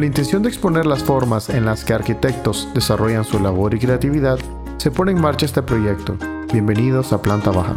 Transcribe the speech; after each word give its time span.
Con 0.00 0.06
la 0.06 0.16
intención 0.16 0.42
de 0.42 0.48
exponer 0.48 0.86
las 0.86 1.04
formas 1.04 1.50
en 1.50 1.66
las 1.66 1.84
que 1.84 1.92
arquitectos 1.92 2.66
desarrollan 2.72 3.22
su 3.22 3.38
labor 3.38 3.74
y 3.74 3.78
creatividad, 3.78 4.38
se 4.78 4.90
pone 4.90 5.12
en 5.12 5.20
marcha 5.20 5.44
este 5.44 5.62
proyecto. 5.62 6.16
Bienvenidos 6.50 7.12
a 7.12 7.20
Planta 7.20 7.50
Baja. 7.50 7.76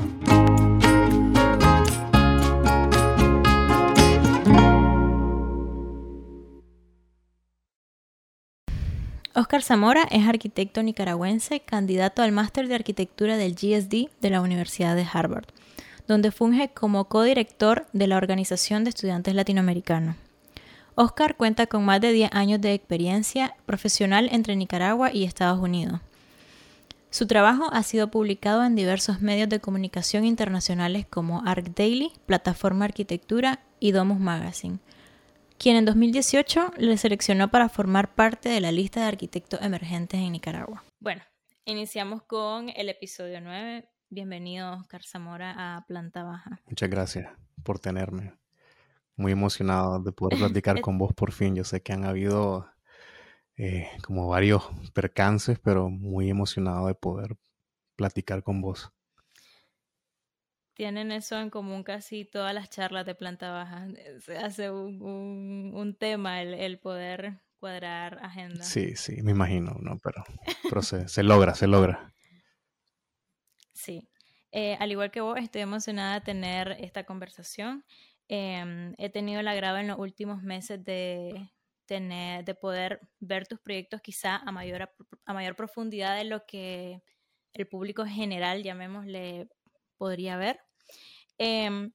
Oscar 9.35 9.62
Zamora 9.62 10.04
es 10.10 10.26
arquitecto 10.26 10.82
nicaragüense, 10.82 11.60
candidato 11.60 12.21
al 12.21 12.32
máster 12.32 12.70
de 12.70 12.76
arquitectura 12.76 13.35
del 13.35 13.55
GSD 13.55 14.08
de 14.21 14.30
la 14.30 14.40
Universidad 14.40 14.96
de 14.96 15.05
Harvard, 15.12 15.48
donde 16.08 16.32
funge 16.32 16.70
como 16.70 17.04
codirector 17.10 17.85
de 17.91 18.08
la 18.08 18.16
Organización 18.16 18.85
de 18.85 18.91
Estudiantes 18.91 19.35
Latinoamericanos. 19.35 20.23
Oscar 20.96 21.36
cuenta 21.36 21.68
con 21.68 21.86
más 21.86 22.02
de 22.02 22.12
10 22.12 22.32
años 22.34 22.62
de 22.62 22.74
experiencia 22.74 23.56
profesional 23.66 24.30
entre 24.32 24.56
Nicaragua 24.56 25.12
y 25.14 25.24
Estados 25.24 25.60
Unidos. 25.60 26.02
Su 27.10 27.28
trabajo 27.28 27.70
ha 27.72 27.84
sido 27.84 28.10
publicado 28.10 28.64
en 28.64 28.76
diversos 28.76 29.22
medios 29.22 29.50
de 29.50 29.60
comunicación 29.60 30.26
internacionales 30.26 31.06
como 31.10 31.44
ArcDaily, 31.46 32.12
Plataforma 32.26 32.86
Arquitectura 32.86 33.60
y 33.80 33.92
Domus 33.92 34.20
Magazine 34.20 34.80
quien 35.64 35.78
en 35.78 35.86
2018 35.86 36.74
le 36.78 36.98
seleccionó 36.98 37.50
para 37.50 37.70
formar 37.70 38.14
parte 38.14 38.50
de 38.50 38.60
la 38.60 38.74
lista 38.74 39.00
de 39.00 39.05
arquitectos 39.07 39.62
emergentes 39.62 40.20
en 40.20 40.34
Nicaragua. 40.34 40.84
Bueno, 41.00 41.22
iniciamos 41.63 42.22
con 42.24 42.70
el 42.70 42.90
episodio 42.90 43.40
9. 43.40 43.88
Bienvenido, 44.10 44.74
Oscar 44.74 45.04
Zamora, 45.04 45.78
a 45.78 45.85
Planta 45.85 46.24
Baja. 46.24 46.60
Muchas 46.68 46.90
gracias 46.90 47.32
por 47.63 47.80
tenerme. 47.80 48.34
Muy 49.16 49.32
emocionado 49.32 50.00
de 50.00 50.12
poder 50.12 50.38
platicar 50.62 50.82
con 50.82 50.98
vos 50.98 51.14
por 51.14 51.32
fin. 51.32 51.56
Yo 51.56 51.64
sé 51.64 51.82
que 51.82 51.94
han 51.94 52.06
habido 52.06 52.68
eh, 53.58 53.90
como 54.04 54.28
varios 54.28 54.64
percances, 54.94 55.60
pero 55.60 55.90
muy 55.90 56.30
emocionado 56.30 56.88
de 56.88 56.96
poder 56.96 57.38
platicar 57.96 58.44
con 58.44 58.62
vos 58.62 58.91
tienen 60.74 61.12
eso 61.12 61.40
en 61.40 61.50
común 61.50 61.84
casi 61.84 62.26
todas 62.26 62.54
las 62.54 62.70
charlas 62.70 63.06
de 63.06 63.16
planta 63.16 63.52
baja. 63.52 63.88
Se 64.19 64.38
hace 64.38 64.69
un, 64.69 65.96
tema 66.00 66.41
el, 66.41 66.80
poder 66.80 67.40
cuadrar 67.59 68.19
agenda. 68.22 68.64
Sí, 68.64 68.96
sí, 68.96 69.22
me 69.22 69.31
imagino, 69.31 69.78
¿no? 69.80 69.97
Pero, 70.03 70.24
pero 70.64 70.81
se, 70.81 71.24
logra, 71.24 71.56
se 71.56 71.68
logra. 71.68 72.14
Sí. 73.72 74.09
Eh, 74.52 74.75
al 74.80 74.91
igual 74.91 75.12
que 75.12 75.22
vos, 75.22 75.40
estoy 75.40 75.62
emocionada 75.62 76.16
de 76.16 76.22
tener 76.22 76.72
esta 76.80 77.06
conversación. 77.06 77.86
Em, 78.29 78.96
he 78.97 79.09
tenido 79.09 79.41
el 79.41 79.47
agrado 79.47 79.78
en 79.78 79.88
los 79.88 80.00
últimos 80.00 80.41
meses 80.44 80.84
de 80.84 81.52
tener, 81.85 82.46
de 82.46 82.56
poder 82.56 83.02
ver 83.19 83.47
tus 83.47 83.59
proyectos 83.59 84.02
quizá 84.02 84.38
a 84.38 84.52
mayor, 84.52 84.90
a 85.25 85.34
mayor 85.34 85.56
profundidad 85.56 86.18
de 86.18 86.24
lo 86.25 86.46
que 86.46 87.01
el 87.53 87.68
público 87.68 88.06
general, 88.06 88.63
llamémosle, 88.63 89.50
podría 89.97 90.38
ver. 90.38 90.62
Em, 91.38 91.94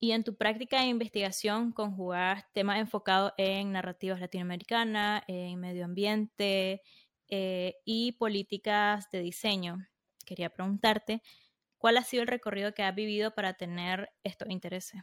y 0.00 0.12
en 0.12 0.24
tu 0.24 0.36
práctica 0.36 0.80
de 0.80 0.86
investigación 0.88 1.72
conjugas 1.72 2.44
temas 2.52 2.78
enfocados 2.78 3.32
en 3.38 3.72
narrativas 3.72 4.20
latinoamericanas, 4.20 5.22
en 5.28 5.58
medio 5.60 5.84
ambiente 5.84 6.82
eh, 7.28 7.76
y 7.84 8.12
políticas 8.12 9.10
de 9.10 9.20
diseño. 9.20 9.78
Quería 10.26 10.50
preguntarte, 10.50 11.22
¿cuál 11.78 11.98
ha 11.98 12.04
sido 12.04 12.22
el 12.22 12.28
recorrido 12.28 12.74
que 12.74 12.82
has 12.82 12.94
vivido 12.94 13.34
para 13.34 13.54
tener 13.54 14.10
estos 14.24 14.50
intereses? 14.50 15.02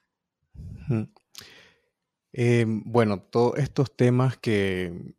Em, 2.31 2.83
bueno, 2.85 3.21
todos 3.21 3.57
estos 3.59 3.95
temas 3.95 4.37
que, 4.37 5.15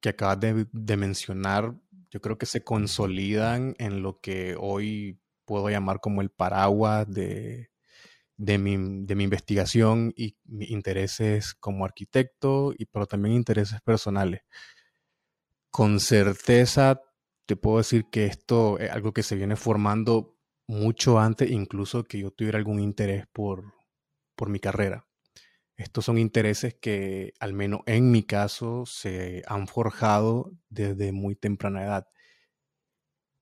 que 0.00 0.08
acabas 0.10 0.40
de, 0.40 0.66
de, 0.72 0.96
mencionar, 0.96 1.74
yo 2.10 2.20
creo 2.20 2.38
que 2.38 2.46
se 2.46 2.64
consolidan 2.64 3.74
en 3.78 4.02
lo 4.02 4.20
que 4.20 4.56
hoy 4.58 5.20
puedo 5.44 5.68
llamar 5.70 6.00
como 6.00 6.20
el 6.20 6.30
paraguas 6.30 7.08
de, 7.08 7.70
de, 8.38 8.56
mi, 8.58 8.72
investigación 8.72 10.14
y 10.16 10.36
mis 10.44 10.70
intereses 10.70 11.54
como 11.54 11.84
arquitecto, 11.84 12.72
y, 12.78 12.86
pero 12.86 13.06
también 13.06 13.34
intereses 13.34 13.80
personales. 13.82 14.42
Con 15.70 16.00
certeza 16.00 17.02
te 17.46 17.56
puedo 17.56 17.78
decir 17.78 18.06
que 18.10 18.26
esto 18.26 18.78
es 18.78 18.90
algo 18.90 19.12
que 19.12 19.22
se 19.22 19.36
viene 19.36 19.56
formando 19.56 20.36
mucho 20.66 21.18
antes, 21.18 21.50
incluso 21.50 22.04
que 22.04 22.20
yo 22.20 22.30
tuviera 22.30 22.58
algún 22.58 22.80
interés 22.80 23.26
por, 23.32 23.74
por 24.38 24.48
mi 24.48 24.60
carrera. 24.60 25.08
Estos 25.76 26.04
son 26.04 26.16
intereses 26.16 26.74
que, 26.74 27.34
al 27.40 27.52
menos 27.52 27.80
en 27.86 28.10
mi 28.10 28.22
caso, 28.22 28.86
se 28.86 29.42
han 29.46 29.66
forjado 29.66 30.52
desde 30.70 31.12
muy 31.12 31.34
temprana 31.34 31.84
edad. 31.84 32.08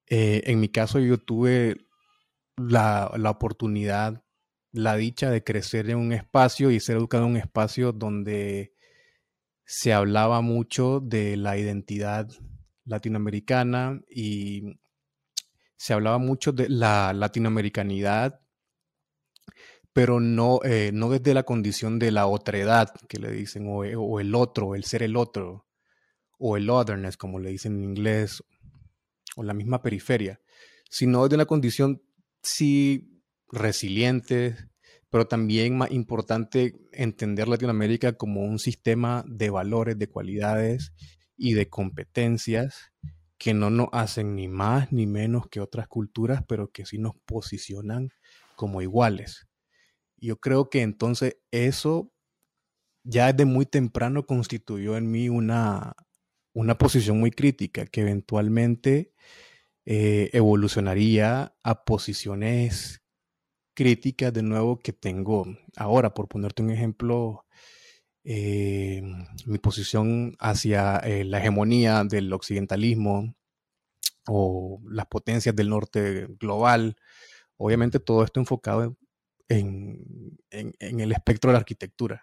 Eh, 0.07 0.43
en 0.47 0.59
mi 0.61 0.69
caso, 0.69 0.99
yo 0.99 1.19
tuve 1.19 1.77
la, 2.57 3.11
oportunidad, 3.29 4.25
la 4.73 4.97
dicha 4.97 5.31
de 5.31 5.45
crecer 5.45 5.91
en 5.91 5.99
un 5.99 6.13
espacio 6.13 6.71
y 6.71 6.81
ser 6.81 6.97
educado 6.97 7.25
en 7.25 7.33
un 7.33 7.37
espacio 7.37 7.93
donde 7.93 8.75
se 9.65 9.93
hablaba 9.93 10.41
mucho 10.41 11.01
de 11.01 11.37
la 11.37 11.59
identidad 11.59 12.29
latinoamericana 12.85 14.01
y 14.09 14.79
se 15.77 15.93
hablaba 15.93 16.19
mucho 16.19 16.53
de 16.53 16.69
la 16.69 17.13
latinoamericanidad, 17.13 18.41
pero 19.97 20.21
no, 20.21 20.61
eh, 20.63 20.91
no 20.93 21.09
desde 21.09 21.33
la 21.33 21.45
condición 21.45 21.99
de 21.99 22.11
la 22.11 22.27
otredad, 22.27 22.93
que 23.09 23.19
le 23.19 23.31
dicen, 23.33 23.67
o, 23.67 23.79
o, 23.79 24.21
el 24.21 24.35
otro, 24.35 24.75
el 24.75 24.85
ser 24.85 25.03
el 25.03 25.17
otro, 25.17 25.67
o 26.39 26.59
el 26.59 26.69
otherness, 26.69 27.17
como 27.17 27.39
le 27.39 27.49
dicen 27.49 27.77
en 27.77 27.85
inglés, 27.85 28.45
o 29.37 29.43
la 29.43 29.55
misma 29.55 29.81
periferia, 29.81 30.39
sino 30.91 31.23
desde 31.23 31.37
una 31.37 31.47
condición 31.47 32.03
sí 32.43 33.23
resilientes, 33.51 34.67
pero 35.09 35.29
también 35.29 35.79
más 35.79 35.91
importante 35.93 36.75
entender 36.93 37.49
Latinoamérica 37.49 38.19
como 38.19 38.43
un 38.43 38.59
sistema 38.59 39.25
de 39.27 39.49
valores, 39.49 39.99
de 39.99 40.11
cualidades 40.11 40.93
y 41.39 41.55
de 41.55 41.71
competencias 41.71 42.93
que 43.39 43.55
no 43.55 43.71
nos 43.71 43.89
hacen 43.93 44.35
ni 44.35 44.47
más 44.47 44.93
ni 44.93 45.07
menos 45.07 45.49
que 45.49 45.63
otras 45.63 45.89
culturas, 45.89 46.43
pero 46.47 46.71
que 46.71 46.85
sí 46.85 46.99
nos 46.99 47.15
posicionan 47.25 48.11
como 48.57 48.83
iguales. 48.83 49.46
Yo 50.19 50.37
creo 50.41 50.71
que 50.71 50.83
entonces 50.83 51.37
eso 51.51 52.13
ya 53.05 53.33
desde 53.33 53.45
muy 53.45 53.67
temprano 53.67 54.27
constituyó 54.27 54.97
en 54.97 55.11
mí 55.11 55.29
una, 55.29 55.95
una 56.53 56.79
posición 56.79 57.21
muy 57.21 57.31
crítica 57.31 57.87
que 57.87 58.01
eventualmente 58.01 59.13
eh, 59.85 60.31
evolucionaría 60.33 61.55
a 61.63 61.85
posiciones 61.85 63.03
críticas 63.75 64.33
de 64.33 64.43
nuevo 64.43 64.79
que 64.81 64.93
tengo 64.93 65.47
ahora. 65.77 66.15
Por 66.15 66.29
ponerte 66.29 66.63
un 66.63 66.71
ejemplo, 66.71 67.47
eh, 68.25 69.03
mi 69.47 69.59
posición 69.59 70.35
hacia 70.41 70.97
eh, 70.99 71.25
la 71.25 71.39
hegemonía 71.39 72.03
del 72.05 72.33
occidentalismo 72.33 73.37
o 74.27 74.81
las 74.89 75.07
potencias 75.07 75.55
del 75.55 75.71
norte 75.71 76.27
global. 76.41 76.97
Obviamente 77.57 78.01
todo 78.01 78.25
esto 78.25 78.41
enfocado 78.41 78.97
en, 79.49 80.39
el 80.51 81.13
espectro 81.13 81.51
de 81.51 81.53
la 81.53 81.59
arquitectura. 81.59 82.23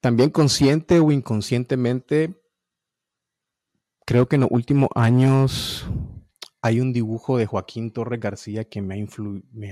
también 0.00 0.30
consciente 0.30 1.00
o 1.00 1.10
inconscientemente 1.12 2.34
Creo 4.08 4.26
que 4.26 4.36
en 4.36 4.40
los 4.40 4.50
últimos 4.50 4.88
años 4.94 5.84
hay 6.62 6.80
un 6.80 6.94
dibujo 6.94 7.36
de 7.36 7.44
Joaquín 7.44 7.90
Torres 7.90 8.18
García 8.18 8.64
que 8.64 8.80
me 8.80 8.94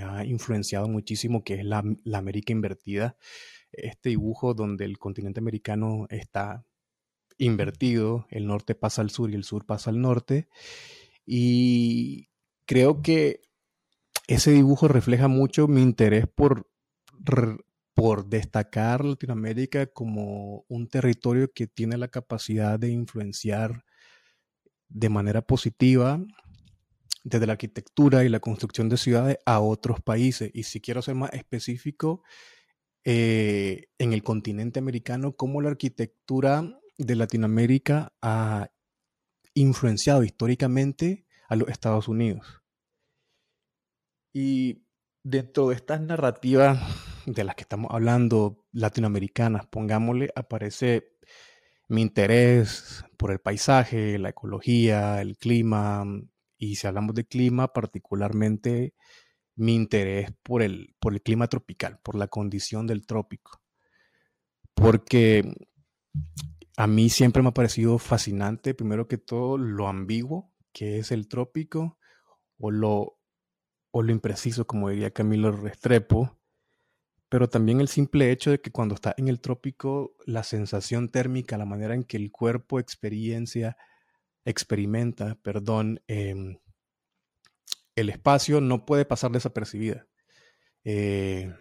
ha, 0.02 0.26
influenciado 0.26 0.88
muchísimo, 0.88 1.42
que 1.42 1.54
es 1.54 1.64
la, 1.64 1.82
América 2.12 2.52
invertida. 2.52 3.16
Este 3.72 4.10
dibujo 4.10 4.52
donde 4.52 4.84
el 4.84 4.98
continente 4.98 5.40
americano 5.40 6.06
está 6.10 6.66
invertido, 7.38 8.26
el 8.28 8.46
norte 8.46 8.74
pasa 8.74 9.00
al 9.00 9.08
sur 9.08 9.30
y 9.30 9.36
el 9.36 9.44
sur 9.44 9.64
pasa 9.64 9.88
al 9.88 10.02
norte. 10.02 10.50
Y 11.24 12.28
creo 12.66 13.00
que 13.00 13.40
ese 14.26 14.50
dibujo 14.50 14.88
refleja 14.88 15.28
mucho 15.28 15.68
mi 15.68 15.82
interés 15.82 16.26
por, 16.26 16.68
por 17.94 18.26
destacar 18.26 19.04
Latinoamérica 19.04 19.86
como 19.86 20.64
un 20.68 20.88
territorio 20.88 21.52
que 21.52 21.66
tiene 21.66 21.96
la 21.96 22.08
capacidad 22.08 22.78
de 22.78 22.90
influenciar 22.90 23.84
de 24.88 25.08
manera 25.08 25.42
positiva 25.42 26.20
desde 27.24 27.46
la 27.46 27.54
arquitectura 27.54 28.24
y 28.24 28.28
la 28.28 28.40
construcción 28.40 28.88
de 28.88 28.96
ciudades 28.96 29.38
a 29.46 29.60
otros 29.60 30.00
países. 30.00 30.50
Y 30.54 30.62
si 30.62 30.80
quiero 30.80 31.02
ser 31.02 31.16
más 31.16 31.32
específico, 31.32 32.22
eh, 33.04 33.88
en 33.98 34.12
el 34.12 34.24
continente 34.24 34.78
americano, 34.78 35.36
cómo 35.36 35.60
la 35.60 35.70
arquitectura 35.70 36.80
de 36.98 37.14
Latinoamérica 37.14 38.12
ha 38.20 38.70
influenciado 39.54 40.24
históricamente 40.24 41.26
a 41.48 41.56
los 41.56 41.68
Estados 41.68 42.08
Unidos. 42.08 42.65
Y 44.38 44.84
dentro 45.22 45.70
de 45.70 45.76
estas 45.76 46.02
narrativas 46.02 46.78
de 47.24 47.42
las 47.42 47.54
que 47.54 47.62
estamos 47.62 47.90
hablando, 47.90 48.66
latinoamericanas, 48.70 49.64
pongámosle, 49.64 50.28
aparece 50.36 51.16
mi 51.88 52.02
interés 52.02 53.02
por 53.16 53.30
el 53.30 53.38
paisaje, 53.38 54.18
la 54.18 54.28
ecología, 54.28 55.22
el 55.22 55.38
clima, 55.38 56.04
y 56.58 56.76
si 56.76 56.86
hablamos 56.86 57.14
de 57.14 57.24
clima, 57.24 57.72
particularmente 57.72 58.92
mi 59.54 59.74
interés 59.74 60.34
por 60.42 60.60
el, 60.60 60.94
por 61.00 61.14
el 61.14 61.22
clima 61.22 61.46
tropical, 61.46 61.98
por 62.02 62.14
la 62.14 62.28
condición 62.28 62.86
del 62.86 63.06
trópico. 63.06 63.62
Porque 64.74 65.50
a 66.76 66.86
mí 66.86 67.08
siempre 67.08 67.42
me 67.42 67.48
ha 67.48 67.54
parecido 67.54 67.96
fascinante, 67.96 68.74
primero 68.74 69.08
que 69.08 69.16
todo, 69.16 69.56
lo 69.56 69.88
ambiguo 69.88 70.52
que 70.74 70.98
es 70.98 71.10
el 71.10 71.26
trópico 71.26 71.96
o 72.58 72.70
lo, 72.70 73.15
o 73.98 74.02
lo 74.02 74.12
impreciso, 74.12 74.66
como 74.66 74.90
diría 74.90 75.10
Camilo 75.10 75.50
Restrepo, 75.52 76.38
pero 77.30 77.48
también 77.48 77.80
el 77.80 77.88
simple 77.88 78.30
hecho 78.30 78.50
de 78.50 78.60
que 78.60 78.70
cuando 78.70 78.94
está 78.94 79.14
en 79.16 79.28
el 79.28 79.40
trópico, 79.40 80.14
la 80.26 80.42
sensación 80.42 81.08
térmica, 81.08 81.56
la 81.56 81.64
manera 81.64 81.94
en 81.94 82.04
que 82.04 82.18
el 82.18 82.30
cuerpo 82.30 82.78
experiencia, 82.78 83.78
experimenta, 84.44 85.36
perdón, 85.36 86.02
em, 86.08 86.58
el 87.94 88.10
espacio 88.10 88.60
no 88.60 88.84
puede 88.84 89.06
pasar 89.06 89.30
desapercibida. 89.30 90.06
Eh, 90.84 91.54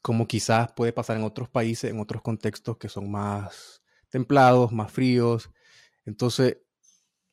como 0.00 0.28
quizás 0.28 0.72
puede 0.74 0.92
pasar 0.92 1.16
en 1.16 1.24
otros 1.24 1.48
países, 1.48 1.90
en 1.90 1.98
otros 1.98 2.22
contextos 2.22 2.76
que 2.76 2.88
son 2.88 3.10
más 3.10 3.82
templados, 4.10 4.70
más 4.70 4.92
fríos. 4.92 5.50
Entonces, 6.04 6.58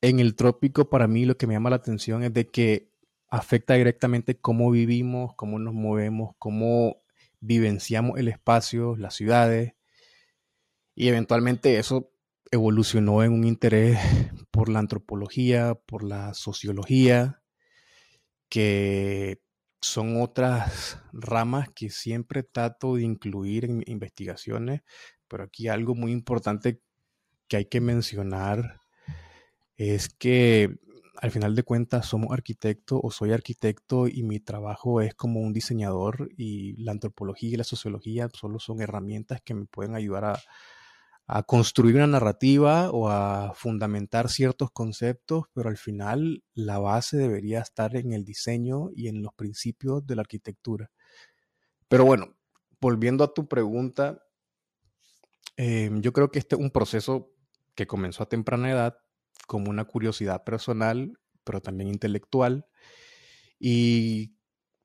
en 0.01 0.19
el 0.19 0.35
trópico, 0.35 0.89
para 0.89 1.07
mí 1.07 1.25
lo 1.25 1.37
que 1.37 1.45
me 1.45 1.53
llama 1.53 1.69
la 1.69 1.75
atención 1.75 2.23
es 2.23 2.33
de 2.33 2.49
que 2.49 2.90
afecta 3.31 3.75
directamente 3.75 4.39
cómo 4.39 4.69
vivimos, 4.69 5.33
cómo 5.35 5.57
nos 5.57 5.73
movemos, 5.73 6.35
cómo 6.37 7.01
vivenciamos 7.39 8.19
el 8.19 8.27
espacio, 8.27 8.95
las 8.97 9.15
ciudades. 9.15 9.73
Y 10.93 11.07
eventualmente 11.07 11.79
eso 11.79 12.11
evolucionó 12.51 13.23
en 13.23 13.31
un 13.31 13.45
interés 13.45 13.97
por 14.51 14.67
la 14.67 14.79
antropología, 14.79 15.75
por 15.75 16.03
la 16.03 16.33
sociología, 16.33 17.41
que 18.49 19.41
son 19.79 20.21
otras 20.21 20.99
ramas 21.13 21.69
que 21.73 21.89
siempre 21.89 22.43
trato 22.43 22.95
de 22.95 23.03
incluir 23.03 23.63
en 23.63 23.81
investigaciones, 23.87 24.81
pero 25.29 25.45
aquí 25.45 25.69
algo 25.69 25.95
muy 25.95 26.11
importante 26.11 26.81
que 27.47 27.55
hay 27.55 27.65
que 27.65 27.79
mencionar 27.79 28.81
es 29.77 30.09
que 30.09 30.77
al 31.21 31.31
final 31.31 31.55
de 31.55 31.63
cuentas 31.63 32.05
somos 32.07 32.33
arquitectos 32.33 32.99
o 33.01 33.11
soy 33.11 33.31
arquitecto 33.31 34.07
y 34.07 34.23
mi 34.23 34.39
trabajo 34.41 34.99
es 34.99 35.15
como 35.15 35.39
un 35.39 35.53
diseñador 35.53 36.29
y 36.35 36.75
la 36.83 36.91
antropología 36.91 37.51
y 37.51 37.55
la 37.55 37.63
sociología 37.63 38.27
solo 38.33 38.59
son 38.59 38.81
herramientas 38.81 39.41
que 39.41 39.53
me 39.53 39.65
pueden 39.65 39.95
ayudar 39.95 40.25
a, 40.25 40.39
construir 41.47 41.95
una 41.95 42.07
narrativa 42.07 42.91
o 42.91 43.07
a 43.07 43.53
fundamentar 43.55 44.27
ciertos 44.27 44.69
conceptos, 44.71 45.45
pero 45.53 45.69
al 45.69 45.77
final 45.77 46.43
la 46.53 46.77
base 46.77 47.15
debería 47.15 47.61
estar 47.61 47.95
en 47.95 48.11
el 48.11 48.25
diseño 48.25 48.89
y 48.93 49.07
en 49.07 49.23
los 49.23 49.33
principios 49.33 50.05
de 50.05 50.17
la 50.17 50.23
arquitectura. 50.23 50.91
Pero 51.87 52.03
bueno, 52.03 52.35
volviendo 52.81 53.23
a 53.23 53.33
tu 53.33 53.47
pregunta, 53.47 54.21
Em, 55.57 56.01
yo 56.01 56.13
creo 56.13 56.31
que 56.31 56.39
este 56.39 56.55
es 56.55 56.61
un 56.61 56.71
proceso 56.71 57.31
que 57.75 57.87
comenzó 57.87 58.23
a 58.23 58.29
temprana 58.29 58.71
edad 58.71 58.97
como 59.51 59.69
una 59.69 59.83
curiosidad 59.83 60.45
personal, 60.45 61.19
pero 61.43 61.59
también 61.59 61.89
intelectual, 61.89 62.65
y 63.59 64.33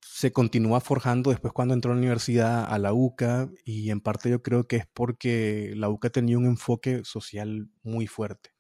se 0.01 0.33
continúa 0.33 0.81
forjando 0.81 1.31
después 1.31 1.53
cuando 1.53 1.73
entró 1.73 1.93
a 1.93 1.95
la 1.95 2.01
universidad, 2.01 2.65
a 2.65 2.77
la 2.81 2.93
UCA, 2.93 3.49
y 3.65 3.91
en 3.91 4.01
parte 4.01 4.29
yo 4.29 4.43
creo 4.43 4.67
que 4.67 4.75
es 4.75 4.87
porque 4.93 5.73
la 5.77 5.89
UCA 5.89 6.11
tenía 6.11 6.37
un 6.37 6.47
enfoque 6.47 7.03
social 7.05 7.71
muy 7.85 8.09
fuerte. 8.09 8.51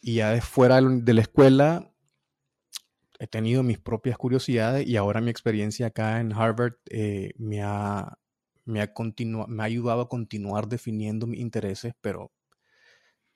Y 0.00 0.14
ya 0.14 0.30
de 0.30 0.40
fuera 0.40 0.80
de 0.80 1.12
la 1.12 1.20
escuela 1.20 1.92
he 3.18 3.26
tenido 3.26 3.62
mis 3.62 3.78
propias 3.78 4.16
curiosidades 4.16 4.86
y 4.86 4.96
ahora 4.96 5.20
mi 5.20 5.30
experiencia 5.30 5.88
acá 5.88 6.20
en 6.20 6.32
Harvard 6.32 6.76
eh, 6.88 7.32
me 7.36 7.62
ha 7.62 8.18
me 8.64 8.80
ha, 8.80 8.92
me 9.48 9.62
ha 9.62 9.66
ayudado 9.66 10.00
a 10.00 10.08
continuar 10.08 10.68
definiendo 10.68 11.26
mis 11.26 11.40
intereses, 11.40 11.92
pero 12.00 12.32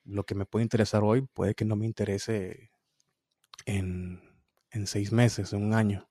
lo 0.03 0.25
que 0.25 0.35
me 0.35 0.45
puede 0.45 0.63
interesar 0.63 1.03
hoy 1.03 1.21
puede 1.21 1.55
que 1.55 1.65
no 1.65 1.75
me 1.75 1.85
interese 1.85 2.71
en, 3.65 4.21
seis 4.85 5.11
meses, 5.11 5.53
en 5.53 5.63
un 5.63 5.73
año. 5.73 6.07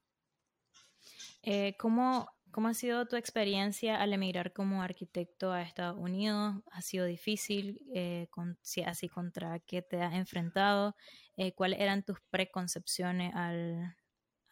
Eh, 1.42 1.76
¿cómo, 1.78 2.28
ha 2.52 2.74
sido 2.74 3.06
tu 3.06 3.16
experiencia 3.16 4.00
al 4.00 4.12
emigrar 4.12 4.52
como 4.52 4.82
arquitecto 4.82 5.52
a 5.52 5.62
Estados 5.62 5.98
Unidos? 5.98 6.56
¿Ha 6.72 6.82
sido 6.82 7.06
difícil? 7.06 7.80
Eh, 7.94 8.28
si 8.62 8.82
así, 8.82 9.08
¿contra 9.08 9.58
qué 9.60 9.82
te 9.82 10.02
has 10.02 10.14
enfrentado? 10.14 10.94
Eh, 11.36 11.54
¿Cuáles 11.54 11.80
eran 11.80 12.04
tus 12.04 12.20
preconcepciones 12.30 13.34
al, 13.34 13.96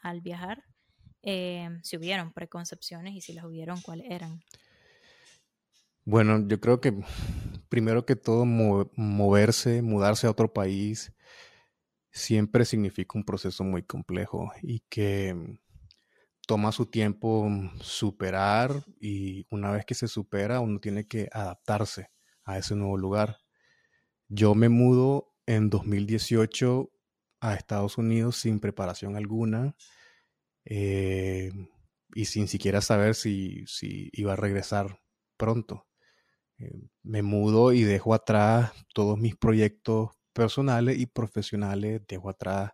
al 0.01 0.21
viajar? 0.21 0.65
Si 1.83 1.97
hubieron 1.97 2.33
preconcepciones 2.33 3.15
y 3.15 3.21
si 3.21 3.35
las 3.35 3.45
hubieron, 3.45 3.83
cuáles 3.83 4.11
eran. 4.11 4.43
Bueno, 6.07 6.43
yo 6.49 6.59
creo 6.59 6.81
que 6.81 6.95
primero 7.69 8.07
que 8.07 8.17
todo 8.17 8.45
moverse, 8.45 9.83
mudarse 9.83 10.27
a 10.27 10.31
otro 10.31 10.53
país, 10.53 11.13
siempre 12.11 12.65
significa 12.65 13.19
un 13.19 13.25
proceso 13.25 13.65
muy 13.65 13.83
complejo 13.83 14.51
y 14.63 14.81
que 14.89 15.59
toma 16.47 16.73
su 16.73 16.87
tiempo 16.87 17.49
superar 17.81 18.83
y 19.01 19.47
una 19.51 19.71
vez 19.71 19.85
que 19.85 19.95
se 19.95 20.09
supera 20.09 20.61
uno 20.61 20.81
tiene 20.81 21.07
que 21.07 21.29
adaptarse 21.33 22.11
a 22.45 22.59
ese 22.59 22.75
nuevo 22.75 22.97
lugar. 22.97 23.39
Yo 24.29 24.55
me 24.55 24.69
mudo 24.69 25.35
en 25.47 25.71
2018 25.71 26.91
a 27.41 27.55
Estados 27.55 27.99
Unidos 27.99 28.37
sin 28.37 28.61
preparación 28.61 29.17
alguna 29.17 29.77
eh, 30.65 31.53
y 32.15 32.25
sin 32.27 32.49
siquiera 32.49 32.81
saber 32.81 33.15
si, 33.15 33.65
iba 34.13 34.35
a 34.35 34.37
regresar 34.37 35.01
pronto. 35.37 35.88
Eh, 36.59 36.89
me 37.03 37.23
mudo 37.23 37.73
y 37.73 37.85
dejo 37.85 38.15
atrás 38.15 38.73
todos 38.93 39.19
mis 39.19 39.37
proyectos 39.37 40.11
personales 40.33 40.99
y 40.99 41.07
profesionales, 41.07 42.03
dejo 42.07 42.31
atrás 42.31 42.73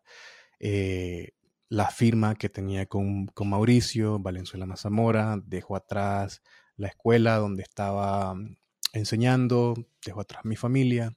eh, 0.59 1.33
la 1.69 1.91
firma 1.91 2.35
que 2.35 2.49
tenía 2.49 2.87
con, 2.87 3.27
con, 3.27 3.51
Mauricio, 3.51 4.19
Valenzuela 4.19 4.67
Mazamora, 4.67 5.39
dejo 5.45 5.77
atrás 5.77 6.43
la 6.77 6.89
escuela 6.89 7.37
donde 7.37 7.63
estaba 7.63 8.35
mm, 8.35 8.57
enseñando, 8.93 9.75
dejo 10.05 10.21
atrás 10.21 10.45
mi 10.45 10.57
familia, 10.57 11.17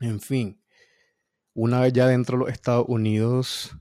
en 0.00 0.20
fin. 0.20 0.62
Una 1.54 1.80
vez 1.80 1.92
ya 1.92 2.06
dentro 2.06 2.38
de 2.38 2.44
los 2.44 2.52
Estados 2.52 2.86
Unidos, 2.88 3.76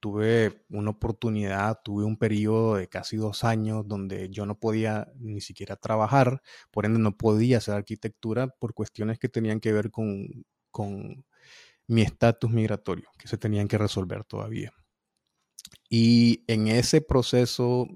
tuve 0.00 0.64
una 0.70 0.90
oportunidad, 0.90 1.80
tuve 1.84 2.04
un 2.04 2.16
periodo 2.16 2.76
de 2.76 2.88
casi 2.88 3.16
dos 3.16 3.44
años 3.44 3.86
donde 3.86 4.28
yo 4.30 4.46
no 4.46 4.58
podía 4.58 5.12
ni 5.16 5.40
siquiera 5.40 5.76
trabajar, 5.76 6.42
por 6.70 6.86
ende 6.86 6.98
no 6.98 7.16
podía 7.16 7.58
hacer 7.58 7.74
arquitectura 7.74 8.48
por 8.48 8.74
cuestiones 8.74 9.18
que 9.18 9.28
tenían 9.28 9.60
que 9.60 9.72
ver 9.72 9.90
con, 9.90 11.24
mi 11.88 12.02
estatus 12.02 12.50
migratorio, 12.50 13.08
que 13.18 13.28
se 13.28 13.38
tenían 13.38 13.66
que 13.66 13.78
resolver 13.78 14.24
todavía. 14.24 14.72
Y 15.88 16.44
en 16.46 16.68
ese 16.68 17.00
proceso 17.00 17.88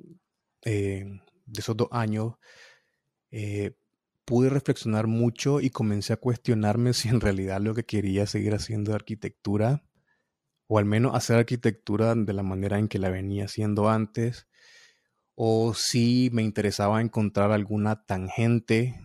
eh, 0.64 1.04
de 1.46 1.60
esos 1.60 1.76
dos 1.76 1.88
años, 1.92 2.34
eh, 3.30 3.72
pude 4.24 4.48
reflexionar 4.48 5.06
mucho 5.06 5.60
y 5.60 5.70
comencé 5.70 6.12
a 6.12 6.16
cuestionarme 6.16 6.92
si 6.94 7.08
en 7.08 7.20
realidad 7.20 7.60
lo 7.60 7.74
que 7.74 7.84
quería 7.84 8.26
seguir 8.26 8.54
haciendo 8.54 8.92
de 8.92 8.96
arquitectura 8.96 9.84
o 10.72 10.78
al 10.78 10.86
menos 10.86 11.14
hacer 11.14 11.36
arquitectura 11.36 12.14
de 12.14 12.32
la 12.32 12.42
manera 12.42 12.78
en 12.78 12.88
que 12.88 12.98
la 12.98 13.10
venía 13.10 13.44
haciendo 13.44 13.90
antes, 13.90 14.46
o 15.34 15.74
si 15.74 16.30
me 16.32 16.42
interesaba 16.42 17.02
encontrar 17.02 17.52
alguna 17.52 18.06
tangente, 18.06 18.98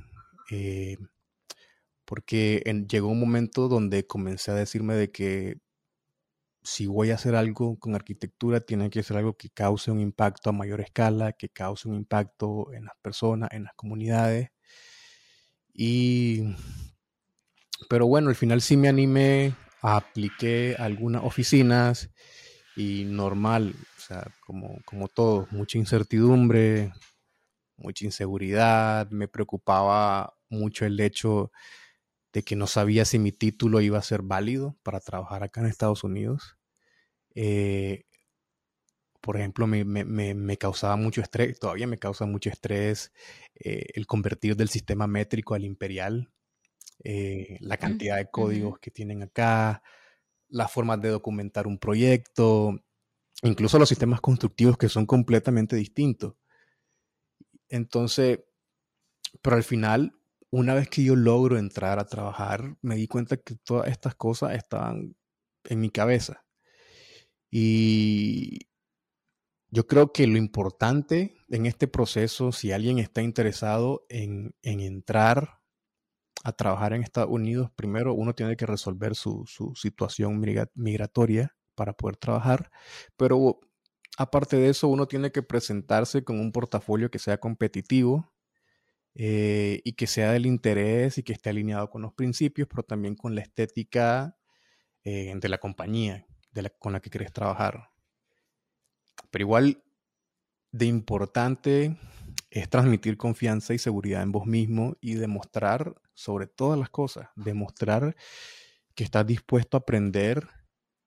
eh, 0.50 0.96
porque 2.06 2.64
llegó 2.90 3.10
un 3.10 3.20
momento 3.20 3.68
donde 3.68 4.08
comencé 4.08 4.52
a 4.52 4.54
decirme 4.54 4.96
de 4.96 5.12
que 5.12 5.58
si 6.64 6.86
voy 6.86 7.12
a 7.12 7.16
hacer 7.16 7.36
algo 7.36 7.78
con 7.78 7.96
arquitectura, 7.96 8.62
tiene 8.62 8.90
que 8.90 9.04
ser 9.04 9.18
algo 9.18 9.36
que 9.36 9.50
cause 9.50 9.92
un 9.92 10.00
impacto 10.00 10.50
a 10.50 10.54
mayor 10.54 10.80
escala, 10.80 11.34
que 11.34 11.50
cause 11.50 11.90
un 11.90 11.96
impacto 11.96 12.72
en 12.72 12.86
las 12.86 12.96
personas, 13.02 13.50
en 13.52 13.66
las 13.66 13.74
comunidades. 13.74 14.52
Y, 15.74 16.44
pero 17.90 18.08
bueno, 18.08 18.30
al 18.30 18.36
final 18.36 18.62
sí 18.62 18.78
me 18.78 18.88
animé, 18.88 19.54
apliqué 19.82 20.76
algunas 20.78 21.24
oficinas 21.24 22.10
y 22.76 23.06
normal, 23.06 23.76
o 23.98 24.00
sea, 24.00 24.28
como, 24.46 24.80
como 24.86 25.08
todo, 25.08 25.48
mucha 25.52 25.78
incertidumbre, 25.78 26.94
mucha 27.78 28.06
inseguridad, 28.06 29.10
me 29.10 29.28
preocupaba 29.28 30.36
mucho 30.50 30.86
el 30.86 31.00
hecho 31.00 31.52
de 32.34 32.44
que 32.44 32.56
no 32.56 32.68
sabía 32.68 33.06
si 33.06 33.20
mi 33.20 33.32
título 33.32 33.82
iba 33.82 33.98
a 33.98 34.04
ser 34.04 34.22
válido 34.22 34.78
para 34.84 35.00
trabajar 35.00 35.44
acá 35.44 35.62
en 35.62 35.68
Estados 35.68 36.04
Unidos. 36.04 36.58
Eh, 37.34 38.06
por 39.22 39.38
ejemplo, 39.38 39.68
me, 39.68 40.58
causaba 40.58 40.96
mucho 40.96 41.22
estrés, 41.22 41.60
todavía 41.60 41.88
me 41.88 41.98
causa 41.98 42.26
mucho 42.26 42.50
estrés 42.50 43.12
eh, 43.56 43.88
el 43.94 44.08
convertir 44.08 44.56
del 44.56 44.70
sistema 44.70 45.08
métrico 45.08 45.54
al 45.54 45.66
imperial, 45.66 46.32
eh, 47.04 47.58
la 47.62 47.78
cantidad 47.78 48.18
de 48.18 48.30
códigos 48.30 48.80
que 48.80 48.92
tienen 48.92 49.24
acá, 49.24 49.82
las 50.50 50.72
formas 50.72 51.02
de 51.02 51.10
documentar 51.10 51.68
un 51.68 51.78
proyecto, 51.78 52.80
incluso 53.44 53.80
los 53.80 53.90
sistemas 53.90 54.22
constructivos 54.22 54.78
que 54.78 54.90
son 54.90 55.06
completamente 55.06 55.76
distintos. 55.76 56.36
Entonces, 57.70 58.40
pero 59.42 59.56
al 59.56 59.64
final, 59.64 60.14
una 60.50 60.74
vez 60.74 60.90
que 60.90 61.04
yo 61.04 61.16
logro 61.16 61.58
entrar 61.58 62.00
a 62.00 62.06
trabajar, 62.06 62.78
me 62.82 62.96
di 62.96 63.08
cuenta 63.08 63.38
que 63.38 63.56
todas 63.56 63.90
estas 63.90 64.16
cosas 64.16 64.56
estaban 64.56 65.16
en 65.66 65.80
mi 65.80 65.90
cabeza. 65.90 66.46
Y 67.50 68.68
yo 69.70 69.88
creo 69.88 70.12
que 70.14 70.28
lo 70.28 70.38
importante 70.38 71.36
en 71.50 71.66
este 71.66 71.88
proceso, 71.88 72.52
si 72.52 72.72
alguien 72.72 73.00
está 73.00 73.22
interesado 73.22 74.06
en, 74.10 74.56
entrar 74.62 75.57
a 76.44 76.52
trabajar 76.52 76.94
en 76.94 77.04
Estados 77.04 77.32
Unidos, 77.32 77.72
primero 77.76 78.14
uno 78.14 78.34
tiene 78.34 78.56
que 78.56 78.66
resolver 78.66 79.16
su, 79.16 79.46
situación 79.76 80.40
migratoria 80.76 81.56
para 81.76 81.94
poder 81.94 82.18
trabajar, 82.18 82.72
pero 83.16 83.60
aparte 84.18 84.58
de 84.58 84.70
eso, 84.70 84.88
uno 84.88 85.08
tiene 85.08 85.32
que 85.32 85.44
presentarse 85.44 86.24
con 86.24 86.40
un 86.40 86.52
portafolio 86.52 87.12
que 87.12 87.20
sea 87.20 87.38
competitivo 87.40 88.34
eh, 89.14 89.82
y 89.84 89.94
que 89.94 90.08
sea 90.08 90.32
del 90.32 90.46
interés 90.46 91.18
y 91.18 91.24
que 91.24 91.34
esté 91.34 91.50
alineado 91.50 91.90
con 91.90 92.02
los 92.02 92.14
principios, 92.14 92.68
pero 92.68 92.84
también 92.84 93.16
con 93.16 93.36
la 93.36 93.42
estética 93.42 94.38
eh, 95.04 95.34
de 95.36 95.50
la 95.50 95.58
compañía 95.58 96.26
con 96.80 96.94
la 96.94 97.00
que 97.00 97.10
quieres 97.10 97.32
trabajar. 97.32 97.90
Pero 99.30 99.44
igual 99.44 99.84
de 100.72 100.86
importante 100.86 101.98
es 102.50 102.70
transmitir 102.70 103.18
confianza 103.18 103.74
y 103.74 103.78
seguridad 103.78 104.24
en 104.24 104.32
vos 104.32 104.46
mismo 104.46 104.96
y 105.02 105.16
demostrar, 105.16 105.96
sobre 106.18 106.48
todas 106.48 106.80
las 106.80 106.90
cosas, 106.90 107.30
demostrar 107.36 108.16
que 108.96 109.04
estás 109.04 109.26
dispuesto 109.28 109.78
a 109.78 109.82
aprender 109.82 110.50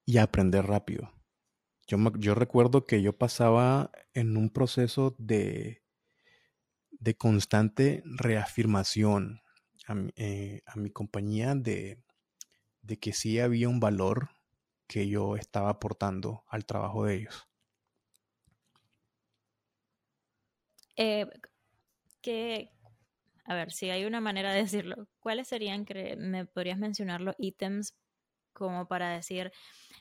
y 0.07 0.19
a 0.19 0.23
aprender 0.23 0.65
rápido. 0.65 1.13
Yo, 1.89 1.99
yo 2.17 2.37
recuerdo 2.37 2.87
que 2.87 3.03
yo 3.03 3.19
pasaba 3.19 3.91
en 4.15 4.37
un 4.37 4.51
proceso 4.51 5.17
de, 5.19 5.83
de 6.93 7.17
constante 7.17 8.05
reafirmación 8.05 9.43
a, 9.89 9.97
eh, 10.15 10.63
a 10.65 10.77
mi 10.77 10.91
compañía 10.91 11.57
de, 11.57 12.01
de 12.83 13.01
que 13.01 13.13
sí 13.13 13.41
había 13.41 13.69
un 13.69 13.81
valor 13.81 14.31
que 14.87 15.09
yo 15.09 15.35
estaba 15.35 15.71
aportando 15.71 16.45
al 16.47 16.65
trabajo 16.67 17.07
de 17.07 17.17
ellos. 17.17 17.49
Eh, 20.95 21.27
que, 22.21 22.71
a 23.51 23.55
ver, 23.55 23.73
si 23.73 23.91
hay 23.91 24.05
una 24.05 24.21
manera 24.21 24.53
de 24.53 24.61
decirlo, 24.61 25.09
¿cuáles 25.19 25.49
serían, 25.49 25.85
me 26.19 26.47
podrías 26.47 26.79
mencionar 26.79 27.21
los 27.21 27.35
ítems 27.37 27.97
como 28.53 28.87
para 28.87 29.11
decir, 29.11 29.51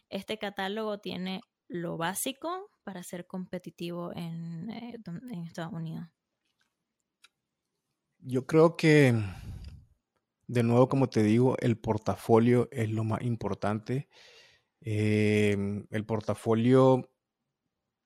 este 0.08 0.38
catálogo 0.38 1.00
tiene 1.00 1.42
lo 1.68 1.98
básico 1.98 2.70
para 2.84 3.02
ser 3.02 3.26
competitivo 3.26 4.14
en, 4.16 4.70
eh, 4.70 5.00
Estados 5.48 5.74
Unidos? 5.74 6.06
Yo 8.20 8.46
creo 8.46 8.78
que, 8.78 9.16
de 10.46 10.62
nuevo, 10.62 10.88
como 10.88 11.10
te 11.10 11.24
digo, 11.24 11.58
el 11.58 11.76
portafolio 11.76 12.70
es 12.72 12.92
lo 12.92 13.04
más 13.04 13.24
importante. 13.24 14.10
Em, 14.80 15.88
el 15.90 16.06
portafolio 16.06 17.10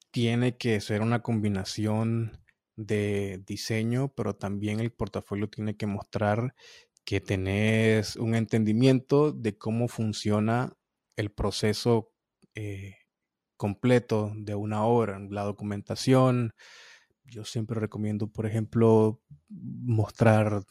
tiene 0.10 0.56
que 0.56 0.80
ser 0.80 1.02
una 1.02 1.22
combinación 1.22 2.43
de 2.76 3.44
diseño, 3.46 4.14
pero 4.16 4.36
también 4.36 4.80
el 4.80 4.92
portafolio 4.92 5.50
tiene 5.50 5.76
que 5.76 5.88
mostrar 5.88 6.56
que 7.06 7.22
tenés 7.22 8.16
un 8.16 8.36
entendimiento 8.36 9.32
de 9.32 9.58
cómo 9.58 9.88
funciona 9.88 10.74
el 11.16 11.32
proceso 11.32 12.12
eh, 12.56 12.96
completo 13.58 14.32
de 14.36 14.56
una 14.56 14.86
obra, 14.86 15.20
la 15.30 15.44
documentación. 15.44 16.54
Yo 17.26 17.46
siempre 17.46 17.80
recomiendo, 17.80 18.28
por 18.28 18.46
ejemplo, 18.46 19.22
mostrar 19.50 20.64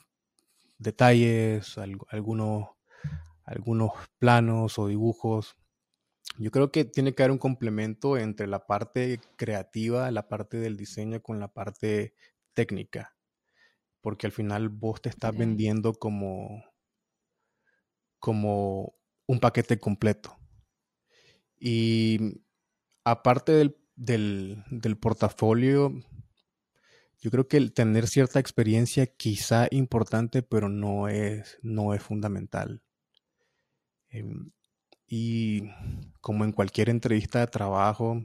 detalles, 0.79 1.79
algunos, 1.79 2.69
algunos 3.45 3.93
planos 4.19 4.79
o 4.79 4.89
dibujos 4.89 5.57
yo 6.39 6.51
creo 6.51 6.71
que 6.73 6.85
tiene 6.85 7.15
que 7.15 7.23
haber 7.23 7.33
un 7.33 7.39
complemento 7.39 8.17
entre 8.17 8.47
la 8.47 8.67
parte 8.67 9.21
creativa, 9.37 10.11
la 10.11 10.29
parte 10.29 10.57
del 10.57 10.77
diseño 10.77 11.23
con 11.23 11.39
la 11.39 11.49
parte 11.49 12.15
técnica, 12.55 13.17
porque 14.01 14.27
al 14.27 14.33
final 14.33 14.69
vos 14.69 15.03
te 15.03 15.09
estás 15.09 15.37
vendiendo 15.37 15.93
como, 15.95 16.65
como 18.19 18.95
un 19.27 19.41
paquete 19.41 19.79
completo. 19.79 20.39
Y 21.59 22.43
aparte 23.05 23.53
del, 23.53 23.77
del, 23.95 24.65
del 24.71 24.99
portafolio, 24.99 25.93
yo 27.21 27.31
creo 27.31 27.47
que 27.47 27.57
el 27.57 27.73
tener 27.73 28.09
cierta 28.09 28.41
experiencia 28.41 29.07
quizá 29.07 29.69
importante, 29.71 30.43
pero 30.43 30.69
no 30.69 31.09
es, 31.09 31.59
no 31.63 31.95
es 31.95 32.03
fundamental. 32.03 32.83
Em, 34.09 34.51
y 35.15 35.71
como 36.23 36.43
en 36.47 36.53
cualquier 36.53 36.89
entrevista 36.89 37.41
de 37.41 37.47
trabajo, 37.47 38.25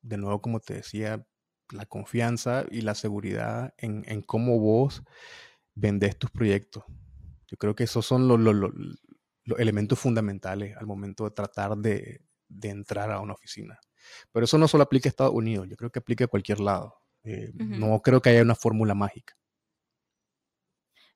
de 0.00 0.16
nuevo, 0.16 0.40
como 0.40 0.60
te 0.60 0.72
decía, 0.72 1.26
la 1.70 1.84
confianza 1.84 2.64
y 2.70 2.80
la 2.80 2.94
seguridad 2.94 3.74
en, 3.76 4.22
cómo 4.22 4.58
vos 4.58 5.02
vendés 5.74 6.18
tus 6.18 6.30
proyectos. 6.30 6.84
Yo 7.48 7.58
creo 7.58 7.74
que 7.74 7.84
esos 7.84 8.06
son 8.06 8.28
los, 8.28 8.72
elementos 9.58 9.98
fundamentales 9.98 10.74
al 10.78 10.86
momento 10.86 11.24
de 11.24 11.32
tratar 11.32 11.76
de, 11.76 12.22
entrar 12.62 13.10
a 13.10 13.20
una 13.20 13.34
oficina. 13.34 13.78
Pero 14.32 14.44
eso 14.44 14.56
no 14.56 14.68
solo 14.68 14.84
aplica 14.84 15.10
a 15.10 15.10
Estados 15.10 15.34
Unidos, 15.34 15.68
yo 15.68 15.76
creo 15.76 15.92
que 15.92 15.98
aplica 15.98 16.24
a 16.24 16.28
cualquier 16.28 16.60
lado. 16.60 16.96
Eh, 17.24 17.52
no 17.52 18.00
creo 18.00 18.22
que 18.22 18.30
haya 18.30 18.40
una 18.40 18.54
fórmula 18.54 18.94
mágica. 18.94 19.36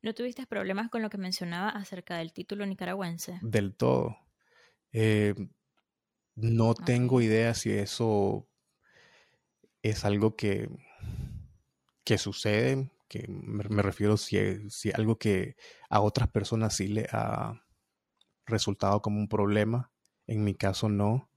¿No 0.03 0.13
tuviste 0.13 0.47
problemas 0.47 0.91
con 0.91 1.01
lo 1.01 1.09
que 1.09 1.17
mencionaba 1.17 1.71
acerca 1.71 2.19
del 2.19 2.35
título 2.35 2.67
nicaragüense? 2.67 3.39
Del 3.41 3.75
todo. 3.75 4.26
Eh, 4.99 5.35
no 6.37 6.73
tengo 6.73 7.21
idea 7.21 7.53
si 7.53 7.71
eso 7.71 8.49
es 9.83 10.07
algo 10.07 10.37
que, 10.37 10.71
que 12.03 12.17
sucede, 12.17 12.91
que 13.09 13.27
me, 13.29 13.83
refiero 13.83 14.17
si, 14.17 14.39
si 14.71 14.91
algo 14.95 15.19
que 15.19 15.57
a 15.91 16.01
otras 16.01 16.31
personas 16.31 16.75
sí 16.77 16.89
le 16.89 17.07
ha 17.13 17.63
resultado 18.47 19.03
como 19.03 19.19
un 19.19 19.29
problema. 19.29 19.93
En 20.27 20.45
mi 20.45 20.55
caso 20.55 20.89
no. 20.89 21.31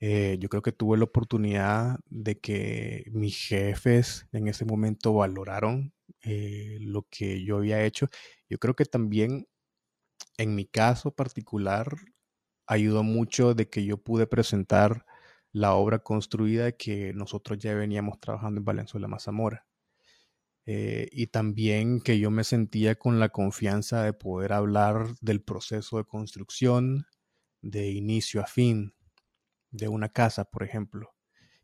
Eh, 0.00 0.38
yo 0.40 0.48
creo 0.48 0.62
que 0.62 0.72
tuve 0.72 0.96
la 0.96 1.04
oportunidad 1.04 2.00
de 2.08 2.38
que 2.40 3.04
mis 3.12 3.36
jefes 3.36 4.26
en 4.32 4.48
ese 4.48 4.64
momento 4.64 5.12
valoraron 5.12 5.92
eh, 6.22 6.78
lo 6.80 7.06
que 7.10 7.44
yo 7.44 7.58
había 7.58 7.84
hecho. 7.84 8.08
Yo 8.48 8.56
creo 8.56 8.74
que 8.74 8.86
también 8.86 9.48
en 10.38 10.54
mi 10.54 10.64
caso 10.64 11.14
particular 11.14 11.88
ayudó 12.66 13.02
mucho 13.02 13.54
de 13.54 13.68
que 13.68 13.84
yo 13.84 13.98
pude 13.98 14.26
presentar 14.26 15.06
la 15.52 15.74
obra 15.74 16.00
construida 16.00 16.72
que 16.72 17.12
nosotros 17.14 17.58
ya 17.58 17.74
veníamos 17.74 18.20
trabajando 18.20 18.60
en 18.60 18.64
Valenzuela 18.64 19.08
Mazamora. 19.08 19.66
Eh, 20.66 21.08
y 21.12 21.28
también 21.28 22.00
que 22.00 22.18
yo 22.18 22.30
me 22.30 22.42
sentía 22.42 22.96
con 22.96 23.20
la 23.20 23.28
confianza 23.28 24.02
de 24.02 24.12
poder 24.12 24.52
hablar 24.52 25.14
del 25.20 25.40
proceso 25.40 25.96
de 25.96 26.04
construcción 26.04 27.06
de 27.62 27.90
inicio 27.90 28.40
a 28.40 28.46
fin 28.46 28.94
de 29.70 29.88
una 29.88 30.08
casa, 30.08 30.44
por 30.44 30.64
ejemplo, 30.64 31.14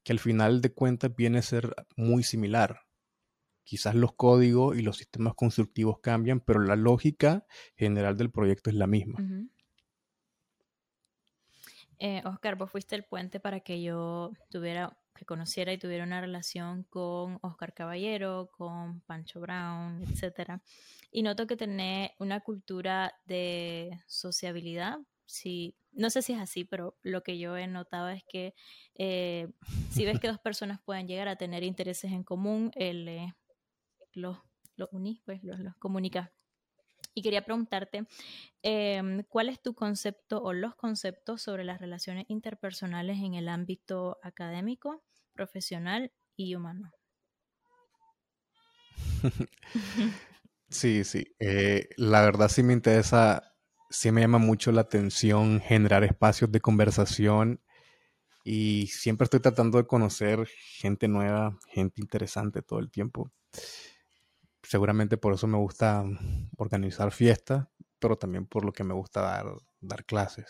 que 0.05 0.13
al 0.13 0.21
final 0.21 0.61
de 0.61 0.73
cuentas 0.73 1.15
viene 1.15 1.39
a 1.39 1.43
ser 1.43 1.75
muy 1.97 2.23
similar. 2.23 2.83
Quizás 3.65 3.95
los 3.95 4.15
códigos 4.15 4.77
y 4.77 4.83
los 4.83 4.97
sistemas 4.97 5.35
constructivos 5.35 5.99
cambian, 6.01 6.41
pero 6.41 6.61
la 6.61 6.77
lógica 6.77 7.47
general 7.77 8.17
del 8.17 8.31
proyecto 8.31 8.71
es 8.71 8.77
la 8.77 8.87
misma. 8.87 9.19
Eh, 12.05 12.21
Oscar, 12.25 12.57
vos 12.57 12.69
fuiste 12.69 12.97
el 12.97 13.05
puente 13.05 13.39
para 13.39 13.61
que 13.61 13.81
yo 13.81 14.33
tuviera, 14.51 14.99
que 15.15 15.25
conociera 15.25 15.73
y 15.73 15.79
tuviera 15.79 16.03
una 16.03 16.21
relación 16.21 16.83
con 16.83 17.39
Oscar 17.43 17.75
Caballero, 17.75 18.51
con 18.51 19.03
Pancho 19.03 19.39
Brown, 19.39 20.03
etc. 20.03 20.61
Y 21.13 21.23
noto 21.23 21.47
que 21.47 21.57
tenés 21.57 22.11
una 22.19 22.41
cultura 22.41 23.15
de 23.25 24.03
sociabilidad. 24.09 24.99
Sí, 25.27 25.77
no 25.93 26.11
sé 26.11 26.23
si 26.23 26.33
es 26.33 26.41
así, 26.41 26.65
pero 26.65 26.99
lo 27.03 27.23
que 27.23 27.39
yo 27.39 27.57
he 27.57 27.69
notado 27.69 28.09
es 28.09 28.25
que 28.29 28.57
eh, 28.97 29.47
si 29.93 30.05
ves 30.05 30.19
que 30.19 30.27
dos 30.27 30.41
personas 30.43 30.81
pueden 30.81 31.07
llegar 31.07 31.29
a 31.29 31.37
tener 31.37 31.63
intereses 31.63 32.11
en 32.11 32.25
común, 32.25 32.73
él 32.75 33.07
eh, 33.07 33.33
los, 34.13 34.39
los 34.75 34.89
unís, 34.91 35.21
pues 35.25 35.45
los, 35.45 35.61
los 35.61 35.77
comunica 35.77 36.33
y 37.15 37.23
quería 37.23 37.45
preguntarte, 37.45 38.07
em, 38.63 39.23
¿cuál 39.29 39.49
es 39.49 39.61
tu 39.61 39.75
concepto 39.75 40.43
o 40.43 40.53
los 40.53 40.75
conceptos 40.77 41.43
sobre 41.43 41.65
las 41.65 41.81
relaciones 41.81 42.25
interpersonales 42.29 43.19
en 43.19 43.35
el 43.35 43.49
ámbito 43.49 44.19
académico 44.23 45.03
profesional 45.33 46.13
y 46.37 46.55
humano. 46.55 46.93
sí, 50.69 51.05
sí. 51.05 51.25
Eh, 51.39 51.89
la 51.97 52.23
verdad 52.23 52.49
sí 52.49 52.63
me 52.63 52.73
interesa, 52.73 53.55
sí 53.91 54.11
me 54.11 54.23
llama 54.23 54.39
mucho 54.39 54.73
la 54.73 54.83
atención 54.83 55.61
generar 55.61 56.05
espacios 56.05 56.51
de 56.51 56.61
conversación 56.61 57.61
y 58.45 58.89
siempre 58.89 59.25
estoy 59.25 59.41
tratando 59.41 59.79
de 59.79 59.87
conocer 59.87 60.47
gente 60.47 61.09
nueva, 61.09 61.59
gente 61.69 62.01
interesante 62.01 62.63
todo 62.63 62.81
el 62.81 62.91
tiempo. 62.91 63.31
Seguramente 64.73 65.19
por 65.19 65.35
eso 65.35 65.47
me 65.47 65.59
gusta 65.59 66.03
organizar 66.57 67.13
fiestas, 67.13 67.67
pero 67.99 68.17
también 68.17 68.47
por 68.47 68.65
lo 68.65 68.73
que 68.73 68.85
me 68.85 68.95
gusta 68.95 69.21
dar, 69.21 69.45
dar 69.83 70.07
clases. 70.07 70.47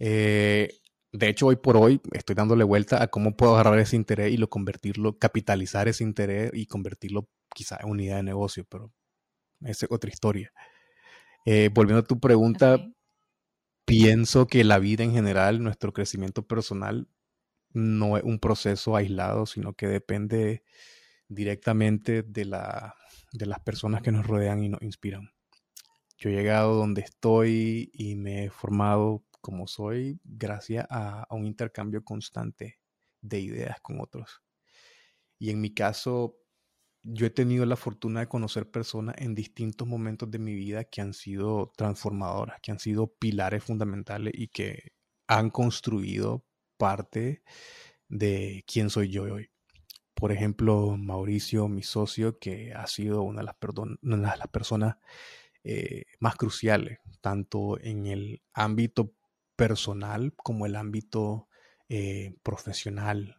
Eh, 0.00 0.80
de 1.12 1.28
hecho, 1.28 1.46
hoy 1.46 1.54
por 1.54 1.76
hoy 1.76 2.00
estoy 2.10 2.34
dándole 2.34 2.64
vuelta 2.64 3.00
a 3.00 3.06
cómo 3.06 3.36
puedo 3.36 3.54
agarrar 3.54 3.78
ese 3.78 3.94
interés 3.94 4.32
y 4.32 4.36
lo 4.36 4.50
convertirlo, 4.50 5.16
capitalizar 5.16 5.86
ese 5.86 6.02
interés 6.02 6.50
y 6.54 6.66
convertirlo 6.66 7.28
quizá 7.54 7.78
en 7.80 7.90
unidad 7.90 8.16
de 8.16 8.24
negocio, 8.24 8.64
pero 8.68 8.92
esa 9.60 9.86
es 9.86 9.92
otra 9.92 10.10
historia. 10.10 10.52
Eh, 11.44 11.70
volviendo 11.72 12.00
a 12.00 12.08
tu 12.08 12.18
pregunta, 12.18 12.84
pienso 13.84 14.48
que 14.48 14.64
la 14.64 14.80
vida 14.80 15.04
en 15.04 15.12
general, 15.12 15.62
nuestro 15.62 15.92
crecimiento 15.92 16.44
personal, 16.48 17.06
no 17.72 18.16
es 18.16 18.24
un 18.24 18.40
proceso 18.40 18.96
aislado, 18.96 19.46
sino 19.46 19.74
que 19.74 19.86
depende 19.86 20.64
directamente 21.28 22.22
de, 22.22 22.44
la, 22.44 22.94
de 23.32 23.46
las 23.46 23.60
personas 23.60 24.02
que 24.02 24.12
nos 24.12 24.26
rodean 24.26 24.62
y 24.62 24.68
nos 24.68 24.82
inspiran. 24.82 25.30
Yo 26.18 26.30
he 26.30 26.32
llegado 26.34 26.74
donde 26.74 27.02
estoy 27.02 27.90
y 27.92 28.14
me 28.16 28.44
he 28.44 28.50
formado 28.50 29.24
como 29.40 29.66
soy 29.66 30.20
gracias 30.24 30.86
a, 30.88 31.24
a 31.24 31.34
un 31.34 31.46
intercambio 31.46 32.02
constante 32.04 32.78
de 33.20 33.40
ideas 33.40 33.80
con 33.80 34.00
otros. 34.00 34.42
Y 35.38 35.50
en 35.50 35.60
mi 35.60 35.74
caso, 35.74 36.36
yo 37.02 37.26
he 37.26 37.30
tenido 37.30 37.66
la 37.66 37.76
fortuna 37.76 38.20
de 38.20 38.28
conocer 38.28 38.70
personas 38.70 39.16
en 39.18 39.34
distintos 39.34 39.86
momentos 39.86 40.30
de 40.30 40.38
mi 40.38 40.54
vida 40.54 40.84
que 40.84 41.02
han 41.02 41.12
sido 41.12 41.70
transformadoras, 41.76 42.60
que 42.62 42.70
han 42.70 42.78
sido 42.78 43.12
pilares 43.14 43.62
fundamentales 43.62 44.32
y 44.34 44.48
que 44.48 44.92
han 45.26 45.50
construido 45.50 46.46
parte 46.78 47.42
de 48.08 48.64
quién 48.66 48.90
soy 48.90 49.10
yo 49.10 49.24
hoy. 49.24 49.50
Por 50.24 50.32
ejemplo, 50.32 50.96
Mauricio, 50.96 51.68
mi 51.68 51.82
socio, 51.82 52.38
que 52.38 52.72
ha 52.72 52.86
sido 52.86 53.20
una 53.20 53.42
de 53.42 53.44
las, 53.44 53.56
una 54.00 54.30
de 54.32 54.38
las 54.38 54.48
personas 54.48 54.96
eh, 55.64 56.04
más 56.18 56.36
cruciales, 56.36 56.98
tanto 57.20 57.78
en 57.78 58.06
el 58.06 58.42
ámbito 58.54 59.12
personal 59.54 60.32
como 60.34 60.64
el 60.64 60.76
ámbito 60.76 61.46
eh, 61.90 62.36
profesional. 62.42 63.36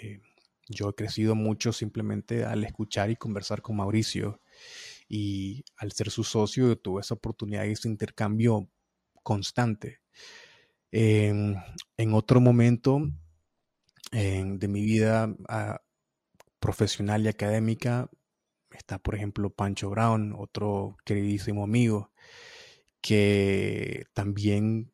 Eh, 0.00 0.20
yo 0.68 0.90
he 0.90 0.94
crecido 0.94 1.34
mucho 1.34 1.72
simplemente 1.72 2.44
al 2.44 2.62
escuchar 2.62 3.10
y 3.10 3.16
conversar 3.16 3.60
con 3.60 3.74
Mauricio 3.74 4.40
y 5.08 5.64
al 5.76 5.90
ser 5.90 6.08
su 6.08 6.22
socio 6.22 6.78
tuve 6.78 7.00
esa 7.00 7.14
oportunidad 7.14 7.64
y 7.64 7.72
ese 7.72 7.88
intercambio 7.88 8.70
constante. 9.24 10.02
En, 10.92 11.56
otro 12.14 12.40
momento 12.40 13.00
de 14.12 14.68
mi 14.68 14.82
vida 14.82 15.34
ah, 15.48 15.80
profesional 16.60 17.24
y 17.24 17.28
académica 17.28 18.10
está, 18.70 18.98
por 18.98 19.14
ejemplo, 19.14 19.50
Pancho 19.50 19.90
Brown, 19.90 20.34
otro 20.36 20.96
queridísimo 21.04 21.64
amigo, 21.64 22.12
que 23.00 24.04
también 24.14 24.92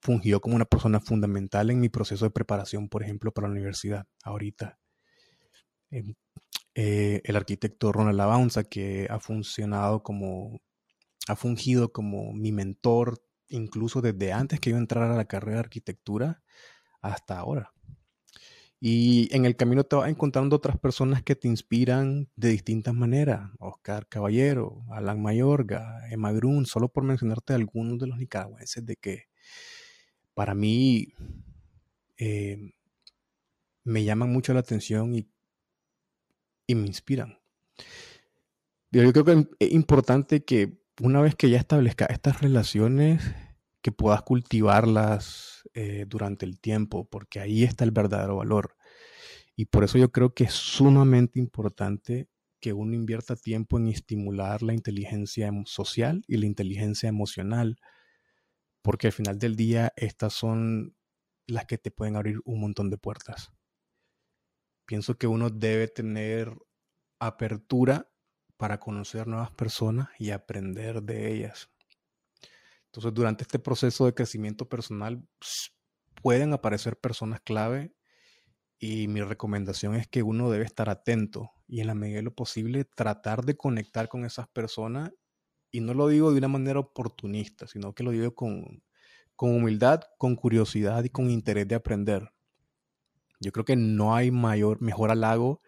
fungió 0.00 0.40
como 0.40 0.56
una 0.56 0.64
persona 0.64 1.00
fundamental 1.00 1.70
en 1.70 1.80
mi 1.80 1.88
proceso 1.88 2.24
de 2.24 2.30
preparación, 2.30 2.88
por 2.88 3.02
ejemplo, 3.02 3.32
para 3.32 3.48
la 3.48 3.52
universidad 3.52 4.06
ahorita. 4.24 4.78
Em, 5.90 6.14
eh, 6.74 7.20
el 7.24 7.36
arquitecto 7.36 7.92
Ronald 7.92 8.16
Lavanza, 8.18 8.64
que 8.64 9.06
ha 9.10 9.20
funcionado 9.20 10.02
como, 10.02 10.60
ha 11.28 11.36
fungido 11.36 11.92
como 11.92 12.32
mi 12.32 12.52
mentor, 12.52 13.22
incluso 13.48 14.00
desde 14.00 14.32
antes 14.32 14.60
que 14.60 14.70
yo 14.70 14.78
entrara 14.78 15.14
a 15.14 15.16
la 15.16 15.26
carrera 15.26 15.56
de 15.58 15.60
arquitectura 15.60 16.42
hasta 17.02 17.38
ahora. 17.38 17.71
Y 18.84 19.28
en 19.34 19.44
el 19.44 19.54
camino 19.54 19.84
te 19.84 19.94
vas 19.94 20.10
encontrando 20.10 20.56
otras 20.56 20.76
personas 20.76 21.22
que 21.22 21.36
te 21.36 21.46
inspiran 21.46 22.28
de 22.34 22.48
distintas 22.48 22.94
maneras. 22.94 23.48
Oscar 23.60 24.08
Caballero, 24.08 24.84
Alan 24.90 25.22
Mayorga, 25.22 26.00
Emma 26.10 26.32
Grun, 26.32 26.66
solo 26.66 26.88
por 26.88 27.04
mencionarte 27.04 27.54
algunos 27.54 28.00
de 28.00 28.08
los 28.08 28.18
nicaragüenses 28.18 28.84
de 28.84 28.96
que 28.96 29.28
para 30.34 30.54
mí 30.54 31.14
eh, 32.16 32.72
me 33.84 34.02
llaman 34.02 34.32
mucho 34.32 34.52
la 34.52 34.60
atención 34.60 35.14
y 35.14 35.28
y 36.66 36.74
me 36.74 36.86
inspiran. 36.86 37.38
Yo 38.90 39.10
creo 39.12 39.24
que 39.24 39.48
es 39.58 39.72
importante 39.72 40.44
que 40.44 40.82
una 41.00 41.20
vez 41.20 41.34
que 41.34 41.50
ya 41.50 41.58
establezca 41.58 42.04
estas 42.06 42.40
relaciones, 42.40 43.22
que 43.80 43.92
puedas 43.92 44.22
cultivarlas 44.22 45.61
eh, 45.74 46.06
durante 46.08 46.46
el 46.46 46.58
tiempo, 46.58 47.08
porque 47.08 47.40
ahí 47.40 47.64
está 47.64 47.84
el 47.84 47.90
verdadero 47.90 48.36
valor. 48.36 48.76
Y 49.56 49.66
por 49.66 49.84
eso 49.84 49.98
yo 49.98 50.12
creo 50.12 50.34
que 50.34 50.44
es 50.44 50.52
sumamente 50.52 51.38
importante 51.38 52.28
que 52.60 52.72
uno 52.72 52.94
invierta 52.94 53.36
tiempo 53.36 53.78
en 53.78 53.88
estimular 53.88 54.62
la 54.62 54.74
inteligencia 54.74 55.50
social 55.66 56.24
y 56.28 56.36
la 56.38 56.46
inteligencia 56.46 57.08
emocional, 57.08 57.76
porque 58.82 59.08
al 59.08 59.12
final 59.12 59.38
del 59.38 59.56
día 59.56 59.92
estas 59.96 60.32
son 60.32 60.96
las 61.46 61.66
que 61.66 61.78
te 61.78 61.90
pueden 61.90 62.16
abrir 62.16 62.40
un 62.44 62.60
montón 62.60 62.90
de 62.90 62.98
puertas 62.98 63.52
pienso 64.92 65.16
que 65.16 65.26
uno 65.26 65.50
debe 65.50 65.88
tener 65.88 66.54
apertura 67.18 68.10
para 68.58 68.78
conocer 68.78 69.26
nuevas 69.26 69.50
personas 69.50 70.08
y 70.18 70.30
aprender 70.32 71.02
de 71.02 71.32
ellas. 71.32 71.70
Entonces, 72.92 73.14
durante 73.14 73.42
este 73.42 73.58
proceso 73.58 74.04
de 74.04 74.12
crecimiento 74.12 74.68
personal 74.68 75.26
pueden 76.22 76.52
aparecer 76.52 76.98
personas 76.98 77.40
clave 77.40 77.94
y 78.78 79.08
mi 79.08 79.22
recomendación 79.22 79.94
es 79.94 80.06
que 80.06 80.22
uno 80.22 80.50
debe 80.50 80.64
estar 80.64 80.90
atento 80.90 81.50
y 81.66 81.80
en 81.80 81.86
la 81.86 81.94
medida 81.94 82.16
de 82.16 82.22
lo 82.22 82.34
posible 82.34 82.84
tratar 82.84 83.46
de 83.46 83.56
conectar 83.56 84.08
con 84.08 84.26
esas 84.26 84.46
personas 84.48 85.10
y 85.70 85.80
no 85.80 85.94
lo 85.94 86.08
digo 86.08 86.32
de 86.32 86.38
una 86.38 86.48
manera 86.48 86.80
oportunista, 86.80 87.66
sino 87.66 87.94
que 87.94 88.02
lo 88.02 88.10
digo 88.10 88.34
con, 88.34 88.82
con 89.36 89.56
humildad, 89.56 90.02
con 90.18 90.36
curiosidad 90.36 91.02
y 91.02 91.08
con 91.08 91.30
interés 91.30 91.66
de 91.66 91.76
aprender. 91.76 92.30
Yo 93.40 93.52
creo 93.52 93.64
que 93.64 93.76
no 93.76 94.14
hay 94.14 94.30
mayor, 94.30 94.82
mejor 94.82 95.10
halago 95.10 95.62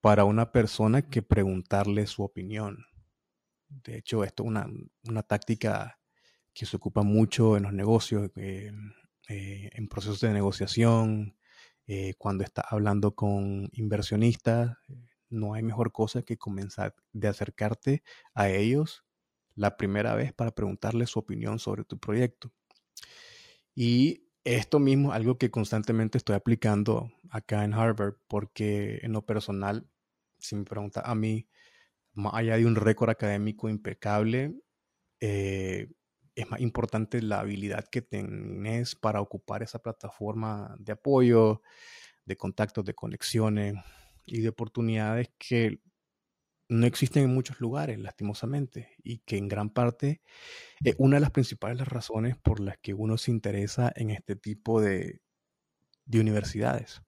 para 0.00 0.24
una 0.24 0.52
persona 0.52 1.02
que 1.02 1.20
preguntarle 1.20 2.06
su 2.06 2.22
opinión. 2.22 2.86
De 3.68 3.98
hecho, 3.98 4.24
esto 4.24 4.44
es 4.44 4.48
una, 4.48 5.22
táctica 5.22 5.98
que 6.56 6.64
se 6.64 6.78
ocupa 6.78 7.02
mucho 7.02 7.58
en 7.58 7.64
los 7.64 7.74
negocios, 7.74 8.30
eh, 8.36 8.72
eh, 9.28 9.70
en 9.74 9.88
procesos 9.88 10.22
de 10.22 10.32
negociación, 10.32 11.36
eh, 11.86 12.14
cuando 12.16 12.44
estás 12.44 12.64
hablando 12.70 13.14
con 13.14 13.68
inversionistas. 13.72 14.78
No 15.28 15.52
hay 15.52 15.62
mejor 15.62 15.92
cosa 15.92 16.22
que 16.22 16.38
comenzar 16.38 16.94
de 17.12 17.28
acercarte 17.28 18.02
a 18.34 18.48
ellos 18.48 19.04
la 19.54 19.76
primera 19.76 20.14
vez 20.14 20.32
para 20.32 20.52
preguntarle 20.52 21.06
su 21.06 21.18
opinión 21.18 21.58
sobre 21.58 21.84
tu 21.84 21.98
proyecto. 21.98 22.50
Y 23.74 24.30
esto 24.44 24.78
mismo 24.78 25.12
algo 25.12 25.36
que 25.36 25.50
constantemente 25.50 26.16
estoy 26.16 26.36
aplicando 26.36 27.12
acá 27.28 27.64
en 27.64 27.74
Harvard, 27.74 28.14
porque 28.28 29.00
en 29.02 29.12
lo 29.12 29.26
personal, 29.26 29.86
si 30.38 30.56
me 30.56 30.64
pregunta 30.64 31.02
a 31.04 31.14
mí, 31.14 31.48
más 32.14 32.32
allá 32.34 32.56
de 32.56 32.64
un 32.64 32.76
récord 32.76 33.10
académico 33.10 33.68
impecable, 33.68 34.54
eh, 35.20 35.88
es 36.36 36.48
más 36.50 36.60
importante 36.60 37.22
la 37.22 37.40
habilidad 37.40 37.86
que 37.90 38.02
tenés 38.02 38.94
para 38.94 39.22
ocupar 39.22 39.62
esa 39.62 39.78
plataforma 39.78 40.76
de 40.78 40.92
apoyo, 40.92 41.62
de 42.26 42.36
contactos, 42.36 42.84
de 42.84 42.94
conexiones 42.94 43.74
y 44.26 44.42
de 44.42 44.50
oportunidades 44.50 45.30
que 45.38 45.80
no 46.68 46.86
existen 46.86 47.24
en 47.24 47.34
muchos 47.34 47.60
lugares, 47.60 47.98
lastimosamente, 47.98 48.96
y 49.02 49.18
que 49.18 49.38
en 49.38 49.48
gran 49.48 49.70
parte 49.70 50.20
es 50.84 50.94
una 50.98 51.16
de 51.16 51.20
las 51.20 51.30
principales 51.30 51.86
razones 51.88 52.36
por 52.36 52.60
las 52.60 52.76
que 52.78 52.92
uno 52.92 53.16
se 53.16 53.30
interesa 53.30 53.90
en 53.96 54.10
este 54.10 54.36
tipo 54.36 54.82
de, 54.82 55.22
universidades. 56.12 57.02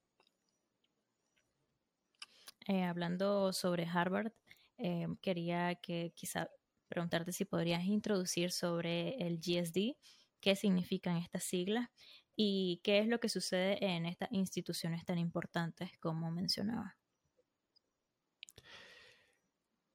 Eh, 2.67 2.83
hablando 2.83 3.53
sobre 3.53 3.85
Harvard, 3.85 4.31
eh, 4.77 5.07
quería 5.21 5.75
que 5.75 6.13
quizá 6.15 6.49
preguntarte 6.89 7.31
si 7.31 7.45
podrías 7.45 7.85
introducir 7.85 8.51
sobre 8.51 9.15
el 9.25 9.39
GSD, 9.39 9.95
qué 10.41 10.55
significan 10.55 11.17
estas 11.17 11.43
siglas 11.43 11.89
y 12.35 12.81
qué 12.83 12.99
es 12.99 13.07
lo 13.07 13.19
que 13.19 13.29
sucede 13.29 13.83
en 13.85 14.05
estas 14.05 14.29
instituciones 14.31 15.05
tan 15.05 15.17
importantes 15.17 15.91
como 15.99 16.31
mencionaba. 16.31 16.97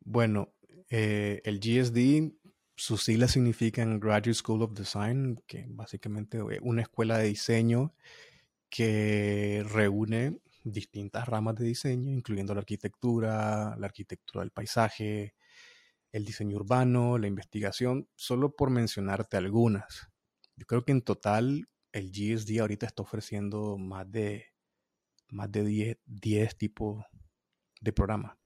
Bueno, 0.01 0.55
eh, 0.91 1.41
el 1.45 1.59
GSD, 1.59 2.33
sus 2.77 3.03
siglas 3.03 3.33
significan 3.33 3.99
Graduate 3.99 4.35
School 4.35 4.63
of 4.63 4.75
Design, 4.75 5.43
que 5.47 5.65
básicamente 5.69 6.39
es 6.51 6.61
una 6.61 6.83
escuela 6.83 7.19
de 7.19 7.29
diseño 7.29 7.95
que 8.69 9.65
reúne 9.67 10.39
distintas 10.65 11.27
ramas 11.27 11.55
de 11.57 11.67
diseño, 11.67 12.11
incluyendo 12.11 12.55
la 12.55 12.61
arquitectura, 12.61 13.77
la 13.79 13.87
arquitectura 13.87 14.41
del 14.43 14.51
paisaje, 14.51 15.35
el 16.15 16.25
diseño 16.25 16.59
urbano, 16.59 17.19
la 17.19 17.27
investigación, 17.27 18.09
solo 18.15 18.55
por 18.55 18.71
mencionarte 18.71 19.37
algunas. 19.37 20.13
Yo 20.55 20.65
creo 20.65 20.85
que 20.85 20.93
en 20.93 21.03
total 21.03 21.69
el 21.91 22.13
GSD 22.13 22.61
ahorita 22.61 22.87
está 22.87 23.03
ofreciendo 23.03 23.77
más 23.79 24.09
de, 24.13 24.47
más 25.31 25.51
de 25.51 25.99
10, 26.07 26.57
tipos 26.57 27.05
de 27.81 27.93
programas. 27.93 28.37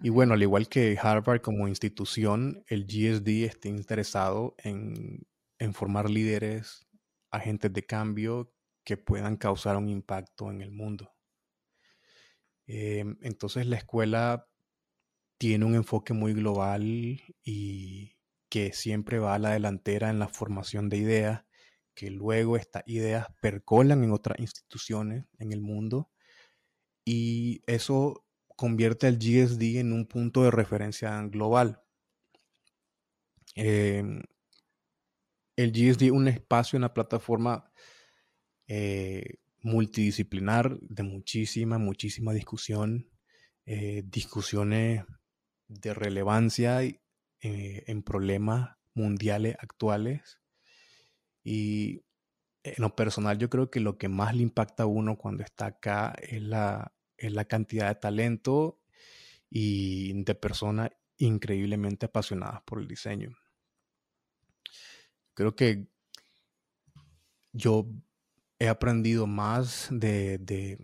Y 0.00 0.10
bueno, 0.10 0.34
al 0.34 0.42
igual 0.42 0.68
que 0.68 0.96
Harvard 1.02 1.40
como 1.40 1.66
institución, 1.66 2.62
el 2.68 2.86
GSD 2.86 3.46
está 3.46 3.68
interesado 3.68 4.54
en, 4.58 5.26
en 5.58 5.74
formar 5.74 6.08
líderes, 6.08 6.86
agentes 7.32 7.72
de 7.72 7.84
cambio 7.84 8.54
que 8.84 8.96
puedan 8.96 9.36
causar 9.36 9.76
un 9.76 9.88
impacto 9.88 10.48
en 10.48 10.62
el 10.62 10.70
mundo. 10.70 11.12
Em, 12.68 13.16
entonces 13.22 13.66
la 13.66 13.78
escuela 13.78 14.47
tiene 15.38 15.64
un 15.64 15.74
enfoque 15.76 16.12
muy 16.12 16.34
global 16.34 16.82
y 17.44 18.16
que 18.50 18.72
siempre 18.72 19.18
va 19.18 19.34
a 19.34 19.38
la 19.38 19.52
delantera 19.52 20.10
en 20.10 20.18
la 20.18 20.28
formación 20.28 20.88
de 20.88 20.98
ideas, 20.98 21.44
que 21.94 22.10
luego 22.10 22.56
estas 22.56 22.82
ideas 22.86 23.28
percolan 23.40 24.04
en 24.04 24.12
otras 24.12 24.38
instituciones 24.40 25.26
en 25.38 25.52
el 25.52 25.60
mundo 25.60 26.10
y 27.04 27.62
eso 27.66 28.24
convierte 28.56 29.06
al 29.06 29.18
GSD 29.18 29.78
en 29.78 29.92
un 29.92 30.06
punto 30.06 30.42
de 30.42 30.50
referencia 30.50 31.20
global. 31.22 31.82
Em, 33.54 34.22
el 35.56 35.72
GSD 35.72 36.06
es 36.06 36.12
un 36.12 36.28
espacio, 36.28 36.76
una 36.76 36.94
plataforma 36.94 37.72
eh, 38.66 39.38
multidisciplinar 39.62 40.78
de 40.80 41.02
muchísima, 41.02 41.78
muchísima 41.78 42.32
discusión, 42.32 43.10
eh, 43.66 44.02
discusiones 44.06 45.04
de 45.68 45.94
relevancia 45.94 46.82
eh, 46.82 46.98
en 47.40 48.02
problemas 48.02 48.76
mundiales 48.94 49.56
actuales. 49.60 50.40
Y 51.44 52.04
en 52.62 52.74
lo 52.78 52.96
personal 52.96 53.38
yo 53.38 53.48
creo 53.48 53.70
que 53.70 53.80
lo 53.80 53.98
que 53.98 54.08
más 54.08 54.34
le 54.34 54.42
impacta 54.42 54.82
a 54.82 54.86
uno 54.86 55.16
cuando 55.16 55.44
está 55.44 55.66
acá 55.66 56.14
es 56.20 56.42
la, 56.42 56.92
es 57.16 57.32
la 57.32 57.44
cantidad 57.44 57.88
de 57.88 57.94
talento 57.94 58.80
y 59.50 60.22
de 60.24 60.34
personas 60.34 60.90
increíblemente 61.16 62.06
apasionadas 62.06 62.62
por 62.62 62.80
el 62.80 62.88
diseño. 62.88 63.36
Creo 65.34 65.54
que 65.54 65.88
yo 67.52 67.86
he 68.58 68.68
aprendido 68.68 69.26
más 69.26 69.88
de, 69.90 70.38
de, 70.38 70.78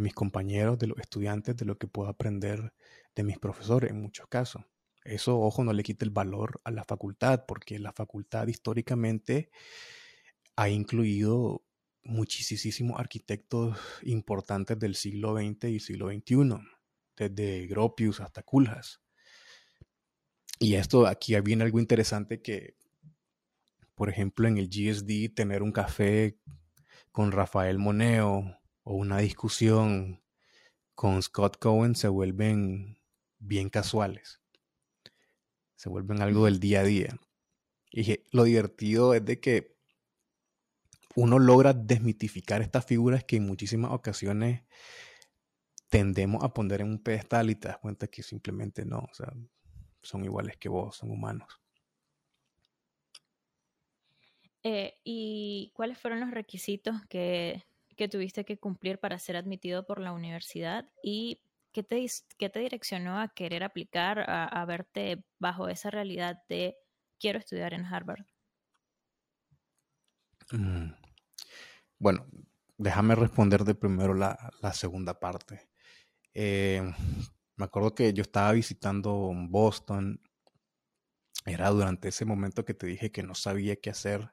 mis 0.00 0.14
compañeros, 0.14 0.78
de 0.78 0.88
los 0.88 0.98
estudiantes, 0.98 1.56
de 1.56 1.64
lo 1.64 1.78
que 1.78 1.86
puedo 1.86 2.10
aprender 2.10 2.74
de 3.16 3.24
mis 3.24 3.38
profesores 3.38 3.90
en 3.90 4.00
muchos 4.00 4.28
casos. 4.28 4.62
Eso, 5.02 5.40
ojo, 5.40 5.64
no 5.64 5.72
le 5.72 5.82
quita 5.82 6.04
el 6.04 6.12
valor 6.12 6.60
a 6.62 6.70
la 6.70 6.84
facultad, 6.84 7.44
porque 7.46 7.80
la 7.80 7.92
facultad 7.92 8.46
históricamente 8.46 9.50
ha 10.54 10.68
incluido 10.68 11.64
muchísimos 12.04 13.00
arquitectos 13.00 13.76
importantes 14.02 14.78
del 14.78 14.94
siglo 14.94 15.36
XX 15.36 15.64
y 15.64 15.80
siglo 15.80 16.08
XXI, 16.08 16.58
desde 17.16 17.66
Gropius 17.66 18.20
hasta 18.20 18.44
Culhas. 18.44 19.00
Y 20.60 20.74
esto 20.74 21.08
aquí 21.08 21.38
viene 21.40 21.64
algo 21.64 21.80
interesante 21.80 22.40
que 22.40 22.76
por 23.96 24.10
ejemplo, 24.10 24.46
en 24.46 24.58
el 24.58 24.68
GSD, 24.68 25.34
tener 25.34 25.62
un 25.62 25.72
café 25.72 26.38
con 27.12 27.32
Rafael 27.32 27.78
Moneo 27.78 28.60
o 28.82 28.94
una 28.94 29.18
discusión 29.18 30.22
con 30.94 31.22
Scott 31.22 31.56
Cohen 31.58 31.94
se 31.94 32.08
vuelven 32.08 32.95
bien 33.38 33.68
casuales. 33.68 34.40
Se 35.74 35.88
vuelven 35.88 36.22
algo 36.22 36.46
del 36.46 36.60
día 36.60 36.80
a 36.80 36.84
día. 36.84 37.18
Y 37.90 38.20
lo 38.32 38.44
divertido 38.44 39.14
es 39.14 39.24
de 39.24 39.40
que 39.40 39.76
uno 41.14 41.38
logra 41.38 41.72
desmitificar 41.72 42.60
estas 42.62 42.84
figuras 42.84 43.24
que 43.24 43.36
en 43.36 43.46
muchísimas 43.46 43.92
ocasiones 43.92 44.62
tendemos 45.88 46.44
a 46.44 46.52
poner 46.52 46.82
en 46.82 46.88
un 46.88 47.02
pedestal 47.02 47.50
y 47.50 47.54
te 47.54 47.68
das 47.68 47.78
cuenta 47.78 48.06
que 48.06 48.22
simplemente 48.22 48.84
no, 48.84 48.98
o 48.98 49.14
sea, 49.14 49.32
son 50.02 50.24
iguales 50.24 50.56
que 50.56 50.68
vos, 50.68 50.96
son 50.96 51.10
humanos. 51.10 51.60
Eh, 54.62 54.98
¿Y 55.04 55.70
cuáles 55.74 55.96
fueron 55.96 56.20
los 56.20 56.32
requisitos 56.32 56.96
que, 57.08 57.62
tuviste 58.10 58.44
que 58.44 58.58
cumplir 58.58 58.98
para 58.98 59.18
ser 59.18 59.36
admitido 59.36 59.86
por 59.86 60.00
la 60.00 60.12
universidad? 60.12 60.90
¿Y 61.02 61.40
qué 61.76 61.82
te, 61.82 62.06
qué 62.38 62.48
direccionó 62.58 63.20
a 63.20 63.28
querer 63.28 63.62
aplicar, 63.62 64.24
a, 64.30 64.64
verte 64.64 65.22
bajo 65.38 65.68
esa 65.68 65.90
realidad 65.90 66.42
de 66.48 66.74
quiero 67.20 67.38
estudiar 67.38 67.74
en 67.74 67.84
Harvard? 67.84 68.24
Mm. 70.52 70.92
Bueno, 71.98 72.26
déjame 72.78 73.14
responder 73.14 73.64
de 73.64 73.74
primero 73.74 74.14
la, 74.14 74.72
segunda 74.72 75.20
parte. 75.20 75.68
Eh, 76.32 76.82
me 77.56 77.64
acuerdo 77.66 77.94
que 77.94 78.14
yo 78.14 78.22
estaba 78.22 78.52
visitando 78.52 79.30
Boston. 79.34 80.18
Era 81.44 81.68
durante 81.68 82.08
ese 82.08 82.24
momento 82.24 82.64
que 82.64 82.72
te 82.72 82.86
dije 82.86 83.12
que 83.12 83.22
no 83.22 83.34
sabía 83.34 83.76
qué 83.76 83.90
hacer 83.90 84.32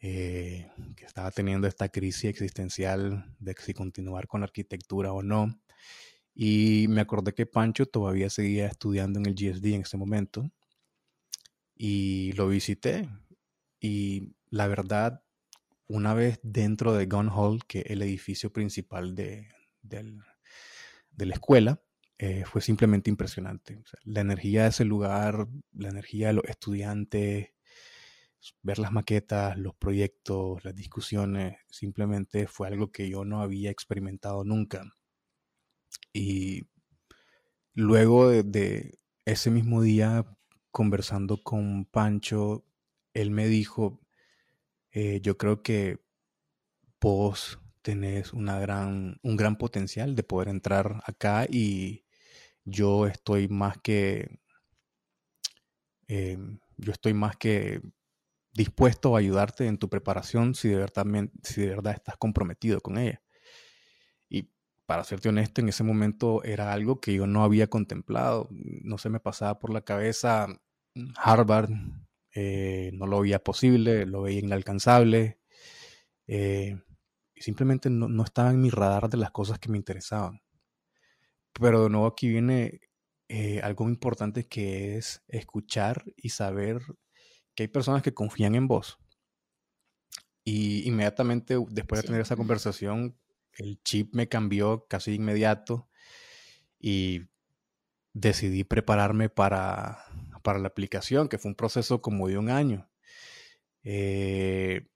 eh, 0.00 0.68
que 0.96 1.04
estaba 1.04 1.30
teniendo 1.30 1.68
esta 1.68 1.88
crisis 1.88 2.24
existencial 2.24 3.32
de 3.38 3.54
si 3.58 3.74
continuar 3.74 4.26
con 4.26 4.42
arquitectura 4.42 5.12
o 5.12 5.22
no. 5.22 5.60
Y 6.40 6.86
me 6.88 7.00
acordé 7.00 7.34
que 7.34 7.46
Pancho 7.46 7.86
todavía 7.86 8.30
seguía 8.30 8.68
estudiando 8.68 9.18
en 9.18 9.26
el 9.26 9.34
GSD 9.34 9.74
en 9.74 9.82
ese 9.82 9.96
momento. 9.96 10.48
Y 11.74 12.30
lo 12.34 12.46
visité. 12.46 13.08
Y 13.80 14.36
la 14.48 14.68
verdad, 14.68 15.24
una 15.88 16.14
vez 16.14 16.38
dentro 16.44 16.94
de 16.94 17.06
Gun 17.06 17.28
Hall, 17.28 17.64
que 17.66 17.80
es 17.80 17.86
el 17.90 18.02
edificio 18.02 18.52
principal 18.52 19.16
de, 19.16 19.48
la 21.16 21.34
escuela, 21.34 21.82
eh, 22.18 22.44
fue 22.46 22.62
simplemente 22.62 23.10
impresionante. 23.10 23.82
la 24.04 24.20
energía 24.20 24.62
de 24.62 24.68
ese 24.68 24.84
lugar, 24.84 25.48
la 25.72 25.88
energía 25.88 26.28
de 26.28 26.34
los 26.34 26.44
estudiantes, 26.44 27.50
ver 28.62 28.78
las 28.78 28.92
maquetas, 28.92 29.58
los 29.58 29.74
proyectos, 29.74 30.64
las 30.64 30.76
discusiones, 30.76 31.56
simplemente 31.68 32.46
fue 32.46 32.68
algo 32.68 32.92
que 32.92 33.08
yo 33.10 33.24
no 33.24 33.42
había 33.42 33.72
experimentado 33.72 34.44
nunca. 34.44 34.84
Y 36.12 36.68
luego 37.74 38.28
de, 38.30 38.98
ese 39.24 39.50
mismo 39.50 39.82
día, 39.82 40.26
conversando 40.70 41.42
con 41.42 41.84
Pancho, 41.84 42.64
él 43.14 43.30
me 43.30 43.46
dijo, 43.46 44.00
eh, 44.92 45.20
yo 45.22 45.36
creo 45.38 45.62
que 45.62 46.00
vos 47.00 47.60
tenés 47.82 48.32
una 48.32 48.58
gran, 48.58 49.18
un 49.22 49.36
gran 49.36 49.56
potencial 49.56 50.14
de 50.14 50.22
poder 50.22 50.48
entrar 50.48 51.02
acá 51.06 51.46
y 51.48 52.04
yo 52.64 53.06
estoy 53.06 53.48
más 53.48 53.78
que, 53.78 54.40
em, 56.06 56.58
yo 56.76 56.92
estoy 56.92 57.14
más 57.14 57.36
que 57.36 57.80
dispuesto 58.52 59.14
a 59.14 59.20
ayudarte 59.20 59.66
en 59.66 59.78
tu 59.78 59.88
preparación 59.88 60.54
si 60.54 60.68
de 60.68 60.76
verdad, 60.76 61.06
si 61.42 61.62
de 61.62 61.68
verdad 61.68 61.94
estás 61.94 62.16
comprometido 62.16 62.80
con 62.80 62.98
ella. 62.98 63.22
Para 64.88 65.04
serte 65.04 65.28
honesto, 65.28 65.60
en 65.60 65.68
ese 65.68 65.84
momento 65.84 66.42
era 66.44 66.72
algo 66.72 66.98
que 66.98 67.12
yo 67.12 67.26
no 67.26 67.44
había 67.44 67.66
contemplado. 67.66 68.48
No 68.50 68.96
se 68.96 69.10
me 69.10 69.20
pasaba 69.20 69.58
por 69.58 69.70
la 69.70 69.82
cabeza 69.82 70.46
mm, 70.94 71.10
Harvard, 71.14 71.68
eh, 72.34 72.90
no 72.94 73.06
lo 73.06 73.20
veía 73.20 73.38
posible, 73.38 74.06
lo 74.06 74.22
veía 74.22 74.40
inalcanzable. 74.40 75.40
Eh, 76.26 76.80
y 77.34 77.42
simplemente 77.42 77.90
no, 77.90 78.24
estaba 78.24 78.48
en 78.48 78.62
mi 78.62 78.70
radar 78.70 79.10
de 79.10 79.18
las 79.18 79.30
cosas 79.30 79.58
que 79.58 79.68
me 79.68 79.76
interesaban. 79.76 80.40
Pero 81.52 81.82
de 81.82 81.90
nuevo 81.90 82.06
aquí 82.06 82.26
viene 82.30 82.80
eh, 83.28 83.60
algo 83.62 83.90
importante 83.90 84.46
que 84.48 84.96
es 84.96 85.22
escuchar 85.28 86.02
y 86.16 86.30
saber 86.30 86.80
que 87.54 87.64
hay 87.64 87.68
personas 87.68 88.02
que 88.02 88.14
confían 88.14 88.54
en 88.54 88.66
vos. 88.66 88.98
Y 90.44 90.88
inmediatamente 90.88 91.58
después 91.68 92.00
de 92.00 92.06
tener 92.06 92.22
esa 92.22 92.36
conversación, 92.36 93.18
el 93.58 93.80
chip 93.82 94.14
me 94.14 94.28
cambió 94.28 94.86
casi 94.88 95.14
inmediato 95.14 95.88
y 96.80 97.22
decidí 98.14 98.64
prepararme 98.64 99.28
para, 99.28 100.04
para 100.42 100.58
la 100.58 100.68
aplicación, 100.68 101.28
que 101.28 101.38
fue 101.38 101.50
un 101.50 101.56
proceso 101.56 102.00
como 102.00 102.28
de 102.28 102.38
un 102.38 102.50
año. 102.50 102.88
Eh, 103.82 104.88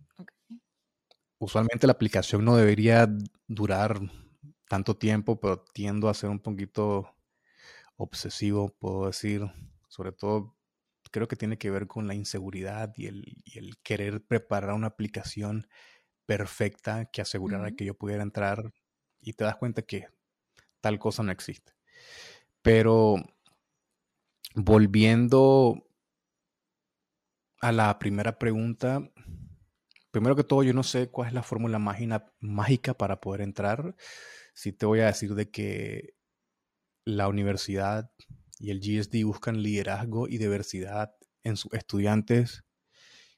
usualmente 1.39 1.87
la 1.87 1.93
aplicación 1.93 2.45
no 2.45 2.57
debería 2.57 3.09
durar 3.47 4.01
tanto 4.69 4.97
tiempo, 4.97 5.41
pero 5.41 5.65
tiendo 5.75 6.09
a 6.09 6.15
ser 6.15 6.31
un 6.31 6.41
poquito 6.41 7.15
obsesivo, 7.97 8.75
puedo 8.79 9.07
decir, 9.07 9.43
sobre 9.89 10.13
todo 10.13 10.57
creo 11.11 11.29
que 11.29 11.37
tiene 11.37 11.59
que 11.59 11.71
ver 11.71 11.87
con 11.87 12.07
la 12.09 12.15
inseguridad 12.15 12.93
y 12.97 13.07
el, 13.07 13.77
querer 13.83 14.25
preparar 14.25 14.73
una 14.73 14.89
aplicación 14.89 15.69
perfecta 16.27 17.07
que 17.07 17.23
asegurara 17.23 17.73
que 17.73 17.85
yo 17.85 17.95
pudiera 17.95 18.23
entrar 18.23 18.73
y 19.21 19.35
te 19.35 19.45
das 19.45 19.57
cuenta 19.57 19.83
que 19.83 20.07
tal 20.81 20.99
cosa 20.99 21.23
no 21.23 21.33
existe. 21.33 21.73
Pero 22.63 23.17
volviendo 24.55 25.87
a 27.61 27.73
la 27.73 27.99
primera 27.99 28.39
pregunta, 28.39 29.11
primero 30.11 30.37
que 30.37 30.45
todo 30.45 30.63
yo 30.63 30.75
no 30.75 30.83
sé 30.83 31.11
cuál 31.11 31.29
es 31.29 31.35
la 31.35 31.43
fórmula 31.43 31.79
mágica 31.79 32.95
para 32.95 33.21
poder 33.21 33.41
entrar. 33.41 33.95
Sí 34.55 34.73
te 34.73 34.87
voy 34.87 35.01
a 35.01 35.07
decir 35.07 35.35
de 35.35 35.51
que 35.51 36.15
la 37.05 37.29
universidad 37.29 38.11
y 38.59 38.71
el 38.71 38.81
GSD 38.81 39.25
buscan 39.25 39.63
liderazgo 39.63 40.29
y 40.29 40.39
diversidad 40.39 41.15
en 41.43 41.57
sus 41.57 41.73
estudiantes. 41.73 42.65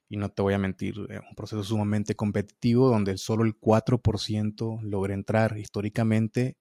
Y 0.09 0.17
no 0.17 0.29
te 0.29 0.43
voy 0.43 0.55
a 0.55 0.59
mentir, 0.59 0.95
es 1.09 1.21
un 1.21 1.35
proceso 1.35 1.64
sumamente 1.64 2.14
competitivo 2.14 2.88
donde 2.88 3.17
solo 3.17 3.45
el 3.45 3.59
4% 3.59 4.81
logra 4.83 5.14
entrar. 5.14 5.59
Históricamente, 5.59 6.59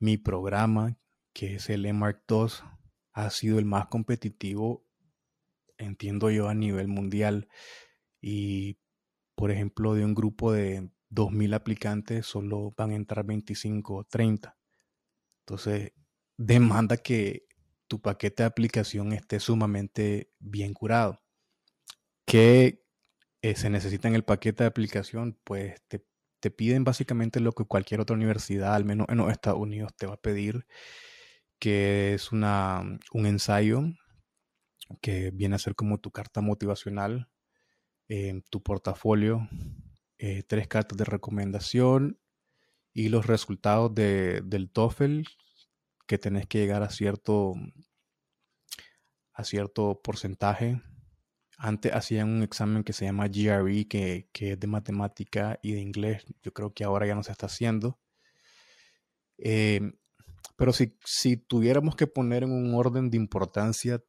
mi 0.00 0.16
programa, 0.18 0.96
que 1.32 1.56
es 1.56 1.70
el 1.70 1.86
EMARC 1.86 2.22
2, 2.26 2.64
ha 3.12 3.30
sido 3.30 3.58
el 3.58 3.64
más 3.64 3.86
competitivo, 3.86 4.84
entiendo 5.76 6.30
yo, 6.30 6.48
a 6.48 6.54
nivel 6.54 6.88
mundial. 6.88 7.48
Y, 8.20 8.78
por 9.34 9.50
ejemplo, 9.50 9.94
de 9.94 10.04
un 10.04 10.14
grupo 10.14 10.52
de 10.52 10.90
2.000 11.10 11.54
aplicantes, 11.54 12.26
solo 12.26 12.74
van 12.76 12.90
a 12.90 12.96
entrar 12.96 13.24
25 13.24 13.94
o 13.96 14.04
30. 14.04 14.56
Entonces, 15.46 15.92
demanda 16.36 16.96
que 16.96 17.46
tu 17.88 18.00
paquete 18.00 18.42
de 18.42 18.48
aplicación 18.48 19.12
esté 19.12 19.40
sumamente 19.40 20.30
bien 20.38 20.74
curado. 20.74 21.20
¿Qué 22.28 22.84
eh, 23.40 23.54
se 23.56 23.70
necesita 23.70 24.06
en 24.06 24.14
el 24.14 24.22
paquete 24.22 24.62
de 24.62 24.68
aplicación? 24.68 25.38
Pues 25.44 25.80
te, 25.88 26.04
te, 26.40 26.50
piden 26.50 26.84
básicamente 26.84 27.40
lo 27.40 27.52
que 27.52 27.64
cualquier 27.64 28.02
otra 28.02 28.16
universidad, 28.16 28.74
al 28.74 28.84
menos 28.84 29.06
en 29.08 29.16
los 29.16 29.32
Estados 29.32 29.58
Unidos, 29.58 29.96
te 29.96 30.06
va 30.06 30.14
a 30.14 30.20
pedir, 30.20 30.66
que 31.58 32.12
es 32.12 32.30
una, 32.30 32.82
un 33.12 33.26
ensayo 33.26 33.82
que 35.00 35.30
viene 35.30 35.56
a 35.56 35.58
ser 35.58 35.74
como 35.74 36.00
tu 36.00 36.10
carta 36.10 36.42
motivacional, 36.42 37.30
eh, 38.08 38.42
tu 38.50 38.62
portafolio, 38.62 39.48
eh, 40.18 40.42
tres 40.42 40.68
cartas 40.68 40.98
de 40.98 41.04
recomendación 41.04 42.20
y 42.92 43.08
los 43.08 43.26
resultados 43.26 43.94
de, 43.94 44.42
del 44.44 44.70
TOEFL, 44.70 45.22
que 46.06 46.18
tenés 46.18 46.46
que 46.46 46.58
llegar 46.58 46.82
a 46.82 46.90
cierto, 46.90 47.54
a 49.32 49.44
cierto 49.44 50.02
porcentaje. 50.02 50.82
Antes 51.58 51.92
hacían 51.92 52.28
un 52.28 52.42
examen 52.42 52.84
que 52.84 52.92
se 52.92 53.04
llama 53.04 53.28
GRE, 53.28 53.86
que, 53.88 54.28
es 54.32 54.60
de 54.60 54.66
matemática 54.66 55.58
y 55.62 55.72
de 55.72 55.80
inglés. 55.80 56.24
Yo 56.42 56.52
creo 56.52 56.72
que 56.72 56.84
ahora 56.84 57.06
ya 57.06 57.14
no 57.14 57.22
se 57.22 57.32
está 57.32 57.46
haciendo. 57.46 57.98
Eh, 59.38 59.80
pero 60.56 60.72
si, 60.72 60.96
si, 61.04 61.36
tuviéramos 61.36 61.96
que 61.96 62.06
poner 62.06 62.44
en 62.44 62.52
un 62.52 62.74
orden 62.74 63.10
de 63.10 63.16
importancia 63.16 64.02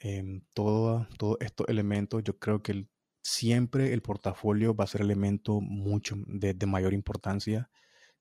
eh, 0.00 0.42
todos 0.54 1.06
estos 1.40 1.68
elementos, 1.68 2.22
yo 2.24 2.38
creo 2.38 2.62
que 2.62 2.86
siempre 3.22 3.92
el 3.92 4.02
portafolio 4.02 4.74
va 4.74 4.84
a 4.84 4.88
ser 4.88 5.00
elemento 5.00 5.60
mucho 5.60 6.16
de, 6.26 6.54
mayor 6.66 6.92
importancia, 6.92 7.70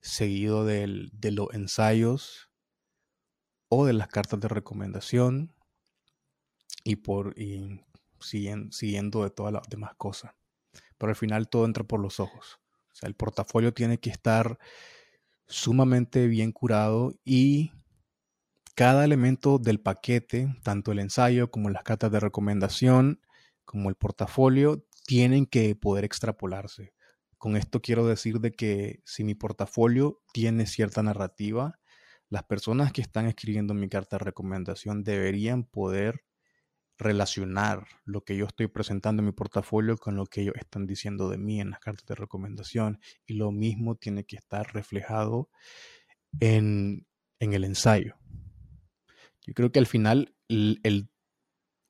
seguido 0.01 0.65
de 0.65 1.31
los 1.31 1.53
ensayos, 1.53 2.47
o 3.69 3.85
de 3.85 3.93
las 3.93 4.07
cartas 4.07 4.39
de 4.39 4.47
recomendación 4.47 5.53
y 6.83 6.97
por 6.97 7.37
y 7.37 7.81
siguiendo 8.19 9.23
de 9.23 9.29
todas 9.29 9.53
las 9.53 9.63
demás 9.69 9.91
cosas. 9.97 10.33
Pero 10.97 11.09
al 11.09 11.15
final 11.15 11.49
todo 11.49 11.65
entra 11.65 11.83
por 11.83 11.99
los 11.99 12.19
ojos. 12.19 12.59
O 12.91 12.95
sea, 12.95 13.07
el 13.07 13.15
portafolio 13.15 13.73
tiene 13.73 13.99
que 13.99 14.09
estar 14.09 14.57
sumamente 15.47 16.27
bien 16.27 16.51
curado 16.51 17.13
y 17.23 17.71
cada 18.75 19.05
elemento 19.05 19.57
del 19.57 19.79
paquete, 19.79 20.55
tanto 20.63 20.91
el 20.91 20.99
ensayo 20.99 21.49
como 21.49 21.69
las 21.69 21.83
cartas 21.83 22.11
de 22.11 22.19
recomendación, 22.19 23.21
como 23.65 23.89
el 23.89 23.95
portafolio, 23.95 24.85
tienen 25.05 25.45
que 25.45 25.75
poder 25.75 26.05
extrapolarse. 26.05 26.93
Con 27.37 27.55
esto 27.55 27.81
quiero 27.81 28.05
decir 28.05 28.39
de 28.39 28.51
que 28.51 29.01
si 29.05 29.23
mi 29.23 29.35
portafolio 29.35 30.21
tiene 30.33 30.67
cierta 30.67 31.01
narrativa, 31.01 31.79
las 32.29 32.43
personas 32.43 32.91
que 32.91 33.01
están 33.01 33.25
escribiendo 33.25 33.73
mi 33.73 33.89
carta 33.89 34.17
de 34.17 34.25
recomendación 34.25 35.03
deberían 35.03 35.63
poder 35.63 36.23
relacionar 36.97 37.85
lo 38.05 38.23
que 38.23 38.35
yo 38.35 38.45
estoy 38.45 38.67
presentando 38.67 39.21
en 39.21 39.27
mi 39.27 39.31
portafolio 39.31 39.97
con 39.97 40.15
lo 40.15 40.25
que 40.25 40.41
ellos 40.41 40.55
están 40.57 40.87
diciendo 40.87 41.29
de 41.29 41.37
mí 41.37 41.61
en 41.61 41.69
las 41.71 41.79
cartas 41.79 42.05
de 42.05 42.15
recomendación. 42.15 42.99
Y 43.25 43.33
lo 43.33 43.51
mismo 43.51 43.95
tiene 43.95 44.25
que 44.25 44.35
estar 44.35 44.73
reflejado 44.73 45.49
en, 46.39 47.05
el 47.39 47.63
ensayo. 47.63 48.15
Yo 49.45 49.53
creo 49.53 49.71
que 49.71 49.79
al 49.79 49.85
final 49.85 50.35
el, 50.49 51.09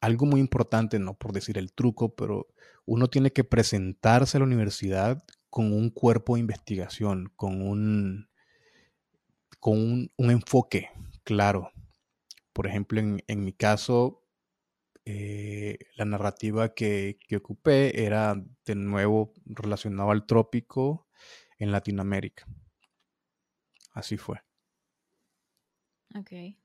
algo 0.02 0.26
muy 0.26 0.40
importante, 0.40 1.00
no 1.00 1.18
por 1.18 1.32
decir 1.32 1.58
el 1.58 1.74
truco, 1.74 2.16
pero 2.16 2.48
uno 2.86 3.08
tiene 3.08 3.32
que 3.32 3.44
presentarse 3.44 4.38
a 4.38 4.40
la 4.40 4.46
universidad 4.46 5.24
con 5.50 5.74
un 5.74 5.90
cuerpo 5.90 6.36
de 6.36 6.42
investigación, 6.42 7.32
con 7.36 7.62
un, 7.62 8.30
con 9.60 10.12
un, 10.16 10.32
enfoque 10.32 10.90
claro. 11.24 11.72
Por 12.54 12.68
ejemplo, 12.68 13.00
en, 13.00 13.44
mi 13.44 13.54
caso, 13.54 14.24
eh, 15.10 15.78
la 15.96 16.04
narrativa 16.04 16.74
que, 16.74 17.18
ocupé 17.38 18.04
era 18.04 18.36
de 18.66 18.76
nuevo 18.76 19.32
relacionado 19.46 20.12
al 20.12 20.26
trópico 20.26 21.08
en 21.60 21.72
Latinoamérica. 21.72 22.46
Así 23.94 24.18
fue. 24.18 24.42
Ok. 26.14 26.58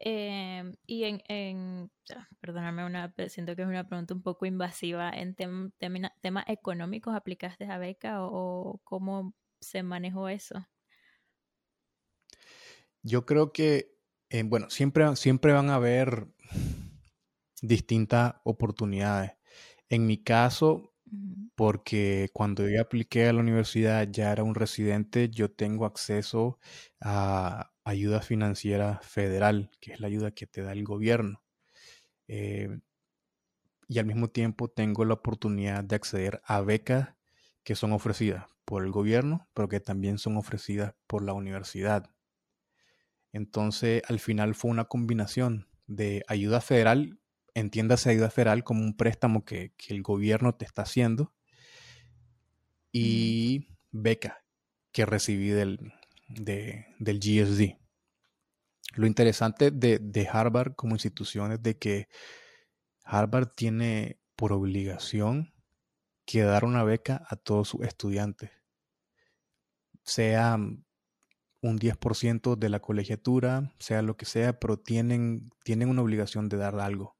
Em, 0.00 0.76
y 0.86 1.04
en, 1.04 1.90
ah, 2.14 2.28
perdóname, 2.40 2.84
una, 2.84 3.14
siento 3.28 3.56
que 3.56 3.62
es 3.62 3.68
una 3.68 3.88
pregunta 3.88 4.12
un 4.12 4.22
poco 4.22 4.44
invasiva. 4.44 5.10
¿En 5.10 5.34
temas 5.34 6.44
económicos 6.46 7.16
aplicaste 7.16 7.64
a 7.64 7.78
beca 7.78 8.22
o, 8.22 8.82
cómo 8.84 9.32
se 9.62 9.82
manejó 9.82 10.28
eso? 10.28 10.68
Yo 13.02 13.24
creo 13.24 13.50
que, 13.54 13.96
eh, 14.28 14.42
bueno, 14.42 14.68
siempre, 14.68 15.16
siempre 15.16 15.54
van 15.54 15.70
a 15.70 15.76
haber 15.76 16.28
distintas 17.62 18.34
oportunidades. 18.44 19.32
En 19.88 20.06
mi 20.06 20.22
caso, 20.22 20.94
porque 21.54 22.30
cuando 22.32 22.68
yo 22.68 22.80
apliqué 22.82 23.28
a 23.28 23.32
la 23.32 23.40
universidad 23.40 24.08
ya 24.10 24.32
era 24.32 24.44
un 24.44 24.54
residente, 24.54 25.30
yo 25.30 25.50
tengo 25.50 25.86
acceso 25.86 26.58
a 27.00 27.72
ayuda 27.84 28.20
financiera 28.22 29.00
federal, 29.02 29.70
que 29.80 29.92
es 29.92 30.00
la 30.00 30.08
ayuda 30.08 30.30
que 30.32 30.46
te 30.46 30.62
da 30.62 30.72
el 30.72 30.84
gobierno. 30.84 31.42
Eh, 32.28 32.68
y 33.88 33.98
al 33.98 34.06
mismo 34.06 34.28
tiempo 34.28 34.68
tengo 34.68 35.04
la 35.04 35.14
oportunidad 35.14 35.82
de 35.84 35.96
acceder 35.96 36.40
a 36.44 36.60
becas 36.60 37.14
que 37.64 37.74
son 37.74 37.92
ofrecidas 37.92 38.46
por 38.64 38.84
el 38.84 38.92
gobierno, 38.92 39.48
pero 39.54 39.68
que 39.68 39.80
también 39.80 40.18
son 40.18 40.36
ofrecidas 40.36 40.94
por 41.06 41.22
la 41.22 41.32
universidad. 41.32 42.10
Entonces, 43.32 44.02
al 44.08 44.20
final 44.20 44.54
fue 44.54 44.70
una 44.70 44.86
combinación 44.86 45.68
de 45.86 46.24
ayuda 46.28 46.60
federal, 46.60 47.18
entiéndase 47.58 48.10
ayuda 48.10 48.30
federal 48.30 48.64
como 48.64 48.82
un 48.82 48.96
préstamo 48.96 49.44
que, 49.44 49.72
el 49.88 50.02
gobierno 50.02 50.54
te 50.54 50.64
está 50.64 50.82
haciendo, 50.82 51.32
y 52.92 53.68
beca 53.90 54.44
que 54.92 55.06
recibí 55.06 55.48
del, 55.48 55.92
del 56.28 57.20
GSD. 57.20 57.78
Lo 58.94 59.06
interesante 59.06 59.70
de, 59.70 59.98
de, 59.98 60.28
Harvard 60.28 60.74
como 60.74 60.94
institución 60.94 61.52
es 61.52 61.62
de 61.62 61.76
que 61.76 62.08
Harvard 63.04 63.48
tiene 63.54 64.18
por 64.34 64.52
obligación 64.52 65.52
que 66.24 66.42
dar 66.42 66.64
una 66.64 66.84
beca 66.84 67.24
a 67.28 67.36
todos 67.36 67.68
sus 67.68 67.82
estudiantes, 67.82 68.50
sea 70.02 70.58
un 71.60 71.78
10% 71.78 72.56
de 72.56 72.68
la 72.68 72.80
colegiatura, 72.80 73.74
sea 73.78 74.02
lo 74.02 74.16
que 74.16 74.26
sea, 74.26 74.58
pero 74.58 74.78
tienen, 74.78 75.50
tienen 75.64 75.88
una 75.88 76.02
obligación 76.02 76.48
de 76.48 76.56
dar 76.56 76.78
algo. 76.80 77.17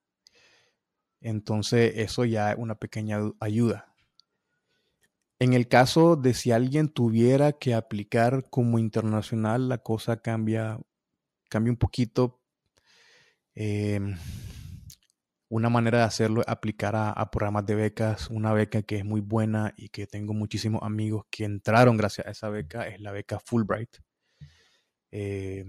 Entonces 1.21 1.93
eso 1.95 2.25
ya 2.25 2.51
es 2.51 2.57
una 2.57 2.75
pequeña 2.75 3.19
ayuda. 3.39 3.93
En 5.39 5.53
el 5.53 5.67
caso 5.69 6.17
de 6.17 6.33
si 6.33 6.51
alguien 6.51 6.89
tuviera 6.89 7.53
que 7.53 7.73
aplicar 7.73 8.49
como 8.49 8.77
internacional, 8.77 9.69
la 9.69 9.77
cosa 9.77 10.21
cambia, 10.21 10.79
cambia 11.49 11.71
un 11.71 11.77
poquito. 11.77 12.41
Em, 13.55 14.17
una 15.49 15.69
manera 15.69 15.99
de 15.99 16.03
hacerlo 16.03 16.41
es 16.41 16.47
aplicar 16.47 16.95
a, 16.95 17.31
programas 17.31 17.65
de 17.65 17.75
becas. 17.75 18.29
Una 18.29 18.53
beca 18.53 18.81
que 18.83 18.97
es 18.97 19.05
muy 19.05 19.21
buena 19.21 19.73
y 19.77 19.89
que 19.89 20.07
tengo 20.07 20.33
muchísimos 20.33 20.83
amigos 20.83 21.25
que 21.31 21.45
entraron 21.45 21.97
gracias 21.97 22.27
a 22.27 22.31
esa 22.31 22.49
beca 22.49 22.87
es 22.87 22.99
la 22.99 23.11
beca 23.11 23.39
Fulbright. 23.39 23.97
Eh, 25.11 25.65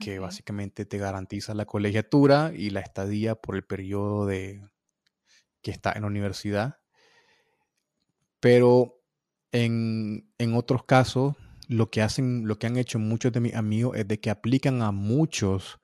que 0.00 0.18
básicamente 0.18 0.84
te 0.86 0.98
garantiza 0.98 1.54
la 1.54 1.66
colegiatura 1.66 2.52
y 2.56 2.70
la 2.70 2.80
estadía 2.80 3.36
por 3.36 3.56
el 3.56 3.64
periodo 3.64 4.26
de 4.26 4.62
que 5.62 5.70
está 5.70 5.92
en 5.92 6.02
la 6.02 6.08
universidad. 6.08 6.78
Pero 8.40 8.96
En, 9.52 10.32
en 10.38 10.54
otros 10.54 10.84
casos, 10.84 11.36
lo 11.68 11.90
que 11.90 12.02
hacen, 12.02 12.46
lo 12.48 12.58
que 12.58 12.68
han 12.68 12.76
hecho 12.78 12.98
muchos 13.00 13.32
de 13.32 13.40
mis 13.40 13.54
amigos 13.56 13.96
es 13.98 14.08
de 14.08 14.20
que 14.20 14.30
aplican 14.30 14.82
a 14.82 14.92
muchos 14.92 15.80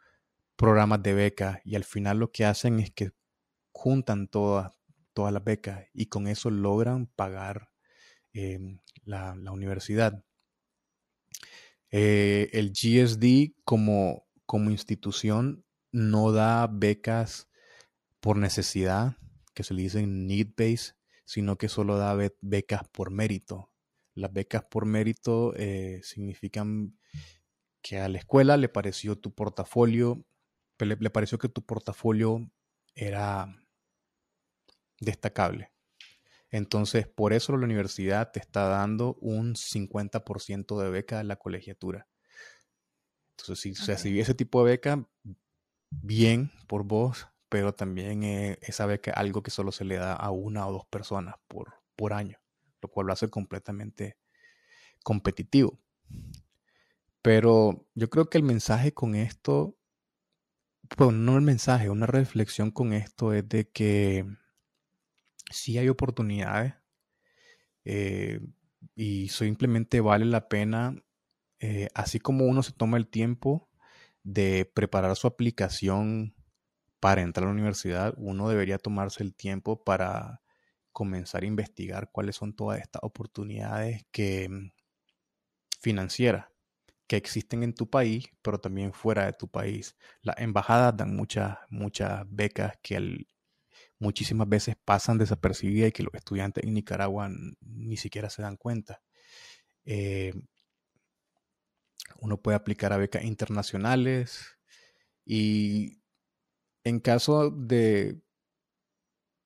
programas 0.56 1.02
de 1.02 1.14
becas 1.14 1.60
y 1.64 1.76
al 1.76 1.84
final 1.84 2.18
lo 2.18 2.32
que 2.32 2.44
hacen 2.46 2.80
es 2.80 2.92
que 2.92 3.12
juntan 3.72 4.28
todas, 4.28 4.72
todas 5.14 5.32
las 5.32 5.44
becas 5.44 5.86
y 5.94 6.06
con 6.06 6.28
eso 6.28 6.50
logran 6.50 7.06
pagar 7.08 7.70
em, 8.34 8.80
la, 9.04 9.34
universidad. 9.52 10.24
Eh, 11.90 12.50
el 12.52 12.72
GSD 12.72 13.54
como, 13.64 14.26
como 14.44 14.70
institución 14.70 15.64
no 15.92 16.32
da 16.32 16.66
becas 16.66 17.48
por 18.20 18.36
necesidad, 18.36 19.16
que 19.54 19.62
se 19.62 19.74
le 19.74 19.82
dicen 19.82 20.26
need 20.26 20.48
base, 20.56 20.94
sino 21.24 21.56
que 21.56 21.68
solo 21.68 21.96
da 21.96 22.16
becas 22.40 22.82
por 22.88 23.10
mérito. 23.10 23.70
Las 24.14 24.32
becas 24.32 24.64
por 24.64 24.86
mérito 24.86 25.54
eh, 25.56 26.00
significan 26.02 26.98
que 27.82 27.98
a 27.98 28.08
la 28.08 28.18
escuela 28.18 28.56
le 28.56 28.68
pareció 28.68 29.16
tu 29.16 29.34
portafolio, 29.34 30.24
le, 30.78 31.10
pareció 31.10 31.38
que 31.38 31.48
tu 31.48 31.64
portafolio 31.64 32.50
era 32.94 33.54
destacable. 35.00 35.72
Entonces, 36.50 37.08
por 37.08 37.32
eso 37.32 37.56
la 37.56 37.64
universidad 37.64 38.30
te 38.32 38.40
está 38.40 38.68
dando 38.68 39.14
un 39.20 39.54
50% 39.54 40.80
de 40.80 40.90
beca 40.90 41.20
en 41.20 41.28
la 41.28 41.36
colegiatura. 41.36 42.08
Entonces, 43.32 43.76
si, 43.76 43.92
okay. 43.92 44.20
ese 44.20 44.34
tipo 44.34 44.64
de 44.64 44.72
beca, 44.72 45.08
bien 45.90 46.50
por 46.66 46.84
vos, 46.84 47.26
pero 47.48 47.74
también 47.74 48.22
eh, 48.22 48.58
esa 48.62 48.86
beca 48.86 49.12
algo 49.12 49.42
que 49.42 49.50
solo 49.50 49.72
se 49.72 49.84
le 49.84 49.96
da 49.96 50.14
a 50.14 50.30
una 50.30 50.66
o 50.66 50.72
dos 50.72 50.86
personas 50.86 51.36
por, 51.48 51.74
por 51.96 52.12
año, 52.12 52.38
lo 52.80 52.88
cual 52.88 53.06
lo 53.06 53.12
hace 53.12 53.28
completamente 53.28 54.16
competitivo. 55.02 55.78
Pero 57.22 57.86
yo 57.94 58.08
creo 58.08 58.30
que 58.30 58.38
el 58.38 58.44
mensaje 58.44 58.94
con 58.94 59.14
esto, 59.14 59.76
bueno, 60.96 61.12
no 61.18 61.36
el 61.36 61.42
mensaje, 61.42 61.90
una 61.90 62.06
reflexión 62.06 62.70
con 62.70 62.92
esto 62.92 63.32
es 63.32 63.48
de 63.48 63.68
que 63.68 64.24
sí 65.50 65.78
hay 65.78 65.88
oportunidades 65.88 66.74
eh, 67.84 68.40
y 68.94 69.28
simplemente 69.28 70.00
vale 70.00 70.24
la 70.24 70.48
pena, 70.48 70.96
eh, 71.60 71.88
así 71.94 72.18
como 72.18 72.46
uno 72.46 72.62
se 72.62 72.72
toma 72.72 72.96
el 72.96 73.08
tiempo 73.08 73.70
de 74.22 74.70
preparar 74.74 75.14
su 75.16 75.26
aplicación 75.26 76.34
para 77.00 77.22
entrar 77.22 77.44
a 77.44 77.46
la 77.48 77.54
universidad, 77.54 78.14
uno 78.16 78.48
debería 78.48 78.78
tomarse 78.78 79.22
el 79.22 79.34
tiempo 79.34 79.84
para 79.84 80.42
comenzar 80.92 81.44
a 81.44 81.46
investigar 81.46 82.10
cuáles 82.10 82.36
son 82.36 82.54
todas 82.54 82.80
estas 82.80 83.02
oportunidades 83.04 84.04
que 84.10 84.48
mm, 84.48 84.72
financieras 85.80 86.46
que 87.06 87.16
existen 87.16 87.62
en 87.62 87.74
tu 87.74 87.88
país, 87.88 88.26
pero 88.42 88.58
también 88.58 88.92
fuera 88.92 89.26
de 89.26 89.32
tu 89.32 89.48
país. 89.48 89.96
Las 90.22 90.38
embajadas 90.38 90.96
dan 90.96 91.14
muchas, 91.14 91.58
muchas 91.70 92.24
becas 92.28 92.78
que 92.82 93.26
muchísimas 93.98 94.48
veces 94.48 94.76
pasan 94.84 95.18
desapercibidas 95.18 95.88
y 95.88 95.92
que 95.92 96.02
los 96.02 96.14
estudiantes 96.14 96.64
en 96.64 96.74
Nicaragua 96.74 97.30
ni 97.60 97.96
siquiera 97.96 98.30
se 98.30 98.42
dan 98.42 98.56
cuenta. 98.56 99.02
Eh, 99.84 100.34
uno 102.20 102.40
puede 102.40 102.56
aplicar 102.56 102.92
a 102.92 102.98
becas 102.98 103.24
internacionales 103.24 104.58
y 105.24 106.00
en 106.84 107.00
caso 107.00 107.50
de, 107.50 108.20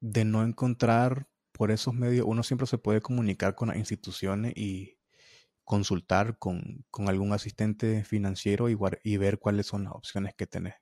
de 0.01 0.25
no 0.25 0.43
encontrar 0.43 1.29
por 1.53 1.71
esos 1.71 1.95
medios, 1.95 2.27
uno 2.27 2.43
siempre 2.43 2.67
se 2.67 2.79
puede 2.79 3.01
comunicar 3.01 3.55
con 3.55 3.69
las 3.69 3.77
instituciones 3.77 4.55
y 4.57 4.99
consultar 5.65 6.39
con, 6.39 6.85
algún 7.07 7.33
asistente 7.33 8.03
financiero 8.03 8.69
y, 8.69 8.79
y, 9.05 9.17
ver 9.19 9.39
cuáles 9.39 9.67
son 9.67 9.85
las 9.85 9.93
opciones 9.93 10.35
que 10.35 10.47
tenés. 10.47 10.75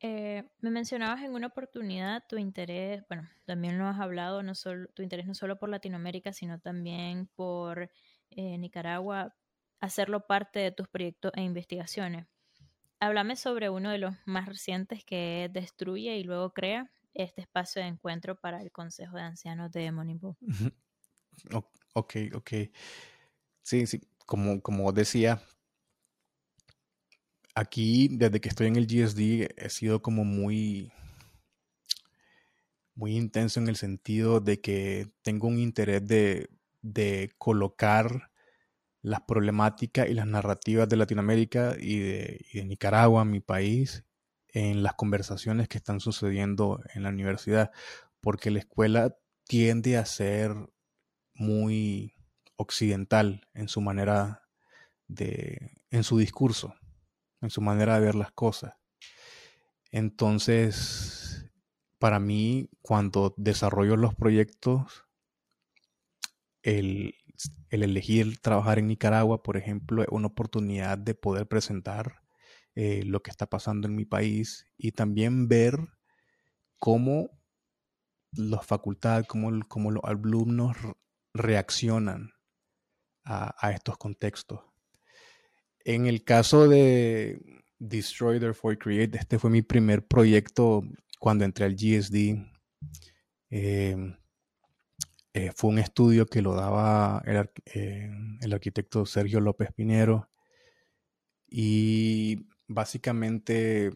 Eh, 0.00 0.44
me 0.60 0.70
mencionabas 0.70 1.22
en 1.22 1.34
una 1.34 1.48
oportunidad 1.48 2.24
tu 2.28 2.36
interés, 2.36 3.02
bueno, 3.08 3.28
también 3.46 3.78
lo 3.78 3.86
has 3.86 3.98
hablado, 3.98 4.42
no 4.44 4.54
solo, 4.54 4.86
tu 4.94 5.02
interés 5.02 5.26
no 5.26 5.34
solo 5.34 5.58
por 5.58 5.68
Latinoamérica, 5.68 6.32
sino 6.32 6.60
también 6.60 7.28
por 7.34 7.90
eh, 8.30 8.58
Nicaragua, 8.58 9.34
hacerlo 9.80 10.26
parte 10.26 10.60
de 10.60 10.70
tus 10.70 10.88
proyectos 10.88 11.32
e 11.34 11.42
investigaciones. 11.42 12.26
Háblame 13.00 13.36
sobre 13.36 13.70
uno 13.70 13.90
de 13.90 13.98
los 13.98 14.14
más 14.26 14.46
recientes 14.46 15.04
que 15.04 15.50
destruye 15.52 16.16
y 16.16 16.24
luego 16.24 16.52
crea 16.52 16.92
este 17.14 17.42
espacio 17.42 17.82
de 17.82 17.88
encuentro 17.88 18.40
para 18.40 18.62
el 18.62 18.72
Consejo 18.72 19.16
de 19.16 19.22
Ancianos 19.22 19.72
de 19.72 19.90
Monimbo. 19.92 20.36
Ok, 21.94 22.16
ok. 22.34 22.50
Sí, 23.62 23.86
sí, 23.86 24.00
como, 24.26 24.62
como 24.62 24.92
decía, 24.92 25.42
aquí 27.58 28.08
desde 28.08 28.40
que 28.40 28.48
estoy 28.48 28.68
en 28.68 28.76
el 28.76 28.86
GSD 28.86 29.48
he 29.56 29.68
sido 29.70 30.00
como 30.00 30.24
muy, 30.24 30.92
muy 32.94 33.16
intenso 33.16 33.60
en 33.60 33.68
el 33.68 33.76
sentido 33.76 34.40
de 34.40 34.60
que 34.60 35.08
tengo 35.22 35.48
un 35.48 35.58
interés 35.58 36.06
de, 36.06 36.50
de 36.82 37.32
colocar 37.38 38.30
las 39.02 39.22
problemáticas 39.22 40.08
y 40.08 40.14
las 40.14 40.26
narrativas 40.26 40.88
de 40.88 40.96
Latinoamérica 40.96 41.76
y 41.78 41.98
de, 41.98 42.64
Nicaragua, 42.64 43.24
mi 43.24 43.40
país, 43.40 44.04
en 44.48 44.82
las 44.82 44.94
conversaciones 44.94 45.68
que 45.68 45.78
están 45.78 46.00
sucediendo 46.00 46.80
en 46.94 47.02
la 47.02 47.10
universidad, 47.10 47.70
porque 48.20 48.50
la 48.50 48.60
escuela 48.60 49.16
tiende 49.44 49.96
a 49.96 50.04
ser 50.04 50.54
muy 51.34 52.14
occidental 52.56 53.46
en 53.54 53.68
su 53.68 53.80
manera 53.80 54.42
de, 55.06 55.72
en 55.90 56.02
su 56.04 56.18
discurso, 56.18 56.74
en 57.40 57.50
su 57.50 57.60
manera 57.60 57.94
de 57.94 58.06
ver 58.06 58.14
las 58.14 58.32
cosas. 58.32 58.74
Entonces, 59.90 61.50
para 61.98 62.20
mí, 62.20 62.68
cuando 62.82 63.34
desarrollo 63.36 63.96
los 63.96 64.14
proyectos, 64.14 65.04
el, 66.62 67.14
el 67.70 67.82
elegir 67.82 68.40
trabajar 68.40 68.78
en 68.78 68.88
Nicaragua, 68.88 69.42
por 69.42 69.56
ejemplo, 69.56 70.02
es 70.02 70.08
una 70.10 70.28
oportunidad 70.28 70.98
de 70.98 71.14
poder 71.14 71.46
presentar 71.46 72.22
eh, 72.80 73.02
lo 73.04 73.22
que 73.24 73.30
está 73.32 73.48
pasando 73.48 73.88
en 73.88 73.96
mi 73.96 74.04
país 74.04 74.64
y 74.76 74.92
también 74.92 75.48
ver 75.48 75.76
cómo 76.78 77.30
las 78.30 78.64
facultades, 78.64 79.26
cómo, 79.26 79.50
los 79.90 80.04
alumnos 80.04 80.76
reaccionan 81.34 82.30
a, 83.24 83.72
estos 83.72 83.98
contextos. 83.98 84.60
En 85.88 86.04
el 86.04 86.22
caso 86.22 86.68
de 86.68 87.40
Destroy, 87.78 88.38
Therefore 88.38 88.76
Create, 88.76 89.16
este 89.16 89.38
fue 89.38 89.48
mi 89.48 89.62
primer 89.62 90.06
proyecto 90.06 90.82
cuando 91.18 91.46
entré 91.46 91.64
al 91.64 91.76
GSD. 91.76 92.44
Eh, 93.48 93.96
eh, 95.32 95.50
fue 95.56 95.70
un 95.70 95.78
estudio 95.78 96.26
que 96.26 96.42
lo 96.42 96.54
daba 96.54 97.22
eh, 97.24 98.10
el, 98.42 98.52
arquitecto 98.52 99.06
Sergio 99.06 99.40
López 99.40 99.72
Pinero 99.72 100.28
y 101.48 102.48
básicamente 102.66 103.90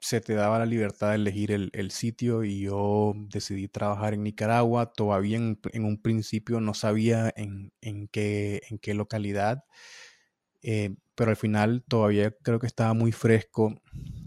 se 0.00 0.20
te 0.20 0.34
daba 0.34 0.58
la 0.58 0.66
libertad 0.66 1.08
de 1.08 1.14
elegir 1.14 1.50
el, 1.50 1.90
sitio 1.92 2.44
y 2.44 2.60
yo 2.60 3.14
decidí 3.16 3.68
trabajar 3.68 4.12
en 4.12 4.22
Nicaragua. 4.22 4.92
Todavía 4.92 5.38
en, 5.38 5.58
un 5.82 6.02
principio 6.02 6.60
no 6.60 6.74
sabía 6.74 7.32
en, 7.36 7.72
qué, 8.08 8.60
en 8.68 8.78
qué 8.78 8.92
localidad, 8.92 9.64
eh, 10.62 10.94
pero 11.14 11.30
al 11.30 11.36
final 11.36 11.84
todavía 11.88 12.34
creo 12.42 12.58
que 12.58 12.66
estaba 12.66 12.94
muy 12.94 13.12
fresco 13.12 13.80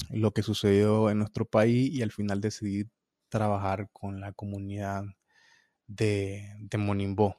lo 0.09 0.31
que 0.31 0.43
sucedió 0.43 1.09
en 1.09 1.19
nuestro 1.19 1.45
país 1.45 1.91
y 1.91 2.01
al 2.01 2.11
final 2.11 2.41
decidí 2.41 2.89
trabajar 3.29 3.89
con 3.91 4.21
la 4.21 4.31
comunidad 4.31 5.03
de, 5.87 6.55
de 6.59 6.77
Monimbo. 6.77 7.35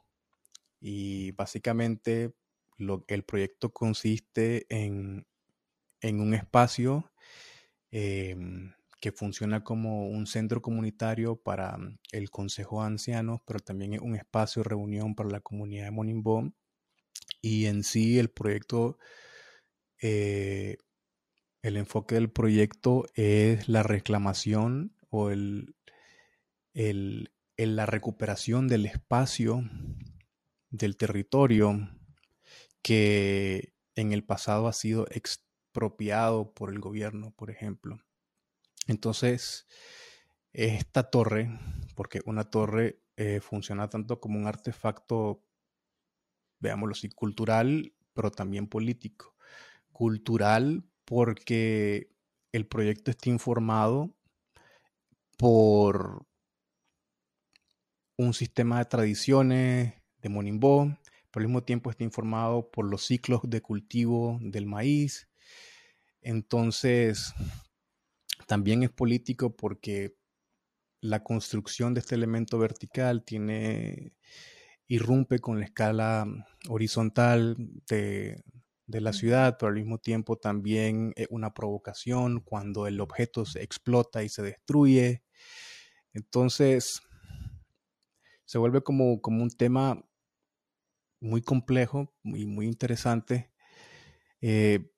Y 0.80 1.32
básicamente 1.32 2.34
lo, 2.76 3.04
el 3.08 3.24
proyecto 3.24 3.72
consiste 3.72 4.66
en, 4.68 5.26
un 6.02 6.34
espacio 6.34 7.10
em, 7.90 8.72
que 9.00 9.12
funciona 9.12 9.64
como 9.64 10.08
un 10.08 10.26
centro 10.26 10.60
comunitario 10.60 11.36
para 11.36 11.78
el 12.12 12.30
Consejo 12.30 12.80
de 12.80 12.88
Ancianos, 12.88 13.40
pero 13.46 13.60
también 13.60 13.94
es 13.94 14.00
un 14.00 14.16
espacio 14.16 14.62
de 14.62 14.68
reunión 14.70 15.14
para 15.14 15.30
la 15.30 15.40
comunidad 15.40 15.84
de 15.86 15.90
Monimbo. 15.92 16.52
Y 17.44 17.66
en 17.66 17.84
sí 17.84 18.18
el 18.18 18.30
proyecto, 18.30 18.96
eh, 20.00 20.78
el 21.60 21.76
enfoque 21.76 22.14
del 22.14 22.30
proyecto 22.30 23.04
es 23.16 23.68
la 23.68 23.82
reclamación 23.82 24.96
o 25.10 25.28
el, 25.28 25.76
el, 26.72 27.30
la 27.58 27.84
recuperación 27.84 28.66
del 28.66 28.86
espacio, 28.86 29.62
del 30.70 30.96
territorio 30.96 31.90
que 32.80 33.74
en 33.94 34.14
el 34.14 34.24
pasado 34.24 34.66
ha 34.66 34.72
sido 34.72 35.06
expropiado 35.10 36.54
por 36.54 36.70
el 36.70 36.80
gobierno, 36.80 37.34
por 37.36 37.50
ejemplo. 37.50 38.00
Entonces, 38.86 39.66
esta 40.54 41.10
torre, 41.10 41.50
porque 41.94 42.22
una 42.24 42.44
torre 42.44 43.02
eh, 43.18 43.40
funciona 43.42 43.90
tanto 43.90 44.18
como 44.18 44.38
un 44.38 44.46
artefacto, 44.46 45.44
veámoslo 46.64 46.94
así, 46.94 47.10
cultural, 47.10 47.92
pero 48.14 48.30
también 48.30 48.66
político. 48.66 49.36
Cultural 49.92 50.82
porque 51.04 52.10
el 52.52 52.66
proyecto 52.66 53.10
está 53.10 53.28
informado 53.28 54.14
por 55.36 56.26
un 58.16 58.32
sistema 58.32 58.78
de 58.78 58.84
tradiciones 58.86 59.94
de 60.22 60.28
Monimbó, 60.30 60.96
pero 61.30 61.42
al 61.42 61.48
mismo 61.48 61.64
tiempo 61.64 61.90
está 61.90 62.02
informado 62.02 62.70
por 62.70 62.86
los 62.86 63.04
ciclos 63.04 63.42
de 63.44 63.60
cultivo 63.60 64.38
del 64.40 64.66
maíz. 64.66 65.28
Entonces, 66.22 67.34
también 68.46 68.82
es 68.82 68.90
político 68.90 69.54
porque 69.54 70.16
la 71.02 71.22
construcción 71.22 71.92
de 71.92 72.00
este 72.00 72.14
elemento 72.14 72.58
vertical 72.58 73.22
tiene 73.24 74.14
irrumpe 74.86 75.38
con 75.38 75.58
la 75.58 75.66
escala 75.66 76.26
horizontal 76.68 77.56
de, 77.88 78.42
de 78.86 79.00
la 79.00 79.12
ciudad, 79.12 79.56
pero 79.58 79.70
al 79.70 79.76
mismo 79.76 79.98
tiempo 79.98 80.36
también 80.36 81.12
es 81.16 81.26
una 81.30 81.54
provocación 81.54 82.40
cuando 82.40 82.86
el 82.86 83.00
objeto 83.00 83.44
se 83.44 83.62
explota 83.62 84.22
y 84.22 84.28
se 84.28 84.42
destruye. 84.42 85.24
Entonces, 86.12 87.00
se 88.44 88.58
vuelve 88.58 88.82
como, 88.82 89.20
como 89.20 89.42
un 89.42 89.50
tema 89.50 90.04
muy 91.20 91.40
complejo 91.40 92.14
y 92.22 92.46
muy 92.46 92.66
interesante 92.66 93.50
eh, 94.40 94.90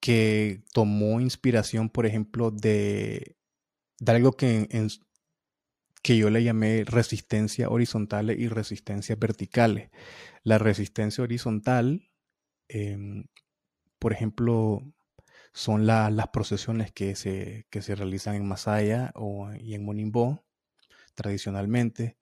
que 0.00 0.64
tomó 0.72 1.20
inspiración, 1.20 1.90
por 1.90 2.06
ejemplo, 2.06 2.50
de, 2.50 3.36
de 4.00 4.12
algo 4.12 4.32
que, 4.32 4.68
que 6.04 6.18
yo 6.18 6.30
le 6.30 6.44
llamé 6.44 6.84
resistencia 6.84 7.70
horizontal 7.70 8.30
y 8.30 8.48
resistencia 8.48 9.16
verticales. 9.16 9.90
La 10.44 10.58
resistencia 10.58 11.24
horizontal, 11.24 12.12
em, 12.68 13.26
por 14.00 14.12
ejemplo, 14.12 14.82
son 15.54 15.86
las 15.86 16.28
procesiones 16.32 16.92
que 16.92 17.16
se, 17.16 17.66
que 17.70 17.82
se 17.82 17.94
realizan 17.96 18.36
en 18.36 18.46
Masaya 18.48 19.12
o, 19.16 19.50
y 19.54 19.74
en 19.74 19.84
Monimbo 19.84 20.44
tradicionalmente 21.14 22.18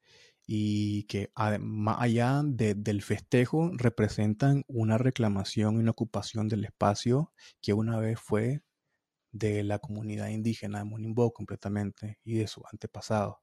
y 0.46 1.04
que 1.04 1.32
más 1.60 1.98
allá 2.00 2.42
del 2.44 3.02
festejo 3.02 3.70
representan 3.74 4.64
una 4.68 4.98
reclamación 4.98 5.76
y 5.76 5.80
una 5.80 5.92
ocupación 5.92 6.48
del 6.48 6.64
espacio 6.66 7.32
que 7.62 7.74
una 7.74 7.98
vez 7.98 8.20
fue 8.20 8.62
de 9.32 9.64
la 9.64 9.80
comunidad 9.80 10.28
indígena 10.28 10.80
de 10.80 10.86
Monimbo 10.86 11.32
completamente 11.34 12.20
y 12.24 12.36
de 12.36 12.48
su 12.48 12.62
antepasado. 12.72 13.41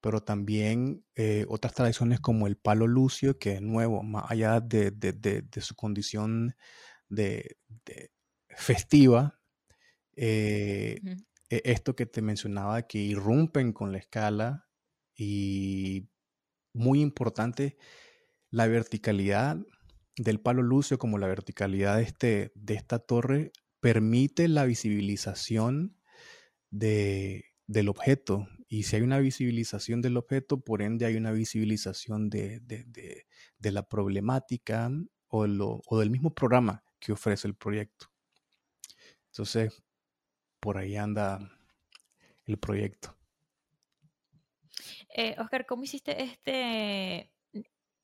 Pero 0.00 0.22
también 0.22 1.04
eh, 1.16 1.44
otras 1.48 1.74
tradiciones 1.74 2.20
como 2.20 2.46
el 2.46 2.56
palo 2.56 2.86
lucio, 2.86 3.38
que 3.38 3.54
de 3.54 3.60
nuevo, 3.60 4.02
más 4.02 4.30
allá 4.30 4.60
de, 4.60 5.44
su 5.60 5.74
condición 5.74 6.54
de, 7.08 7.56
festiva, 8.50 9.40
eh, 10.16 11.00
e, 11.50 11.62
esto 11.64 11.96
que 11.96 12.06
te 12.06 12.22
mencionaba, 12.22 12.82
que 12.82 12.98
irrumpen 12.98 13.72
con 13.72 13.92
la 13.92 13.98
escala 13.98 14.68
y 15.16 16.08
muy 16.72 17.00
importante 17.00 17.76
la 18.50 18.66
verticalidad 18.66 19.58
del 20.16 20.40
palo 20.40 20.62
lucio 20.62 20.98
como 20.98 21.18
la 21.18 21.26
verticalidad 21.26 21.96
de, 21.96 22.02
este, 22.02 22.52
de 22.54 22.74
esta 22.74 22.98
torre 22.98 23.52
permite 23.80 24.48
la 24.48 24.64
visibilización 24.64 25.96
de, 26.70 27.44
del 27.66 27.88
objeto. 27.88 28.48
Y 28.68 28.82
si 28.82 28.96
hay 28.96 29.02
una 29.02 29.18
visibilización 29.18 30.02
del 30.02 30.18
objeto, 30.18 30.60
por 30.60 30.82
ende 30.82 31.06
hay 31.06 31.16
una 31.16 31.32
visibilización 31.32 32.28
de, 32.28 32.60
de, 32.60 33.72
la 33.72 33.88
problemática 33.88 34.90
o, 35.28 35.46
lo, 35.46 35.80
o 35.86 35.98
del 35.98 36.10
mismo 36.10 36.34
programa 36.34 36.84
que 36.98 37.12
ofrece 37.12 37.48
el 37.48 37.54
proyecto. 37.54 38.10
Entonces, 39.32 39.82
por 40.60 40.76
ahí 40.76 40.96
anda 40.96 41.38
el 42.44 42.58
proyecto. 42.58 43.16
Eh, 45.14 45.34
Oscar, 45.38 45.66
¿cómo 45.66 45.84
hiciste 45.84 46.22
este 46.22 47.32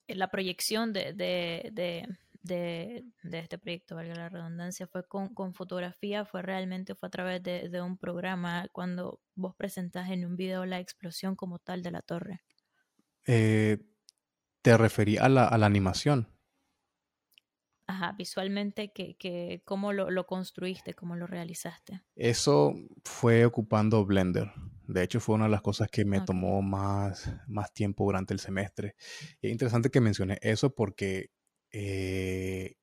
la 0.07 0.31
proyección 0.31 0.93
de, 0.93 1.13
de, 1.13 2.07
este 2.45 3.59
proyecto, 3.59 3.97
valga 3.97 4.15
la 4.15 4.29
redundancia? 4.29 4.87
¿Fue 4.87 5.07
con, 5.07 5.55
fotografía? 5.55 6.25
¿Fue 6.25 6.43
realmente 6.43 6.95
fue 6.95 7.09
a 7.09 7.11
través 7.11 7.43
de, 7.43 7.83
un 7.83 7.99
programa 7.99 8.69
cuando 8.73 9.21
vos 9.35 9.55
presentás 9.57 10.11
en 10.11 10.25
un 10.25 10.37
video 10.37 10.67
la 10.67 10.81
explosión 10.81 11.37
como 11.37 11.59
tal 11.59 11.83
de 11.83 11.91
la 11.91 12.03
torre? 12.03 12.43
Eh, 13.27 13.79
te 14.63 14.77
referí 14.77 15.17
a 15.17 15.29
la, 15.29 15.47
a 15.47 15.59
la 15.59 15.67
animación. 15.67 16.29
Ajá, 17.87 18.13
visualmente, 18.13 18.93
que, 18.93 19.63
¿cómo 19.65 19.93
lo, 19.93 20.27
construiste, 20.27 20.95
cómo 20.95 21.17
lo 21.17 21.27
realizaste? 21.27 22.03
Eso 22.17 22.75
fue 23.05 23.45
ocupando 23.45 24.05
Blender. 24.07 24.51
De 24.87 25.03
hecho, 25.03 25.21
fue 25.21 25.35
una 25.35 25.45
de 25.45 25.51
las 25.51 25.61
cosas 25.61 25.89
que 25.91 26.05
me 26.05 26.23
tomó 26.23 26.63
más, 26.63 27.31
más 27.47 27.73
tiempo 27.75 28.05
durante 28.05 28.33
el 28.33 28.41
semestre. 28.41 28.97
es 29.41 29.51
interesante 29.51 29.91
que 29.91 30.01
mencione 30.01 30.39
eso 30.41 30.75
porque 30.75 31.31
eh, 31.77 32.77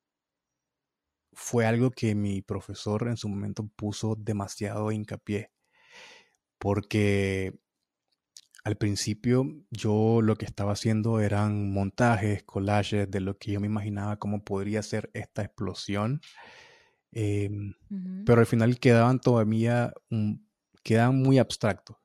fue 1.32 1.66
algo 1.66 1.92
que 1.92 2.14
mi 2.14 2.42
profesor 2.42 3.08
en 3.08 3.16
su 3.16 3.30
momento 3.30 3.70
puso 3.76 4.16
demasiado 4.18 4.92
hincapié. 4.92 5.52
Porque 6.58 7.54
al 8.66 8.76
principio 8.76 9.46
yo 9.72 10.22
lo 10.22 10.36
que 10.36 10.46
estaba 10.46 10.74
haciendo 10.74 11.22
eran 11.22 11.72
montajes, 11.72 12.44
collages 12.44 13.10
de 13.10 13.22
lo 13.22 13.38
que 13.38 13.54
yo 13.54 13.62
me 13.62 13.68
imaginaba 13.68 14.20
cómo 14.20 14.44
podría 14.44 14.84
ser 14.84 15.10
esta 15.14 15.42
explosión. 15.42 16.20
Em, 17.14 17.74
pero 18.26 18.42
al 18.42 18.46
final 18.46 18.78
quedaban 18.78 19.20
todavía, 19.20 19.94
quedaban 20.84 21.18
muy 21.22 21.40
abstractos. 21.40 21.96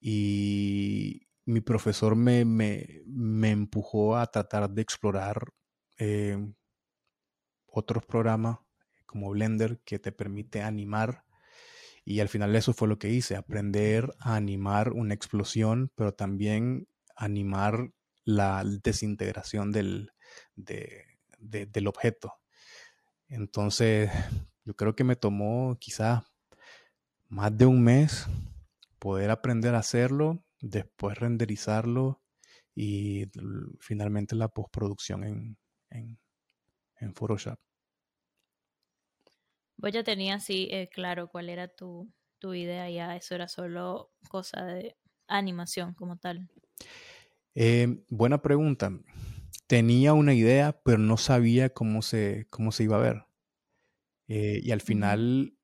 Y 0.00 1.26
mi 1.46 1.60
profesor 1.60 2.14
me, 2.14 2.44
me, 2.44 3.50
empujó 3.50 4.16
a 4.16 4.26
tratar 4.26 4.70
de 4.70 4.82
explorar 4.82 5.52
em, 5.98 6.54
otros 7.66 8.04
programas 8.04 8.58
como 9.06 9.30
Blender 9.30 9.80
que 9.84 9.98
te 9.98 10.12
permite 10.12 10.62
animar 10.62 11.24
y 12.04 12.20
al 12.20 12.28
final 12.28 12.54
eso 12.54 12.72
fue 12.72 12.86
lo 12.86 13.00
que 13.00 13.10
hice, 13.10 13.34
aprender 13.34 14.14
a 14.20 14.36
animar 14.36 14.92
una 14.92 15.12
explosión, 15.12 15.90
pero 15.96 16.14
también 16.14 16.86
animar 17.16 17.90
la 18.24 18.62
desintegración 18.64 19.72
del, 19.72 20.12
del 20.54 21.86
objeto. 21.88 22.34
Entonces, 23.28 24.10
yo 24.64 24.76
creo 24.76 24.94
que 24.94 25.02
me 25.02 25.16
tomó 25.16 25.76
quizá 25.80 26.24
más 27.28 27.56
de 27.58 27.66
un 27.66 27.82
mes 27.82 28.26
poder 29.00 29.30
aprender 29.30 29.74
a 29.74 29.80
hacerlo, 29.80 30.44
después 30.60 31.18
renderizarlo 31.18 32.22
y 32.72 33.24
finalmente 33.80 34.36
la 34.36 34.46
postproducción 34.46 35.24
en, 35.24 35.58
en, 35.90 36.18
en 37.00 37.14
Photoshop. 37.14 37.58
Vos 39.78 39.92
ya 39.92 40.02
tenías 40.02 40.42
así 40.42 40.68
eh, 40.70 40.88
claro 40.88 41.28
cuál 41.28 41.50
era 41.50 41.68
tu, 41.68 42.10
idea, 42.42 42.88
ya 42.88 43.16
eso 43.16 43.34
era 43.34 43.48
solo 43.48 44.12
cosa 44.28 44.64
de 44.64 44.96
animación 45.26 45.94
como 45.94 46.16
tal. 46.16 46.48
Eh, 47.56 48.04
buena 48.08 48.40
pregunta. 48.40 48.92
Tenía 49.66 50.12
una 50.12 50.32
idea, 50.32 50.80
pero 50.84 50.98
no 50.98 51.16
sabía 51.16 51.70
cómo 51.70 52.02
se, 52.02 52.46
cómo 52.50 52.70
se 52.70 52.84
iba 52.84 52.96
a 52.96 53.00
ver. 53.00 53.26
Eh, 54.28 54.60
y 54.62 54.70
al 54.70 54.80
final, 54.80 55.58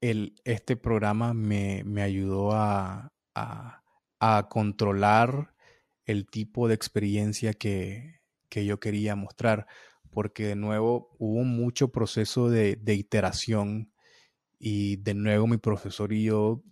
el, 0.00 0.40
este 0.44 0.76
programa 0.76 1.34
me, 1.34 1.84
ayudó 2.02 2.52
a, 2.52 3.12
a, 3.34 4.48
controlar 4.48 5.54
el 6.06 6.26
tipo 6.26 6.66
de 6.66 6.74
experiencia 6.74 7.52
que, 7.52 8.20
que 8.54 8.64
yo 8.64 8.78
quería 8.78 9.16
mostrar 9.16 9.66
porque 10.12 10.46
de 10.46 10.54
nuevo 10.54 11.10
hubo 11.18 11.42
mucho 11.42 11.88
proceso 11.90 12.48
de, 12.48 12.78
iteración 12.86 13.92
y 14.60 14.94
de 14.98 15.14
nuevo 15.14 15.48
mi 15.48 15.56
profesor 15.56 16.12
y 16.12 16.22
yo 16.22 16.62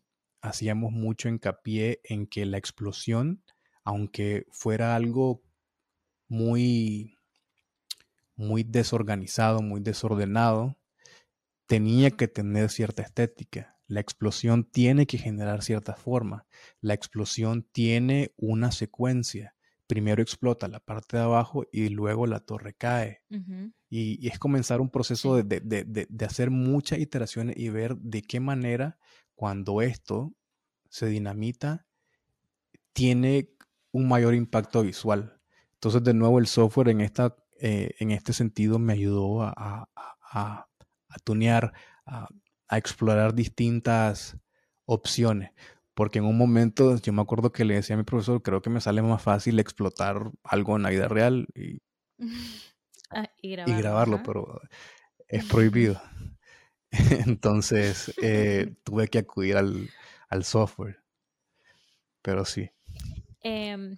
hacíamos 0.43 0.93
mucho 0.93 1.28
hincapié 1.28 2.01
en 2.05 2.28
que 2.28 2.47
la 2.47 2.57
explosión, 2.57 3.43
aunque 3.83 4.47
fuera 4.53 4.95
algo 4.95 5.43
muy, 6.28 7.18
muy 8.37 8.62
desorganizado, 8.62 9.61
muy 9.61 9.80
desordenado, 9.80 10.78
tenía 11.66 12.12
que 12.12 12.28
tener 12.28 12.70
cierta 12.70 13.03
estética. 13.03 13.76
La 13.89 13.99
explosión 13.99 14.70
tiene 14.70 15.07
que 15.07 15.18
generar 15.18 15.64
cierta 15.64 15.97
forma. 15.97 16.47
La 16.80 16.95
explosión 16.95 17.66
tiene 17.72 18.33
una 18.37 18.70
secuencia 18.70 19.57
primero 19.87 20.22
explota 20.22 20.68
la 20.68 20.80
parte 20.80 21.16
de 21.16 21.22
abajo 21.24 21.64
y 21.72 21.89
luego 21.89 22.26
la 22.26 22.41
torre 22.41 22.74
cae. 22.74 23.22
y, 23.91 24.26
es 24.26 24.39
comenzar 24.39 24.80
un 24.80 24.91
proceso 24.91 25.43
de, 25.43 26.07
hacer 26.24 26.51
muchas 26.51 26.99
iteraciones 26.99 27.57
y 27.57 27.68
ver 27.68 27.97
de 27.97 28.22
qué 28.22 28.41
manera 28.41 28.99
cuando 29.35 29.83
esto 29.83 30.35
se 30.89 31.07
dinamita, 31.07 31.87
tiene 32.93 33.51
un 33.91 34.09
mayor 34.09 34.35
impacto 34.35 34.83
visual. 34.83 35.41
Entonces, 35.74 36.05
de 36.05 36.14
nuevo, 36.14 36.39
el 36.39 36.47
software 36.47 36.91
en, 36.91 37.01
esta, 37.01 37.37
eh, 37.61 37.95
en 37.99 38.11
este 38.11 38.33
sentido 38.33 38.78
me 38.78 38.93
ayudó 38.93 39.43
a, 39.43 39.53
a, 39.57 39.89
a, 40.30 40.68
a 41.12 41.18
tunear, 41.24 41.72
a, 42.07 42.28
explorar 42.70 43.35
distintas 43.35 44.39
opciones. 44.87 45.51
Porque 45.95 46.18
en 46.20 46.24
un 46.24 46.38
momento 46.38 46.97
yo 46.97 47.12
me 47.12 47.22
acuerdo 47.22 47.53
que 47.53 47.64
le 47.64 47.74
decía 47.74 47.95
a 47.95 47.99
mi 47.99 48.05
profesor, 48.05 48.43
creo 48.43 48.62
que 48.62 48.70
me 48.70 48.80
sale 48.80 49.03
más 49.03 49.22
fácil 49.22 49.59
explotar 49.59 50.30
algo 50.43 50.76
en 50.76 50.82
la 50.82 50.90
vida 50.90 51.09
real 51.09 51.47
y, 51.55 51.80
ah, 53.11 53.28
y 53.38 53.57
grabarlo, 53.57 54.22
pero 54.24 54.61
es 55.28 55.45
prohibido. 55.45 56.01
Entonces 57.26 58.12
eh, 58.22 58.74
tuve 58.84 59.09
que 59.09 59.18
acudir 59.18 59.57
al, 59.57 59.88
al 60.28 60.45
software. 60.45 61.03
Pero 62.22 62.45
sí. 62.45 62.70
Eh, 63.40 63.97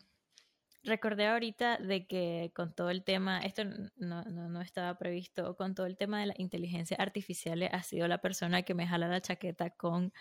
recordé 0.84 1.26
ahorita 1.26 1.78
de 1.78 2.06
que 2.06 2.52
con 2.54 2.74
todo 2.74 2.90
el 2.90 3.04
tema, 3.04 3.40
esto 3.40 3.64
no, 3.64 4.22
no, 4.24 4.48
no, 4.48 4.60
estaba 4.60 4.96
previsto, 4.98 5.56
con 5.56 5.74
todo 5.74 5.86
el 5.86 5.96
tema 5.96 6.20
de 6.20 6.26
la 6.26 6.34
inteligencia 6.38 6.96
artificial, 6.98 7.62
ha 7.62 7.82
sido 7.82 8.08
la 8.08 8.18
persona 8.18 8.62
que 8.62 8.74
me 8.74 8.86
jala 8.86 9.08
la 9.08 9.20
chaqueta 9.20 9.70
con 9.70 10.12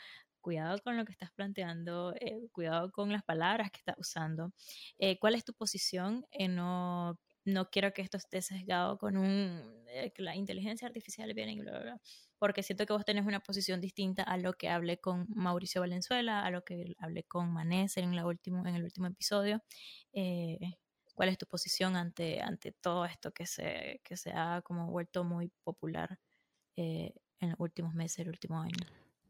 cuidado 0.42 0.80
con 0.84 0.98
lo 0.98 1.06
que 1.06 1.14
estás 1.14 1.32
planteando, 1.32 2.14
eh, 2.20 2.50
cuidado 2.52 2.92
con 2.92 3.12
las 3.12 3.24
palabras 3.24 3.72
que 3.72 3.78
estás 3.78 3.96
usando. 3.98 4.54
Eh, 5.00 5.18
¿Cuál 5.20 5.36
es 5.36 5.46
tu 5.46 5.54
posición? 5.54 6.26
en 6.32 6.56
no, 6.56 7.18
no 7.46 7.70
quiero 7.70 7.94
que 7.94 8.02
esto 8.02 8.18
esté 8.18 8.42
sesgado 8.42 8.98
con 8.98 9.18
un, 9.18 9.62
eh, 9.88 10.14
la 10.18 10.36
inteligencia 10.36 10.88
artificial 10.88 11.34
viene 11.34 11.54
y 11.54 11.60
bla, 11.60 11.72
bla, 11.72 11.82
bla 11.82 12.02
porque 12.44 12.62
siento 12.62 12.86
que 12.86 12.92
vos 12.92 13.06
tenés 13.06 13.26
una 13.26 13.40
posición 13.40 13.80
distinta 13.80 14.22
a 14.22 14.36
lo 14.36 14.52
que 14.52 14.68
hablé 14.68 15.00
con 15.00 15.28
Mauricio 15.34 15.80
Valenzuela, 15.80 16.46
a 16.46 16.52
lo 16.52 16.66
que 16.66 16.94
hablé 17.00 17.24
con 17.24 17.54
Manés 17.54 17.96
en, 17.96 18.14
la 18.18 18.26
último, 18.26 18.68
en 18.68 18.76
el 18.76 18.84
último 18.84 19.08
episodio. 19.08 19.64
Eh, 20.12 20.60
¿Cuál 21.16 21.30
es 21.30 21.38
tu 21.38 21.46
posición 21.46 21.96
ante, 21.96 22.42
ante 22.42 22.74
todo 22.74 23.06
esto 23.06 23.32
que 23.32 23.46
se, 23.46 24.02
que 24.04 24.18
se 24.18 24.34
ha 24.34 24.62
como 24.62 24.92
vuelto 24.92 25.24
muy 25.24 25.54
popular 25.64 26.20
eh, 26.76 27.14
en 27.40 27.52
los 27.52 27.60
últimos 27.62 27.94
meses, 27.94 28.20
el 28.20 28.28
último 28.28 28.60
año? 28.60 28.76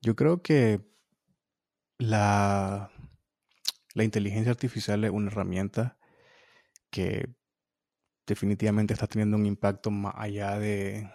Yo 0.01 0.15
creo 0.15 0.41
que 0.41 0.81
la, 1.99 2.89
la 3.93 4.03
inteligencia 4.03 4.49
artificial 4.49 5.03
es 5.03 5.11
una 5.11 5.29
herramienta 5.29 5.99
que 6.89 7.27
definitivamente 8.25 8.95
está 8.95 9.05
teniendo 9.05 9.37
un 9.37 9.45
impacto 9.45 9.91
más 9.91 10.15
allá 10.17 10.57
de, 10.57 11.11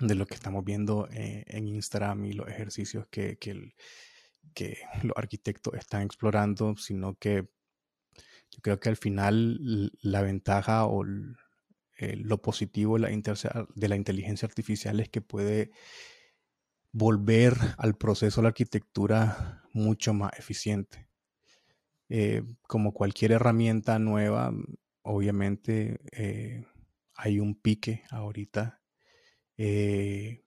de 0.00 0.14
lo 0.14 0.26
que 0.26 0.34
estamos 0.34 0.64
viendo 0.64 1.08
eh, 1.12 1.44
en 1.46 1.68
Instagram 1.68 2.24
y 2.24 2.32
los 2.32 2.48
ejercicios 2.48 3.06
que, 3.10 3.36
que, 3.38 3.72
los 5.02 5.16
arquitectos 5.16 5.74
están 5.74 6.02
explorando, 6.02 6.76
sino 6.76 7.16
que 7.16 7.48
yo 8.50 8.60
creo 8.62 8.78
que 8.78 8.88
al 8.88 8.96
final 8.96 9.90
la 10.00 10.22
ventaja 10.22 10.86
o 10.86 11.04
lo 11.04 12.42
positivo 12.42 12.98
de 12.98 13.88
la, 13.88 13.96
inteligencia 13.96 14.46
artificial 14.46 15.00
es 15.00 15.08
que 15.08 15.20
puede 15.20 15.70
volver 16.92 17.54
al 17.78 17.96
proceso 17.96 18.40
de 18.40 18.42
la 18.44 18.48
arquitectura 18.48 19.64
mucho 19.72 20.12
más 20.14 20.32
eficiente. 20.38 21.08
Eh, 22.08 22.42
como 22.62 22.92
cualquier 22.92 23.32
herramienta 23.32 23.98
nueva, 23.98 24.52
obviamente 25.02 26.00
eh, 26.12 26.64
hay 27.16 27.40
un 27.40 27.54
pique 27.54 28.04
ahorita 28.10 28.83
eh, 29.56 30.44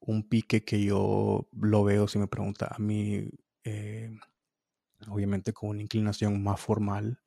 un 0.00 0.28
pique 0.28 0.64
que 0.64 0.82
yo 0.82 1.48
lo 1.52 1.84
veo, 1.84 2.08
si 2.08 2.18
me 2.18 2.26
pregunta 2.26 2.68
a 2.74 2.78
mí, 2.78 3.28
eh, 3.64 4.10
obviamente 5.08 5.52
con 5.52 5.70
una 5.70 5.82
inclinación 5.82 6.42
más 6.42 6.60
formal, 6.60 7.20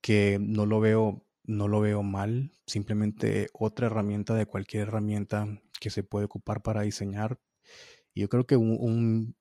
que 0.00 0.38
no 0.40 0.66
lo 0.66 0.80
veo, 0.80 1.24
no 1.44 1.68
lo 1.68 1.80
veo 1.80 2.02
mal, 2.02 2.52
simplemente 2.66 3.48
otra 3.52 3.86
herramienta 3.86 4.34
de 4.34 4.46
cualquier 4.46 4.88
herramienta 4.88 5.46
que 5.80 5.90
se 5.90 6.02
puede 6.02 6.26
ocupar 6.26 6.62
para 6.62 6.82
diseñar. 6.82 7.40
Y 8.14 8.22
yo 8.22 8.28
creo 8.28 8.46
que 8.46 8.56
un, 8.56 9.36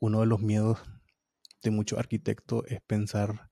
uno 0.00 0.20
de 0.20 0.26
los 0.26 0.40
miedos 0.40 0.78
de 1.62 1.70
muchos 1.70 1.98
arquitectos 1.98 2.64
es 2.68 2.80
pensar 2.82 3.50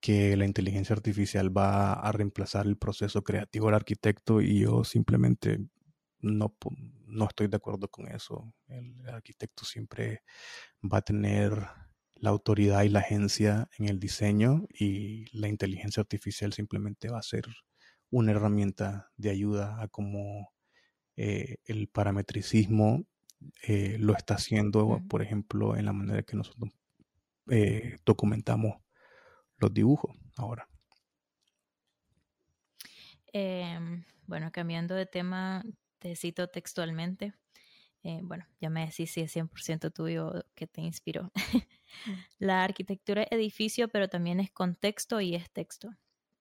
que 0.00 0.36
la 0.36 0.46
inteligencia 0.46 0.94
artificial 0.96 1.56
va 1.56 1.92
a 1.92 2.10
reemplazar 2.12 2.66
el 2.66 2.76
proceso 2.76 3.22
creativo 3.22 3.66
del 3.66 3.76
arquitecto 3.76 4.40
y 4.40 4.60
yo 4.60 4.84
simplemente 4.84 5.60
no, 6.22 6.56
no 7.06 7.24
estoy 7.26 7.48
de 7.48 7.56
acuerdo 7.56 7.88
con 7.88 8.08
eso. 8.08 8.54
El 8.68 9.08
arquitecto 9.08 9.64
siempre 9.64 10.22
va 10.82 10.98
a 10.98 11.02
tener 11.02 11.66
la 12.14 12.30
autoridad 12.30 12.84
y 12.84 12.88
la 12.88 13.00
agencia 13.00 13.68
en 13.78 13.88
el 13.88 13.98
diseño 13.98 14.64
y 14.70 15.26
la 15.36 15.48
inteligencia 15.48 16.00
artificial 16.00 16.52
simplemente 16.52 17.08
va 17.08 17.18
a 17.18 17.22
ser 17.22 17.44
una 18.10 18.30
herramienta 18.32 19.10
de 19.16 19.30
ayuda 19.30 19.82
a 19.82 19.88
cómo 19.88 20.52
eh, 21.16 21.56
el 21.64 21.88
parametricismo 21.88 23.04
eh, 23.66 23.96
lo 23.98 24.14
está 24.14 24.34
haciendo, 24.34 25.00
por 25.08 25.22
ejemplo, 25.22 25.76
en 25.76 25.86
la 25.86 25.92
manera 25.92 26.22
que 26.22 26.36
nosotros 26.36 26.70
eh, 27.50 27.96
documentamos 28.04 28.76
los 29.56 29.74
dibujos 29.74 30.16
ahora. 30.36 30.68
Em, 33.32 34.04
bueno, 34.26 34.52
cambiando 34.52 34.94
de 34.94 35.06
tema, 35.06 35.64
te 36.02 36.16
cito 36.16 36.48
textualmente. 36.48 37.32
Eh, 38.02 38.18
bueno, 38.24 38.44
ya 38.60 38.68
me 38.68 38.84
decís 38.84 39.12
si 39.12 39.20
es 39.20 39.34
100% 39.36 39.92
tuyo 39.92 40.44
que 40.56 40.66
te 40.66 40.80
inspiró. 40.80 41.30
la 42.40 42.64
arquitectura 42.64 43.22
es 43.22 43.30
edificio, 43.30 43.88
pero 43.88 44.08
también 44.08 44.40
es 44.40 44.50
contexto 44.50 45.20
y 45.20 45.36
es 45.36 45.48
texto. 45.52 45.90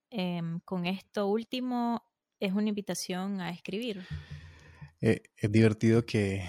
Em, 0.09 0.59
con 0.61 0.87
esto 0.87 1.27
último, 1.27 2.03
es 2.39 2.53
una 2.53 2.69
invitación 2.69 3.39
a 3.39 3.51
escribir. 3.51 4.03
Eh, 4.99 5.21
es 5.37 5.51
divertido 5.51 6.03
que, 6.03 6.43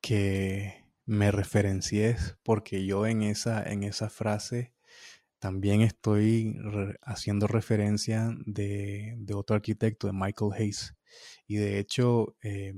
que 0.00 0.84
me 1.06 1.30
referencies 1.30 2.36
porque 2.42 2.84
yo 2.84 3.06
en 3.06 3.22
esa, 3.22 3.62
en 3.62 3.84
esa 3.84 4.10
frase 4.10 4.74
también 5.38 5.82
estoy 5.82 6.58
haciendo 7.02 7.46
referencia 7.46 8.30
de, 8.44 9.14
de, 9.18 9.34
otro 9.34 9.54
arquitecto, 9.54 10.08
de 10.08 10.12
Michael 10.12 10.50
Hayes. 10.52 10.97
Y 11.46 11.56
de 11.56 11.78
hecho... 11.78 12.36
Eh, 12.42 12.74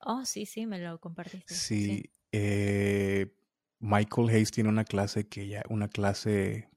oh, 0.00 0.24
sí, 0.24 0.46
sí, 0.46 0.66
me 0.66 0.78
lo 0.78 0.98
compartiste. 0.98 1.54
Sí, 1.54 2.10
eh, 2.32 3.34
Michael 3.78 4.28
Hayes 4.28 4.50
tiene 4.50 4.68
una 4.68 4.84
clase 4.84 5.28
que 5.28 5.48
ya, 5.48 5.62
una 5.68 5.88
clase 5.88 6.68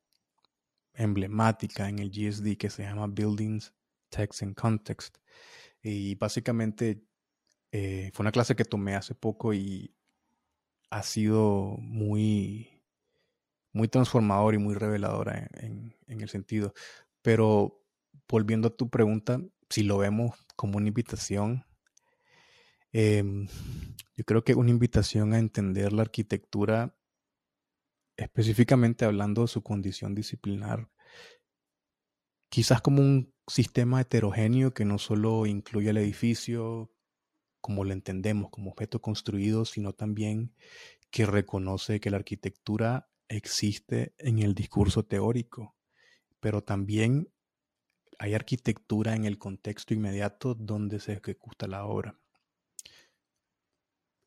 emblemática 0.93 1.89
en 1.89 1.99
el 1.99 2.11
GSD 2.11 2.57
que 2.57 2.69
se 2.69 2.83
llama 2.83 3.07
Buildings, 3.07 3.73
Text 4.09 4.43
and 4.43 4.55
Context. 4.55 5.17
Y 5.81 6.15
básicamente 6.15 7.03
eh, 7.71 8.11
fue 8.13 8.23
una 8.23 8.31
clase 8.31 8.55
que 8.55 8.65
tomé 8.65 8.95
hace 8.95 9.15
poco 9.15 9.53
y 9.53 9.93
ha 10.89 11.03
sido 11.03 11.75
muy 11.79 12.73
muy 13.73 13.87
transformador 13.87 14.53
y 14.53 14.59
muy 14.59 14.75
reveladora 14.75 15.49
en, 15.55 15.95
el 16.07 16.29
sentido. 16.29 16.73
Pero 17.21 17.81
volviendo 18.29 18.67
a 18.69 18.75
tu 18.75 18.89
pregunta, 18.89 19.41
si 19.73 19.81
lo 19.81 19.97
vemos 19.97 20.37
como 20.55 20.77
una 20.77 20.89
invitación, 20.89 21.65
em, 22.91 23.47
yo 24.15 24.23
creo 24.23 24.43
que 24.43 24.53
una 24.53 24.69
invitación 24.69 25.33
a 25.33 25.39
entender 25.39 25.93
la 25.93 26.03
arquitectura, 26.03 26.95
específicamente 28.15 29.03
hablando 29.03 29.41
de 29.41 29.47
su 29.47 29.63
condición 29.63 30.13
disciplinar, 30.13 30.91
quizás 32.49 32.83
como 32.83 33.01
un 33.01 33.33
sistema 33.47 33.99
heterogéneo 33.99 34.75
que 34.75 34.85
no 34.85 34.99
solo 34.99 35.47
incluye 35.47 35.89
el 35.89 35.97
edificio 35.97 36.93
como 37.59 37.83
lo 37.83 37.93
entendemos, 37.93 38.51
como 38.51 38.69
objeto 38.69 39.01
construido, 39.01 39.65
sino 39.65 39.93
también 39.93 40.53
que 41.09 41.25
reconoce 41.25 41.99
que 41.99 42.11
la 42.11 42.17
arquitectura 42.17 43.09
existe 43.27 44.13
en 44.19 44.37
el 44.37 44.53
discurso 44.53 45.03
teórico, 45.03 45.75
pero 46.39 46.61
también 46.61 47.32
hay 48.23 48.35
arquitectura 48.35 49.15
en 49.15 49.25
el 49.25 49.37
contexto 49.37 49.93
inmediato 49.93 50.55
donde 50.55 51.01
se 51.01 51.11
ejecuta 51.11 51.67
la 51.67 51.83
obra. 51.83 52.17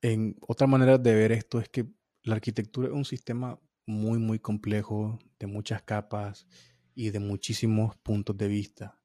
En 0.03 0.37
otra 0.43 0.67
manera 0.67 0.99
de 0.99 1.15
ver 1.15 1.33
esto 1.33 1.59
es 1.61 1.71
que 1.71 1.87
la 2.23 2.35
arquitectura 2.35 2.89
es 2.89 2.93
un 2.93 3.07
sistema 3.07 3.59
muy, 3.87 4.19
muy 4.19 4.39
complejo, 4.39 5.19
de 5.39 5.47
muchas 5.47 5.81
capas 5.81 6.47
y 6.95 7.09
de 7.09 7.21
muchísimos 7.21 7.97
puntos 7.97 8.37
de 8.37 8.49
vista. 8.49 9.01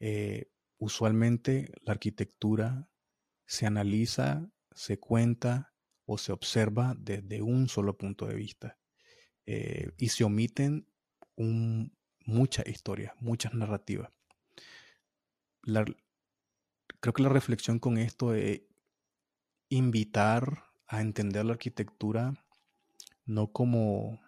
Eh, 0.00 0.50
usualmente 0.78 1.70
la 1.82 1.92
arquitectura 1.92 2.88
se 3.44 3.66
analiza, 3.66 4.50
se 4.72 4.98
cuenta 4.98 5.74
o 6.06 6.16
se 6.16 6.32
observa 6.32 6.96
desde 6.98 7.42
un 7.42 7.68
solo 7.68 7.98
punto 7.98 8.24
de 8.24 8.36
vista. 8.36 8.78
Eh, 9.44 9.90
y 9.98 10.08
se 10.08 10.24
omiten 10.24 10.88
muchas 12.28 12.66
historias, 12.68 13.14
muchas 13.20 13.54
narrativas. 13.54 14.10
creo 17.00 17.14
que 17.14 17.22
la 17.22 17.28
reflexión 17.30 17.78
con 17.78 17.96
esto 17.96 18.34
es 18.34 18.60
invitar 19.70 20.64
a 20.86 21.00
entender 21.00 21.44
la 21.44 21.52
arquitectura 21.52 22.34
no 23.24 23.52
como 23.52 24.20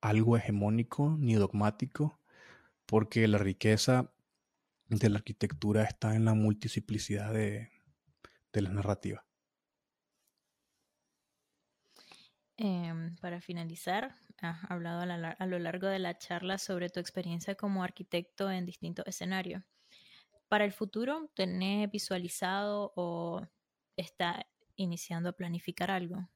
algo 0.00 0.36
hegemónico 0.36 1.16
ni 1.18 1.34
dogmático, 1.34 2.20
porque 2.86 3.26
la 3.28 3.38
riqueza 3.38 4.12
de 4.88 5.08
la 5.08 5.18
arquitectura 5.18 5.84
está 5.84 6.16
en 6.16 6.24
la 6.26 6.34
multiplicidad 6.34 7.32
de, 7.32 7.70
de 8.52 8.62
las 8.62 8.72
narrativas. 8.72 9.27
Em, 12.60 13.14
para 13.20 13.40
finalizar, 13.40 14.16
has 14.38 14.68
hablado 14.68 15.02
a, 15.02 15.46
lo 15.46 15.58
largo 15.60 15.86
de 15.86 16.00
la 16.00 16.18
charla 16.18 16.58
sobre 16.58 16.90
tu 16.90 16.98
experiencia 16.98 17.54
como 17.54 17.84
arquitecto 17.84 18.50
en 18.50 18.66
distintos 18.66 19.06
escenarios. 19.06 19.62
Para 20.48 20.64
el 20.64 20.72
futuro, 20.72 21.30
¿tenés 21.36 21.88
visualizado 21.88 22.92
o 22.96 23.46
está 23.96 24.44
iniciando 24.74 25.28
a 25.28 25.34
planificar 25.34 25.92
algo? 25.92 26.28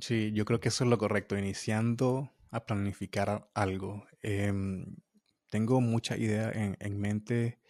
Sí, 0.00 0.32
yo 0.32 0.44
creo 0.44 0.58
que 0.58 0.70
eso 0.70 0.82
es 0.82 0.90
lo 0.90 0.98
correcto, 0.98 1.38
iniciando 1.38 2.32
a 2.50 2.66
planificar 2.66 3.48
algo. 3.54 4.08
Em, 4.22 4.96
tengo 5.50 5.80
mucha 5.80 6.16
idea 6.16 6.50
en 6.50 6.98
mente. 6.98 7.60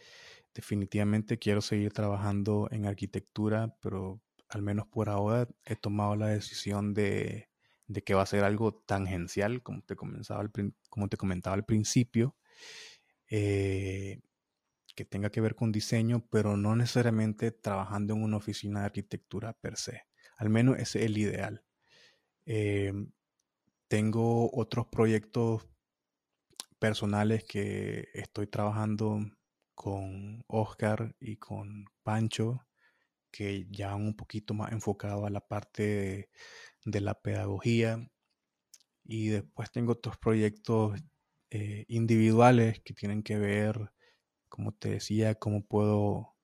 Definitivamente 0.55 1.39
quiero 1.39 1.61
seguir 1.61 1.93
trabajando 1.93 2.69
en 2.71 2.87
arquitectura, 2.87 3.77
pero 3.83 4.23
al 4.51 4.63
menos 4.63 4.87
por 4.89 5.09
ahora, 5.09 5.49
he 5.65 5.77
tomado 5.77 6.17
la 6.17 6.27
decisión 6.27 6.93
de, 6.93 7.49
que 8.05 8.15
va 8.15 8.23
a 8.23 8.27
ser 8.27 8.45
algo 8.45 8.75
tangencial, 8.75 9.63
como 9.63 9.83
te, 9.83 9.97
comenzaba 9.97 10.51
como 10.89 11.09
te 11.09 11.17
comentaba 11.17 11.55
al 11.55 11.65
principio, 11.65 12.37
eh, 13.29 14.21
que 14.97 15.05
tenga 15.05 15.31
que 15.31 15.41
ver 15.41 15.55
con 15.55 15.71
diseño, 15.71 16.27
pero 16.31 16.57
no 16.57 16.75
necesariamente 16.75 17.53
trabajando 17.53 18.15
en 18.15 18.25
una 18.25 18.39
oficina 18.39 18.81
de 18.81 18.87
arquitectura 18.87 19.53
per 19.53 19.77
se. 19.77 20.03
Al 20.37 20.51
menos 20.51 20.79
ese 20.79 21.01
es 21.01 21.07
el 21.07 21.19
ideal. 21.19 21.65
Eh, 22.45 22.93
tengo 23.87 24.51
otros 24.53 24.87
proyectos 24.87 25.69
personales 26.81 27.45
que 27.45 28.09
estoy 28.15 28.49
trabajando 28.49 29.21
con 29.75 30.43
Oscar 30.49 31.15
y 31.21 31.37
con 31.37 31.85
Pancho 32.03 32.67
que 33.31 33.67
ya 33.71 33.95
un 33.95 34.15
poquito 34.17 34.55
más 34.55 34.73
enfocado 34.73 35.27
a 35.27 35.31
la 35.31 35.41
parte 35.41 36.29
de, 36.85 37.01
la 37.01 37.15
pedagogía. 37.15 38.11
Y 39.05 39.29
después 39.29 39.71
tengo 39.73 39.93
otros 39.93 40.19
proyectos 40.19 41.01
eh, 41.51 41.85
individuales 41.89 42.81
que 42.81 42.95
tienen 42.95 43.23
que 43.23 43.39
ver, 43.39 43.93
como 44.49 44.73
te 44.73 44.91
decía, 44.91 45.35
cómo 45.37 45.65
puedo 45.65 46.37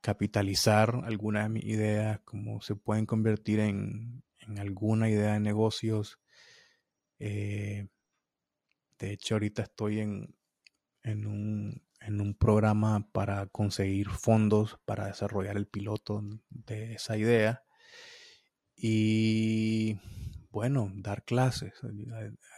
capitalizar 0.00 1.02
algunas 1.04 1.44
de 1.44 1.48
mis 1.50 1.64
ideas, 1.64 2.20
cómo 2.24 2.60
se 2.60 2.76
pueden 2.76 3.06
convertir 3.06 3.60
en, 3.60 4.22
alguna 4.58 5.10
idea 5.10 5.32
de 5.32 5.40
negocios. 5.40 6.20
Eh, 7.18 7.88
de 8.98 9.12
hecho, 9.12 9.34
ahorita 9.34 9.62
estoy 9.62 10.00
en, 10.00 10.36
en 11.02 11.26
un 11.26 11.85
en 12.06 12.20
un 12.20 12.34
programa 12.34 13.08
para 13.12 13.46
conseguir 13.46 14.08
fondos 14.10 14.78
para 14.84 15.06
desarrollar 15.06 15.56
el 15.56 15.66
piloto 15.66 16.22
de 16.50 16.94
esa 16.94 17.16
idea. 17.16 17.64
Y 18.76 19.98
bueno, 20.50 20.90
dar 20.94 21.24
clases. 21.24 21.72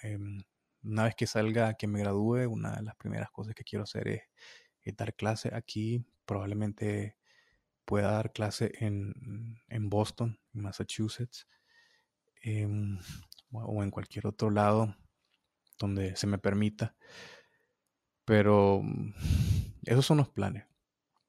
Em, 0.02 0.42
una 0.82 1.04
vez 1.04 1.14
que 1.14 1.26
salga, 1.26 1.74
que 1.74 1.86
me 1.86 2.00
gradúe, 2.00 2.46
una 2.48 2.76
de 2.76 2.82
las 2.82 2.96
primeras 2.96 3.30
cosas 3.30 3.54
que 3.54 3.64
quiero 3.64 3.84
hacer 3.84 4.08
es, 4.08 4.22
dar 4.96 5.14
clases 5.14 5.52
aquí. 5.52 6.04
Probablemente 6.24 7.16
pueda 7.84 8.12
dar 8.12 8.32
clase 8.32 8.72
en, 8.80 9.14
Boston, 9.90 10.38
en 10.54 10.62
Massachusetts, 10.62 11.46
em, 12.42 12.98
o 13.50 13.82
en 13.82 13.90
cualquier 13.90 14.26
otro 14.26 14.50
lado 14.50 14.94
donde 15.78 16.16
se 16.16 16.26
me 16.26 16.38
permita. 16.38 16.96
Pero 18.28 18.82
mm, 18.82 19.14
esos 19.84 20.06
son 20.06 20.18
los 20.18 20.28
planes. 20.28 20.66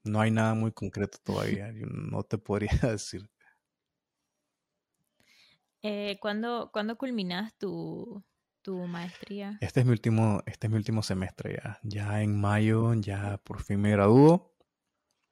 No 0.04 0.20
hay 0.20 0.32
nada 0.32 0.54
muy 0.54 0.74
concreto 0.74 1.18
todavía. 1.24 1.72
Yo 1.72 1.86
no 1.88 2.24
te 2.24 2.38
podría 2.38 2.72
decir. 2.84 3.28
Eh, 5.82 6.20
¿cuándo, 6.22 6.72
culminas 6.98 7.58
tu, 7.58 8.24
maestría? 8.68 9.58
Este 9.62 9.80
es 9.80 9.86
mi 9.86 9.94
último, 9.94 10.44
este 10.46 10.68
es 10.68 10.72
mi 10.72 10.78
último 10.78 11.02
semestre 11.02 11.60
ya. 11.64 11.80
Ya 11.84 12.22
en 12.22 12.40
mayo 12.40 12.94
ya 12.96 13.38
por 13.44 13.64
fin 13.64 13.80
me 13.80 13.92
gradúo 13.92 14.54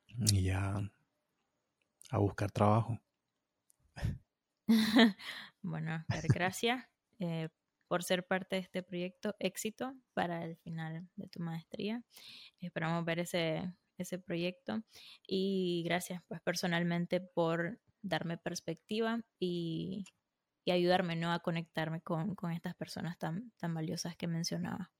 y 0.07 0.43
ya 0.43 0.79
a 2.09 2.17
buscar 2.17 2.49
trabajo. 2.49 2.97
bueno, 5.61 6.05
gracias 6.29 6.85
eh, 7.19 7.49
por 7.87 8.03
ser 8.03 8.25
parte 8.25 8.57
de 8.57 8.61
este 8.61 8.83
proyecto. 8.83 9.35
Éxito 9.39 9.93
para 10.13 10.43
el 10.43 10.57
final 10.57 11.09
de 11.15 11.27
tu 11.27 11.39
maestría. 11.39 12.03
Esperamos 12.59 13.03
ver 13.05 13.19
ese, 13.19 13.73
ese 13.97 14.19
proyecto 14.19 14.83
y 15.27 15.83
gracias 15.85 16.21
pues 16.27 16.41
personalmente 16.41 17.19
por 17.21 17.79
darme 18.01 18.37
perspectiva 18.37 19.21
y, 19.39 20.05
ayudarme 20.69 21.15
¿no? 21.15 21.31
a 21.31 21.39
conectarme 21.39 22.01
con, 22.01 22.35
estas 22.51 22.75
personas 22.75 23.17
tan, 23.17 23.53
tan 23.55 23.73
valiosas 23.73 24.17
que 24.17 24.27
mencionaba. 24.27 24.91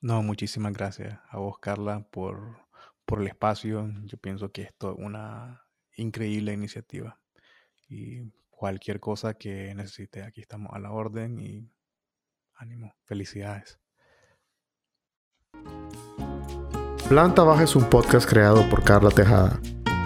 No, 0.00 0.22
muchísimas 0.22 0.72
gracias 0.72 1.18
a 1.28 1.36
vos, 1.36 1.58
Carla, 1.58 2.08
por, 2.10 2.66
por 3.04 3.20
el 3.20 3.26
espacio. 3.26 3.86
Yo 4.04 4.16
pienso 4.16 4.50
que 4.50 4.62
esto 4.62 4.92
es 4.92 4.98
una 4.98 5.62
increíble 5.94 6.54
iniciativa 6.54 7.20
y 7.86 8.30
cualquier 8.48 8.98
cosa 8.98 9.34
que 9.34 9.74
necesite, 9.74 10.22
aquí 10.22 10.40
estamos 10.40 10.72
a 10.72 10.78
la 10.78 10.90
orden 10.90 11.38
y 11.38 11.70
Ánimo, 12.60 12.94
felicidades. 13.06 13.78
Planta 17.08 17.42
Baja 17.42 17.64
es 17.64 17.74
un 17.74 17.88
podcast 17.88 18.28
creado 18.28 18.68
por 18.68 18.84
Carla 18.84 19.10
Tejada. 19.10 19.58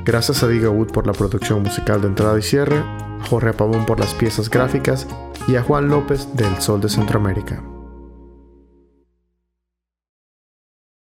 Gracias 0.05 0.45
a 0.45 0.47
Diga 0.47 0.71
Wood 0.71 0.93
por 0.93 1.05
la 1.05 1.13
producción 1.13 1.65
musical 1.65 2.01
de 2.01 2.07
entrada 2.07 2.39
y 2.39 2.43
cierre, 2.43 2.81
Jorge 3.29 3.53
Pavón 3.53 3.85
por 3.87 3.99
las 3.99 4.15
piezas 4.15 4.49
gráficas 4.49 5.09
y 5.49 5.57
a 5.57 5.63
Juan 5.65 5.89
López 5.89 6.29
del 6.37 6.63
Sol 6.63 6.81
de 6.81 6.89
Centroamérica. 6.89 7.74